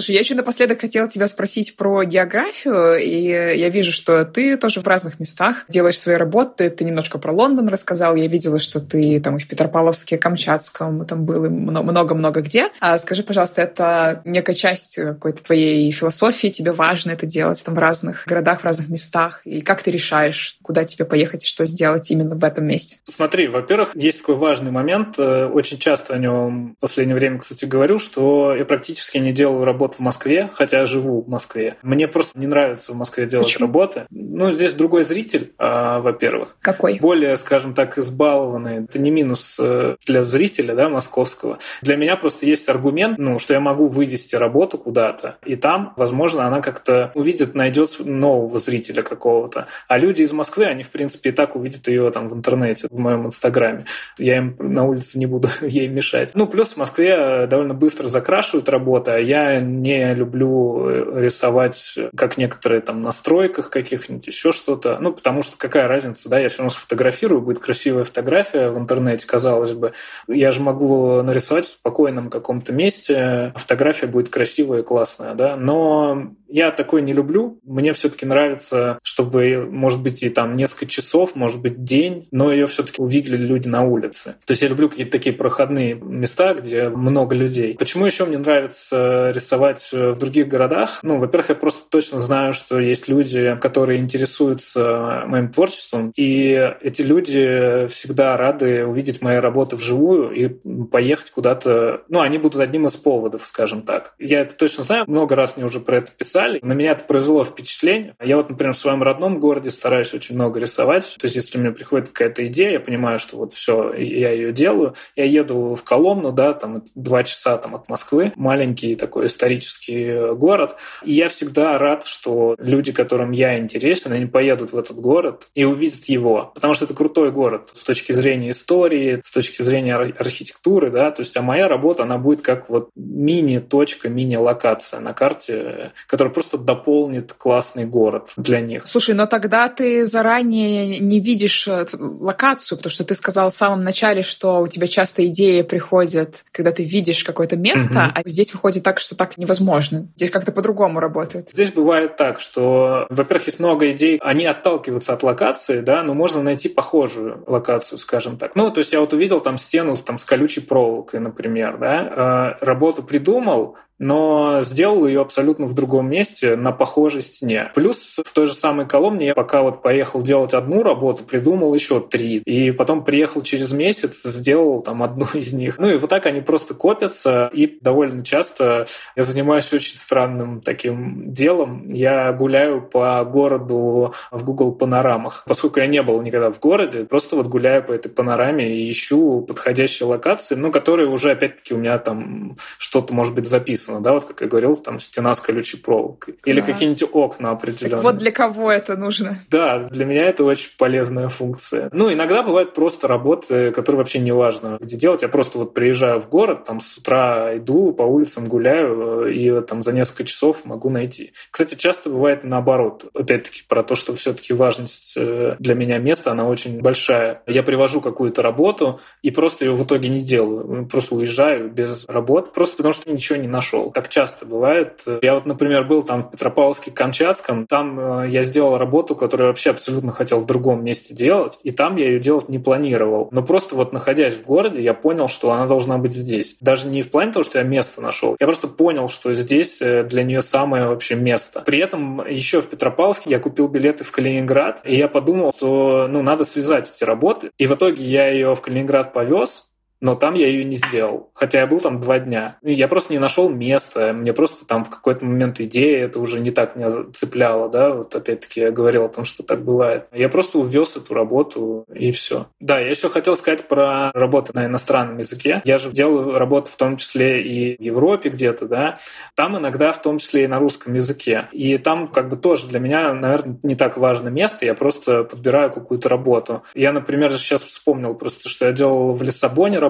Слушай, 0.00 0.14
я 0.14 0.20
еще 0.20 0.34
напоследок 0.34 0.80
хотела 0.80 1.08
тебя 1.08 1.26
спросить 1.26 1.76
про 1.76 2.04
географию, 2.04 2.96
и 2.96 3.20
я 3.20 3.68
вижу, 3.68 3.92
что 3.92 4.24
ты 4.24 4.56
тоже 4.56 4.80
в 4.80 4.86
разных 4.86 5.20
местах 5.20 5.66
делаешь 5.68 5.98
свои 5.98 6.16
работы. 6.16 6.70
Ты 6.70 6.84
немножко 6.84 7.18
про 7.18 7.32
Лондон 7.32 7.68
рассказал, 7.68 8.16
я 8.16 8.26
видела, 8.26 8.58
что 8.58 8.80
ты 8.80 9.20
там 9.20 9.36
и 9.36 9.40
в 9.40 9.46
Петропавловске, 9.46 10.16
Камчатском 10.16 11.04
там 11.04 11.26
был, 11.26 11.44
и 11.44 11.50
много-много 11.50 12.40
где. 12.40 12.68
А 12.80 12.96
скажи, 12.96 13.22
пожалуйста, 13.22 13.60
это 13.60 14.22
некая 14.24 14.54
часть 14.54 14.94
какой-то 14.94 15.42
твоей 15.42 15.90
философии, 15.90 16.48
тебе 16.48 16.72
важно 16.72 17.10
это 17.10 17.26
делать 17.26 17.62
там 17.62 17.74
в 17.74 17.78
разных 17.78 18.22
городах, 18.24 18.62
в 18.62 18.64
разных 18.64 18.88
местах, 18.88 19.42
и 19.44 19.60
как 19.60 19.82
ты 19.82 19.90
решаешь, 19.90 20.56
куда 20.62 20.84
тебе 20.84 21.04
поехать, 21.04 21.44
что 21.44 21.66
сделать 21.66 22.10
именно 22.10 22.36
в 22.36 22.44
этом 22.44 22.64
месте? 22.64 22.96
Смотри, 23.04 23.48
во-первых, 23.48 23.94
есть 23.94 24.20
такой 24.20 24.36
важный 24.36 24.70
момент, 24.70 25.18
э, 25.18 25.44
очень 25.44 25.76
часто 25.76 26.14
о 26.14 26.18
нем 26.18 26.74
в 26.78 26.80
последнее 26.80 27.16
время, 27.16 27.40
кстати, 27.40 27.66
говорю, 27.66 27.98
что 27.98 28.54
я 28.54 28.64
практически 28.64 29.18
не 29.18 29.34
делаю 29.34 29.64
работу 29.64 29.89
работ 29.90 29.94
в 29.96 30.00
Москве, 30.00 30.50
хотя 30.52 30.84
живу 30.86 31.22
в 31.22 31.28
Москве. 31.28 31.76
Мне 31.82 32.08
просто 32.08 32.38
не 32.38 32.46
нравится 32.46 32.92
в 32.92 32.96
Москве 32.96 33.26
делать 33.26 33.46
Почему? 33.46 33.66
работы. 33.66 34.04
Ну, 34.10 34.52
здесь 34.52 34.74
другой 34.74 35.04
зритель, 35.04 35.52
а, 35.58 36.00
во-первых. 36.00 36.56
Какой? 36.60 36.98
Более, 36.98 37.36
скажем 37.36 37.74
так, 37.74 37.98
избалованный. 37.98 38.84
Это 38.84 38.98
не 38.98 39.10
минус 39.10 39.58
э, 39.60 39.96
для 40.06 40.22
зрителя, 40.22 40.74
да, 40.74 40.88
московского. 40.88 41.58
Для 41.82 41.96
меня 41.96 42.16
просто 42.16 42.46
есть 42.46 42.68
аргумент, 42.68 43.18
ну, 43.18 43.38
что 43.38 43.54
я 43.54 43.60
могу 43.60 43.86
вывести 43.86 44.36
работу 44.36 44.78
куда-то, 44.78 45.36
и 45.44 45.56
там, 45.56 45.92
возможно, 45.96 46.46
она 46.46 46.60
как-то 46.60 47.10
увидит, 47.14 47.54
найдет 47.54 47.96
нового 47.98 48.58
зрителя 48.58 49.02
какого-то. 49.02 49.66
А 49.88 49.98
люди 49.98 50.22
из 50.22 50.32
Москвы, 50.32 50.64
они, 50.64 50.82
в 50.82 50.90
принципе, 50.90 51.30
и 51.30 51.32
так 51.32 51.56
увидят 51.56 51.88
ее 51.88 52.10
там 52.10 52.28
в 52.28 52.34
интернете, 52.34 52.88
в 52.90 52.98
моем 52.98 53.26
инстаграме. 53.26 53.86
Я 54.18 54.38
им 54.38 54.56
на 54.58 54.84
улице 54.84 55.18
не 55.18 55.26
буду 55.26 55.48
ей 55.62 55.88
мешать. 55.88 56.30
Ну, 56.34 56.46
плюс 56.46 56.74
в 56.74 56.76
Москве 56.76 57.46
довольно 57.46 57.74
быстро 57.74 58.08
закрашивают 58.08 58.68
работы, 58.68 59.10
а 59.12 59.18
я 59.18 59.60
не 59.80 60.14
люблю 60.14 60.88
э, 60.88 61.20
рисовать, 61.22 61.98
как 62.16 62.36
некоторые 62.36 62.80
там 62.80 63.02
на 63.02 63.12
стройках 63.12 63.70
каких-нибудь, 63.70 64.26
еще 64.26 64.52
что-то. 64.52 64.98
Ну, 65.00 65.12
потому 65.12 65.42
что 65.42 65.56
какая 65.56 65.88
разница, 65.88 66.28
да, 66.28 66.38
я 66.38 66.48
все 66.48 66.58
равно 66.58 66.70
сфотографирую, 66.70 67.42
будет 67.42 67.60
красивая 67.60 68.04
фотография 68.04 68.70
в 68.70 68.78
интернете, 68.78 69.26
казалось 69.26 69.72
бы. 69.72 69.92
Я 70.28 70.52
же 70.52 70.60
могу 70.60 71.22
нарисовать 71.22 71.66
в 71.66 71.72
спокойном 71.72 72.30
каком-то 72.30 72.72
месте, 72.72 73.52
фотография 73.56 74.06
будет 74.06 74.28
красивая 74.28 74.80
и 74.80 74.84
классная, 74.84 75.34
да, 75.34 75.56
но 75.56 76.32
я 76.50 76.70
такой 76.70 77.02
не 77.02 77.12
люблю. 77.12 77.58
Мне 77.64 77.92
все-таки 77.92 78.26
нравится, 78.26 78.98
чтобы, 79.02 79.66
может 79.70 80.02
быть, 80.02 80.22
и 80.22 80.28
там 80.28 80.56
несколько 80.56 80.86
часов, 80.86 81.34
может 81.34 81.60
быть, 81.60 81.84
день, 81.84 82.28
но 82.30 82.52
ее 82.52 82.66
все-таки 82.66 83.00
увидели 83.00 83.36
люди 83.36 83.68
на 83.68 83.82
улице. 83.82 84.36
То 84.44 84.52
есть 84.52 84.62
я 84.62 84.68
люблю 84.68 84.88
какие-то 84.88 85.12
такие 85.12 85.34
проходные 85.34 85.94
места, 85.94 86.54
где 86.54 86.88
много 86.88 87.34
людей. 87.34 87.76
Почему 87.78 88.06
еще 88.06 88.24
мне 88.24 88.38
нравится 88.38 89.30
рисовать 89.34 89.90
в 89.92 90.16
других 90.16 90.48
городах? 90.48 91.00
Ну, 91.02 91.18
во-первых, 91.18 91.50
я 91.50 91.54
просто 91.54 91.88
точно 91.88 92.18
знаю, 92.18 92.52
что 92.52 92.78
есть 92.78 93.08
люди, 93.08 93.56
которые 93.60 94.00
интересуются 94.00 95.24
моим 95.26 95.50
творчеством, 95.50 96.12
и 96.16 96.72
эти 96.80 97.02
люди 97.02 97.86
всегда 97.88 98.36
рады 98.36 98.84
увидеть 98.84 99.22
мои 99.22 99.36
работы 99.36 99.76
вживую 99.76 100.30
и 100.32 100.48
поехать 100.90 101.30
куда-то. 101.30 102.02
Ну, 102.08 102.20
они 102.20 102.38
будут 102.38 102.60
одним 102.60 102.86
из 102.86 102.96
поводов, 102.96 103.44
скажем 103.44 103.82
так. 103.82 104.14
Я 104.18 104.40
это 104.40 104.56
точно 104.56 104.84
знаю, 104.84 105.04
много 105.06 105.34
раз 105.34 105.56
мне 105.56 105.64
уже 105.64 105.80
про 105.80 105.98
это 105.98 106.12
писали, 106.12 106.39
писали. 106.40 106.60
На 106.62 106.72
меня 106.72 106.92
это 106.92 107.04
произвело 107.04 107.44
впечатление. 107.44 108.14
Я 108.22 108.36
вот, 108.36 108.48
например, 108.48 108.74
в 108.74 108.78
своем 108.78 109.02
родном 109.02 109.40
городе 109.40 109.70
стараюсь 109.70 110.14
очень 110.14 110.34
много 110.34 110.60
рисовать. 110.60 111.16
То 111.18 111.26
есть, 111.26 111.36
если 111.36 111.58
мне 111.58 111.70
приходит 111.70 112.08
какая-то 112.08 112.46
идея, 112.46 112.72
я 112.72 112.80
понимаю, 112.80 113.18
что 113.18 113.36
вот 113.36 113.52
все, 113.52 113.92
я 113.94 114.30
ее 114.30 114.52
делаю. 114.52 114.94
Я 115.16 115.24
еду 115.24 115.74
в 115.74 115.82
Коломну, 115.84 116.32
да, 116.32 116.52
там 116.54 116.82
два 116.94 117.24
часа 117.24 117.56
там 117.58 117.74
от 117.74 117.88
Москвы, 117.88 118.32
маленький 118.36 118.94
такой 118.94 119.26
исторический 119.26 120.34
город. 120.34 120.76
И 121.04 121.12
я 121.12 121.28
всегда 121.28 121.78
рад, 121.78 122.04
что 122.04 122.56
люди, 122.58 122.92
которым 122.92 123.32
я 123.32 123.58
интересен, 123.58 124.12
они 124.12 124.26
поедут 124.26 124.72
в 124.72 124.78
этот 124.78 124.98
город 124.98 125.48
и 125.54 125.64
увидят 125.64 126.04
его. 126.06 126.52
Потому 126.54 126.74
что 126.74 126.84
это 126.84 126.94
крутой 126.94 127.30
город 127.32 127.70
с 127.74 127.82
точки 127.82 128.12
зрения 128.12 128.50
истории, 128.50 129.20
с 129.24 129.30
точки 129.30 129.62
зрения 129.62 129.94
архитектуры, 129.94 130.90
да, 130.90 131.10
то 131.10 131.20
есть, 131.20 131.36
а 131.36 131.42
моя 131.42 131.68
работа, 131.68 132.04
она 132.04 132.18
будет 132.18 132.42
как 132.42 132.68
вот 132.68 132.90
мини-точка, 132.94 134.08
мини-локация 134.08 135.00
на 135.00 135.12
карте, 135.12 135.92
которая 136.06 136.29
который 136.30 136.40
просто 136.40 136.58
дополнит 136.58 137.32
классный 137.32 137.84
город 137.84 138.32
для 138.36 138.60
них. 138.60 138.86
Слушай, 138.86 139.14
но 139.14 139.26
тогда 139.26 139.68
ты 139.68 140.04
заранее 140.04 140.98
не 140.98 141.20
видишь 141.20 141.66
э, 141.68 141.86
локацию, 141.92 142.78
потому 142.78 142.90
что 142.90 143.04
ты 143.04 143.14
сказал 143.14 143.48
в 143.48 143.52
самом 143.52 143.84
начале, 143.84 144.22
что 144.22 144.60
у 144.60 144.66
тебя 144.66 144.86
часто 144.86 145.26
идеи 145.26 145.62
приходят, 145.62 146.44
когда 146.52 146.72
ты 146.72 146.84
видишь 146.84 147.24
какое-то 147.24 147.56
место, 147.56 147.92
угу. 147.92 148.12
а 148.14 148.22
здесь 148.24 148.52
выходит 148.52 148.82
так, 148.84 149.00
что 149.00 149.14
так 149.16 149.38
невозможно. 149.38 150.08
Здесь 150.16 150.30
как-то 150.30 150.52
по-другому 150.52 151.00
работает. 151.00 151.50
Здесь 151.50 151.72
бывает 151.72 152.16
так, 152.16 152.40
что, 152.40 153.06
во-первых, 153.10 153.46
есть 153.46 153.60
много 153.60 153.90
идей, 153.90 154.18
они 154.22 154.46
отталкиваются 154.46 155.12
от 155.12 155.22
локации, 155.22 155.80
да, 155.80 156.02
но 156.02 156.14
можно 156.14 156.42
найти 156.42 156.68
похожую 156.68 157.42
локацию, 157.46 157.98
скажем 157.98 158.36
так. 158.36 158.54
Ну, 158.54 158.70
то 158.70 158.78
есть 158.78 158.92
я 158.92 159.00
вот 159.00 159.12
увидел 159.12 159.40
там 159.40 159.58
стену 159.58 159.96
там, 159.96 160.18
с 160.18 160.24
колючей 160.24 160.60
проволокой, 160.60 161.20
например, 161.20 161.78
да, 161.78 162.56
э, 162.60 162.64
работу 162.64 163.02
придумал, 163.02 163.76
но 164.00 164.60
сделал 164.60 165.06
ее 165.06 165.20
абсолютно 165.20 165.66
в 165.66 165.74
другом 165.74 166.08
месте, 166.08 166.56
на 166.56 166.72
похожей 166.72 167.22
стене. 167.22 167.70
Плюс 167.74 168.18
в 168.24 168.32
той 168.32 168.46
же 168.46 168.54
самой 168.54 168.88
Коломне 168.88 169.26
я 169.26 169.34
пока 169.34 169.62
вот 169.62 169.82
поехал 169.82 170.22
делать 170.22 170.54
одну 170.54 170.82
работу, 170.82 171.22
придумал 171.22 171.74
еще 171.74 172.00
три. 172.00 172.38
И 172.38 172.72
потом 172.72 173.04
приехал 173.04 173.42
через 173.42 173.72
месяц, 173.72 174.22
сделал 174.22 174.80
там 174.80 175.02
одну 175.02 175.26
из 175.34 175.52
них. 175.52 175.78
Ну 175.78 175.90
и 175.90 175.98
вот 175.98 176.08
так 176.08 176.24
они 176.26 176.40
просто 176.40 176.72
копятся. 176.72 177.50
И 177.52 177.78
довольно 177.80 178.24
часто 178.24 178.86
я 179.16 179.22
занимаюсь 179.22 179.70
очень 179.72 179.98
странным 179.98 180.62
таким 180.62 181.32
делом. 181.32 181.92
Я 181.92 182.32
гуляю 182.32 182.80
по 182.80 183.22
городу 183.24 184.14
в 184.30 184.44
Google 184.44 184.72
панорамах. 184.72 185.44
Поскольку 185.46 185.78
я 185.80 185.86
не 185.86 186.02
был 186.02 186.22
никогда 186.22 186.50
в 186.50 186.58
городе, 186.58 187.04
просто 187.04 187.36
вот 187.36 187.48
гуляю 187.48 187.84
по 187.84 187.92
этой 187.92 188.08
панораме 188.08 188.66
и 188.66 188.90
ищу 188.90 189.42
подходящие 189.42 190.08
локации, 190.08 190.54
ну, 190.54 190.72
которые 190.72 191.08
уже 191.08 191.32
опять-таки 191.32 191.74
у 191.74 191.76
меня 191.76 191.98
там 191.98 192.56
что-то 192.78 193.12
может 193.12 193.34
быть 193.34 193.46
записано 193.46 193.89
написано, 193.90 194.00
да, 194.00 194.12
вот 194.12 194.24
как 194.24 194.40
я 194.40 194.46
говорил, 194.46 194.76
там 194.76 195.00
стена 195.00 195.34
с 195.34 195.40
колючей 195.40 195.78
проволокой. 195.78 196.34
Класс. 196.34 196.46
Или 196.46 196.60
какие-нибудь 196.60 197.08
окна 197.12 197.50
определенные. 197.50 197.96
Так 197.96 198.02
вот 198.02 198.18
для 198.18 198.30
кого 198.30 198.70
это 198.70 198.96
нужно? 198.96 199.38
Да, 199.50 199.78
для 199.78 200.04
меня 200.04 200.24
это 200.26 200.44
очень 200.44 200.70
полезная 200.78 201.28
функция. 201.28 201.88
Ну, 201.92 202.12
иногда 202.12 202.42
бывают 202.42 202.74
просто 202.74 203.08
работы, 203.08 203.72
которые 203.72 203.98
вообще 203.98 204.18
не 204.18 204.32
важно 204.32 204.78
где 204.80 204.96
делать. 204.96 205.22
Я 205.22 205.28
просто 205.28 205.58
вот 205.58 205.74
приезжаю 205.74 206.20
в 206.20 206.28
город, 206.28 206.64
там 206.64 206.80
с 206.80 206.98
утра 206.98 207.56
иду 207.56 207.92
по 207.92 208.02
улицам, 208.02 208.46
гуляю, 208.46 209.26
э, 209.26 209.32
и 209.32 209.60
там 209.62 209.82
за 209.82 209.92
несколько 209.92 210.24
часов 210.24 210.64
могу 210.64 210.90
найти. 210.90 211.32
Кстати, 211.50 211.74
часто 211.74 212.10
бывает 212.10 212.44
наоборот. 212.44 213.06
Опять-таки 213.14 213.62
про 213.68 213.82
то, 213.82 213.94
что 213.94 214.14
все-таки 214.14 214.52
важность 214.52 215.14
э, 215.16 215.56
для 215.58 215.74
меня 215.74 215.98
места, 215.98 216.32
она 216.32 216.48
очень 216.48 216.80
большая. 216.80 217.42
Я 217.46 217.62
привожу 217.62 218.00
какую-то 218.00 218.42
работу 218.42 219.00
и 219.22 219.30
просто 219.30 219.64
ее 219.64 219.72
в 219.72 219.84
итоге 219.84 220.08
не 220.08 220.20
делаю. 220.20 220.86
Просто 220.86 221.14
уезжаю 221.14 221.70
без 221.70 222.06
работ, 222.08 222.52
просто 222.52 222.76
потому 222.76 222.92
что 222.92 223.10
ничего 223.10 223.38
не 223.38 223.48
нашел. 223.48 223.79
Так 223.94 224.08
часто 224.08 224.44
бывает. 224.44 225.02
Я 225.22 225.34
вот, 225.34 225.46
например, 225.46 225.84
был 225.84 226.02
там 226.02 226.24
в 226.24 226.34
Петропавловске-Камчатском, 226.34 227.66
там 227.66 228.24
э, 228.24 228.28
я 228.28 228.42
сделал 228.42 228.76
работу, 228.76 229.16
которую 229.16 229.48
вообще 229.48 229.70
абсолютно 229.70 230.12
хотел 230.12 230.40
в 230.40 230.46
другом 230.46 230.84
месте 230.84 231.14
делать, 231.14 231.58
и 231.62 231.70
там 231.70 231.96
я 231.96 232.06
ее 232.06 232.20
делать 232.20 232.48
не 232.48 232.58
планировал. 232.58 233.28
Но 233.32 233.42
просто 233.42 233.76
вот 233.76 233.92
находясь 233.92 234.34
в 234.34 234.42
городе, 234.44 234.82
я 234.82 234.94
понял, 234.94 235.28
что 235.28 235.52
она 235.52 235.66
должна 235.66 235.98
быть 235.98 236.12
здесь. 236.12 236.56
Даже 236.60 236.88
не 236.88 237.02
в 237.02 237.10
плане 237.10 237.32
того, 237.32 237.42
что 237.42 237.58
я 237.58 237.64
место 237.64 238.00
нашел. 238.00 238.36
Я 238.38 238.46
просто 238.46 238.68
понял, 238.68 239.08
что 239.08 239.32
здесь 239.34 239.80
э, 239.80 240.04
для 240.04 240.22
нее 240.22 240.42
самое 240.42 240.88
вообще 240.88 241.14
место. 241.14 241.60
При 241.60 241.78
этом 241.78 242.26
еще 242.28 242.60
в 242.60 242.66
Петропавловске 242.66 243.30
я 243.30 243.38
купил 243.38 243.68
билеты 243.68 244.04
в 244.04 244.12
Калининград, 244.12 244.80
и 244.84 244.96
я 244.96 245.08
подумал, 245.08 245.52
что 245.56 246.06
ну, 246.08 246.22
надо 246.22 246.44
связать 246.44 246.90
эти 246.94 247.04
работы. 247.04 247.50
И 247.58 247.66
в 247.66 247.74
итоге 247.74 248.04
я 248.04 248.28
ее 248.28 248.54
в 248.54 248.60
Калининград 248.60 249.12
повез, 249.12 249.69
но 250.00 250.14
там 250.14 250.34
я 250.34 250.46
ее 250.46 250.64
не 250.64 250.76
сделал. 250.76 251.30
Хотя 251.34 251.60
я 251.60 251.66
был 251.66 251.80
там 251.80 252.00
два 252.00 252.18
дня. 252.18 252.56
Я 252.62 252.88
просто 252.88 253.12
не 253.12 253.18
нашел 253.18 253.48
места. 253.48 254.12
Мне 254.12 254.32
просто 254.32 254.66
там 254.66 254.84
в 254.84 254.90
какой-то 254.90 255.24
момент 255.24 255.60
идея, 255.60 256.06
это 256.06 256.20
уже 256.20 256.40
не 256.40 256.50
так 256.50 256.76
меня 256.76 256.90
цепляло, 257.12 257.68
да, 257.68 257.90
вот 257.90 258.14
опять-таки 258.14 258.60
я 258.60 258.70
говорил 258.70 259.04
о 259.04 259.08
том, 259.08 259.24
что 259.24 259.42
так 259.42 259.62
бывает. 259.62 260.06
Я 260.12 260.28
просто 260.28 260.58
увез 260.58 260.96
эту 260.96 261.14
работу 261.14 261.84
и 261.92 262.10
все. 262.12 262.46
Да, 262.60 262.78
я 262.78 262.88
еще 262.88 263.08
хотел 263.08 263.36
сказать 263.36 263.68
про 263.68 264.10
работу 264.12 264.52
на 264.54 264.66
иностранном 264.66 265.18
языке. 265.18 265.60
Я 265.64 265.78
же 265.78 265.90
делаю 265.90 266.38
работу 266.38 266.70
в 266.70 266.76
том 266.76 266.96
числе 266.96 267.42
и 267.42 267.76
в 267.76 267.80
Европе 267.80 268.30
где-то, 268.30 268.66
да. 268.66 268.98
Там 269.34 269.56
иногда 269.58 269.92
в 269.92 270.00
том 270.00 270.18
числе 270.18 270.44
и 270.44 270.48
на 270.48 270.58
русском 270.58 270.94
языке. 270.94 271.48
И 271.52 271.76
там 271.78 272.08
как 272.08 272.28
бы 272.28 272.36
тоже 272.36 272.68
для 272.68 272.80
меня, 272.80 273.12
наверное, 273.12 273.58
не 273.62 273.74
так 273.74 273.96
важно 273.96 274.28
место. 274.28 274.64
Я 274.64 274.74
просто 274.74 275.24
подбираю 275.24 275.70
какую-то 275.70 276.08
работу. 276.08 276.62
Я, 276.74 276.92
например, 276.92 277.32
сейчас 277.32 277.62
вспомнил 277.62 278.14
просто, 278.14 278.48
что 278.48 278.66
я 278.66 278.72
делал 278.72 279.12
в 279.12 279.22
Лиссабоне 279.22 279.78
работу 279.78 279.89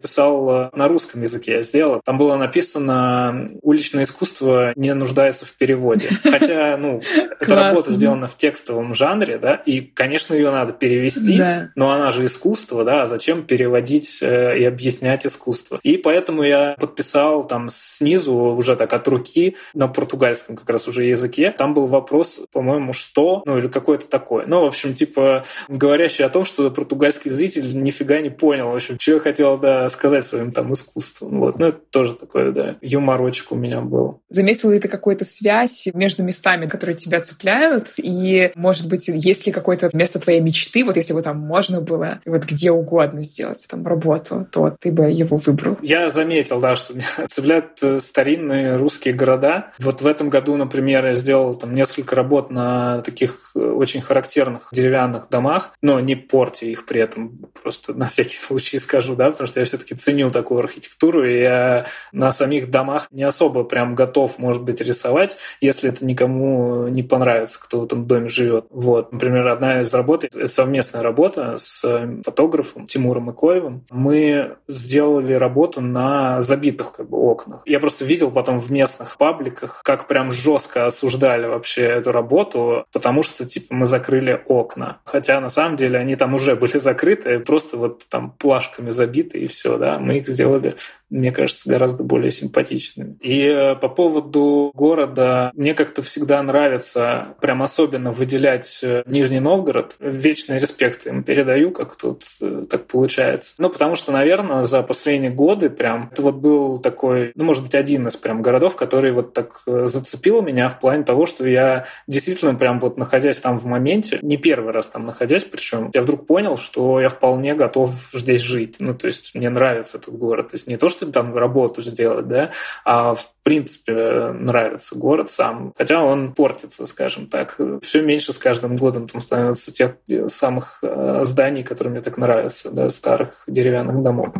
писал 0.00 0.50
э, 0.50 0.70
на 0.74 0.88
русском 0.88 1.22
языке, 1.22 1.52
я 1.52 1.62
сделал. 1.62 2.00
Там 2.04 2.18
было 2.18 2.36
написано 2.36 3.48
«Уличное 3.62 4.04
искусство 4.04 4.72
не 4.76 4.94
нуждается 4.94 5.44
в 5.46 5.52
переводе». 5.54 6.08
Хотя, 6.22 6.76
ну, 6.76 7.00
эта 7.40 7.54
работа 7.54 7.90
сделана 7.90 8.28
в 8.28 8.36
текстовом 8.36 8.94
жанре, 8.94 9.38
да, 9.38 9.54
и, 9.54 9.80
конечно, 9.80 10.34
ее 10.34 10.50
надо 10.50 10.72
перевести, 10.72 11.42
но 11.74 11.90
она 11.90 12.10
же 12.10 12.24
искусство, 12.24 12.84
да, 12.84 13.02
а 13.02 13.06
зачем 13.06 13.42
переводить 13.42 14.18
э, 14.22 14.58
и 14.58 14.64
объяснять 14.64 15.26
искусство? 15.26 15.80
И 15.82 15.96
поэтому 15.96 16.42
я 16.42 16.76
подписал 16.78 17.46
там 17.46 17.68
снизу 17.70 18.34
уже 18.34 18.76
так 18.76 18.92
от 18.92 19.08
руки 19.08 19.56
на 19.74 19.88
португальском 19.88 20.56
как 20.56 20.68
раз 20.68 20.88
уже 20.88 21.04
языке. 21.04 21.50
Там 21.50 21.74
был 21.74 21.86
вопрос, 21.86 22.42
по-моему, 22.52 22.92
что, 22.92 23.42
ну 23.46 23.58
или 23.58 23.68
какой-то 23.68 24.08
такой. 24.08 24.44
Ну, 24.46 24.62
в 24.62 24.66
общем, 24.66 24.94
типа, 24.94 25.44
говорящий 25.68 26.24
о 26.24 26.28
том, 26.28 26.44
что 26.44 26.70
португальский 26.70 27.30
зритель 27.30 27.82
нифига 27.82 28.20
не 28.20 28.30
понял, 28.30 28.70
в 28.70 28.74
общем, 28.74 28.95
что 28.98 29.14
я 29.14 29.20
хотел 29.20 29.58
да, 29.58 29.88
сказать 29.88 30.24
своим 30.24 30.52
там 30.52 30.72
искусством. 30.72 31.40
Вот. 31.40 31.58
Ну, 31.58 31.66
это 31.66 31.78
тоже 31.90 32.14
такой, 32.14 32.52
да, 32.52 32.76
юморочек 32.80 33.52
у 33.52 33.56
меня 33.56 33.80
был. 33.80 34.20
Заметил 34.28 34.70
ли 34.70 34.78
ты 34.78 34.88
какую-то 34.88 35.24
связь 35.24 35.88
между 35.94 36.22
местами, 36.22 36.66
которые 36.66 36.96
тебя 36.96 37.20
цепляют? 37.20 37.88
И, 37.98 38.52
может 38.54 38.88
быть, 38.88 39.08
есть 39.08 39.46
ли 39.46 39.52
какое-то 39.52 39.90
место 39.92 40.18
твоей 40.18 40.40
мечты, 40.40 40.84
вот 40.84 40.96
если 40.96 41.12
бы 41.12 41.22
там 41.22 41.38
можно 41.38 41.80
было 41.80 42.20
вот 42.26 42.44
где 42.44 42.70
угодно 42.70 43.22
сделать 43.22 43.64
там 43.68 43.86
работу, 43.86 44.46
то 44.50 44.74
ты 44.78 44.92
бы 44.92 45.04
его 45.10 45.36
выбрал? 45.38 45.76
Я 45.82 46.10
заметил, 46.10 46.60
да, 46.60 46.74
что 46.74 46.94
меня 46.94 47.06
цепляют 47.28 47.82
э, 47.82 47.98
старинные 47.98 48.76
русские 48.76 49.14
города. 49.14 49.72
Вот 49.78 50.02
в 50.02 50.06
этом 50.06 50.28
году, 50.28 50.56
например, 50.56 51.06
я 51.06 51.14
сделал 51.14 51.54
там 51.54 51.74
несколько 51.74 52.14
работ 52.14 52.50
на 52.50 53.02
таких 53.02 53.52
э, 53.54 53.60
очень 53.60 54.00
характерных 54.00 54.68
деревянных 54.72 55.28
домах, 55.28 55.72
но 55.82 56.00
не 56.00 56.14
порте 56.14 56.70
их 56.70 56.86
при 56.86 57.00
этом, 57.00 57.50
просто 57.62 57.94
на 57.94 58.08
всякий 58.08 58.36
случай 58.36 58.78
скажу, 58.86 59.16
да, 59.16 59.30
потому 59.30 59.46
что 59.48 59.60
я 59.60 59.66
все-таки 59.66 59.94
ценю 59.94 60.30
такую 60.30 60.60
архитектуру, 60.60 61.28
и 61.28 61.40
я 61.40 61.86
на 62.12 62.32
самих 62.32 62.70
домах 62.70 63.08
не 63.10 63.24
особо 63.24 63.64
прям 63.64 63.94
готов, 63.94 64.38
может 64.38 64.62
быть, 64.62 64.80
рисовать, 64.80 65.36
если 65.60 65.90
это 65.90 66.04
никому 66.04 66.88
не 66.88 67.02
понравится, 67.02 67.58
кто 67.62 67.80
в 67.80 67.84
этом 67.84 68.06
доме 68.06 68.28
живет. 68.28 68.66
Вот, 68.70 69.12
например, 69.12 69.48
одна 69.48 69.80
из 69.80 69.92
работ, 69.92 70.24
это 70.24 70.46
совместная 70.46 71.02
работа 71.02 71.56
с 71.58 71.82
фотографом 72.24 72.86
Тимуром 72.86 73.30
Икоевым. 73.30 73.84
Мы 73.90 74.56
сделали 74.68 75.34
работу 75.34 75.80
на 75.80 76.40
забитых 76.40 76.92
как 76.92 77.08
бы 77.08 77.18
окнах. 77.18 77.62
Я 77.66 77.80
просто 77.80 78.04
видел 78.04 78.30
потом 78.30 78.60
в 78.60 78.70
местных 78.70 79.16
пабликах, 79.16 79.82
как 79.84 80.06
прям 80.06 80.30
жестко 80.30 80.86
осуждали 80.86 81.46
вообще 81.46 81.82
эту 81.82 82.12
работу, 82.12 82.86
потому 82.92 83.22
что, 83.22 83.44
типа, 83.44 83.74
мы 83.74 83.86
закрыли 83.86 84.40
окна. 84.46 84.98
Хотя, 85.04 85.40
на 85.40 85.50
самом 85.50 85.76
деле, 85.76 85.98
они 85.98 86.16
там 86.16 86.34
уже 86.34 86.56
были 86.56 86.78
закрыты, 86.78 87.40
просто 87.40 87.76
вот 87.76 88.08
там 88.08 88.30
плашка 88.30 88.75
крышками 88.76 88.90
забиты, 88.90 89.38
и 89.38 89.46
все, 89.46 89.76
да, 89.78 89.98
мы 89.98 90.18
их 90.18 90.28
сделали, 90.28 90.76
мне 91.10 91.30
кажется, 91.32 91.68
гораздо 91.68 92.02
более 92.02 92.30
симпатичными. 92.30 93.16
И 93.20 93.42
э, 93.42 93.76
по 93.76 93.88
поводу 93.88 94.72
города, 94.74 95.50
мне 95.54 95.74
как-то 95.74 96.02
всегда 96.02 96.42
нравится 96.42 97.34
прям 97.40 97.62
особенно 97.62 98.10
выделять 98.10 98.80
э, 98.82 99.02
Нижний 99.06 99.40
Новгород. 99.40 99.96
Вечный 100.00 100.58
респект 100.58 101.06
им 101.06 101.22
передаю, 101.22 101.70
как 101.70 101.96
тут 101.96 102.24
э, 102.40 102.66
так 102.68 102.86
получается. 102.86 103.54
Ну, 103.58 103.70
потому 103.70 103.94
что, 103.94 104.10
наверное, 104.10 104.62
за 104.62 104.82
последние 104.82 105.30
годы 105.30 105.70
прям 105.70 106.08
это 106.12 106.22
вот 106.22 106.36
был 106.36 106.78
такой, 106.78 107.32
ну, 107.34 107.44
может 107.44 107.62
быть, 107.62 107.74
один 107.74 108.08
из 108.08 108.16
прям 108.16 108.42
городов, 108.42 108.76
который 108.76 109.12
вот 109.12 109.32
так 109.32 109.62
зацепил 109.66 110.42
меня 110.42 110.68
в 110.68 110.80
плане 110.80 111.04
того, 111.04 111.26
что 111.26 111.46
я 111.46 111.86
действительно 112.06 112.54
прям 112.54 112.80
вот 112.80 112.96
находясь 112.96 113.38
там 113.38 113.58
в 113.58 113.66
моменте, 113.66 114.18
не 114.22 114.36
первый 114.36 114.72
раз 114.72 114.88
там 114.88 115.06
находясь, 115.06 115.44
причем 115.44 115.90
я 115.94 116.02
вдруг 116.02 116.26
понял, 116.26 116.56
что 116.56 117.00
я 117.00 117.08
вполне 117.08 117.54
готов 117.54 117.90
здесь 118.12 118.40
жить. 118.40 118.76
Ну, 118.80 118.94
то 118.94 119.06
есть 119.06 119.34
мне 119.34 119.50
нравится 119.50 119.98
этот 119.98 120.14
город. 120.14 120.48
То 120.48 120.54
есть 120.56 120.66
не 120.66 120.76
то, 120.76 120.88
что 120.88 120.95
там 121.04 121.36
работу 121.36 121.82
сделать, 121.82 122.26
да, 122.26 122.52
а 122.84 123.14
в 123.14 123.28
принципе 123.42 124.32
нравится 124.32 124.96
город 124.96 125.30
сам. 125.30 125.74
Хотя 125.76 126.02
он 126.02 126.32
портится, 126.32 126.86
скажем 126.86 127.26
так. 127.26 127.60
Все 127.82 128.02
меньше 128.02 128.32
с 128.32 128.38
каждым 128.38 128.76
годом 128.76 129.08
там 129.08 129.20
становится 129.20 129.70
тех 129.70 129.96
самых 130.28 130.78
э, 130.82 131.20
зданий, 131.24 131.62
которые 131.62 131.92
мне 131.92 132.02
так 132.02 132.16
нравятся, 132.16 132.70
да, 132.70 132.88
старых 132.88 133.44
деревянных 133.46 134.02
домов. 134.02 134.32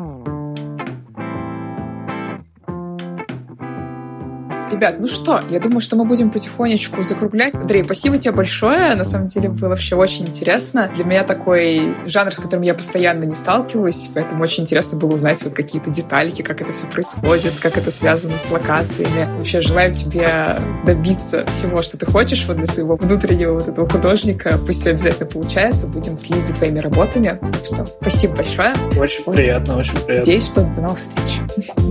Ребят, 4.70 4.96
ну 4.98 5.06
что, 5.06 5.40
я 5.48 5.60
думаю, 5.60 5.80
что 5.80 5.96
мы 5.96 6.04
будем 6.04 6.30
потихонечку 6.30 7.02
закруглять. 7.02 7.54
Андрей, 7.54 7.84
спасибо 7.84 8.18
тебе 8.18 8.32
большое. 8.32 8.94
На 8.94 9.04
самом 9.04 9.28
деле 9.28 9.48
было 9.48 9.68
вообще 9.70 9.94
очень 9.94 10.26
интересно. 10.26 10.90
Для 10.94 11.04
меня 11.04 11.24
такой 11.24 11.94
жанр, 12.06 12.34
с 12.34 12.38
которым 12.38 12.62
я 12.62 12.74
постоянно 12.74 13.24
не 13.24 13.34
сталкиваюсь, 13.34 14.10
поэтому 14.14 14.42
очень 14.42 14.64
интересно 14.64 14.98
было 14.98 15.14
узнать 15.14 15.42
вот 15.44 15.54
какие-то 15.54 15.90
детальки, 15.90 16.42
как 16.42 16.60
это 16.60 16.72
все 16.72 16.86
происходит, 16.86 17.54
как 17.60 17.76
это 17.76 17.90
связано 17.90 18.36
с 18.38 18.50
локациями. 18.50 19.28
Вообще 19.36 19.60
желаю 19.60 19.94
тебе 19.94 20.58
добиться 20.84 21.44
всего, 21.46 21.82
что 21.82 21.96
ты 21.96 22.06
хочешь 22.06 22.44
вот 22.46 22.56
для 22.56 22.66
своего 22.66 22.96
внутреннего 22.96 23.54
вот 23.54 23.68
этого 23.68 23.88
художника. 23.88 24.58
Пусть 24.66 24.80
все 24.80 24.90
обязательно 24.90 25.26
получается. 25.26 25.86
Будем 25.86 26.18
следить 26.18 26.44
за 26.44 26.54
твоими 26.54 26.80
работами. 26.80 27.38
Так 27.40 27.66
что 27.66 27.86
спасибо 28.00 28.36
большое. 28.36 28.72
Очень 28.98 29.22
вот. 29.26 29.36
приятно, 29.36 29.76
очень 29.76 29.94
приятно. 29.94 30.16
Надеюсь, 30.16 30.46
что 30.46 30.62
до 30.62 30.80
новых 30.80 30.98
встреч. 30.98 31.40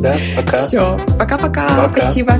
Да, 0.01 0.17
пока. 0.35 0.65
Все, 0.65 0.99
пока-пока. 1.17 1.89
Спасибо. 1.91 2.33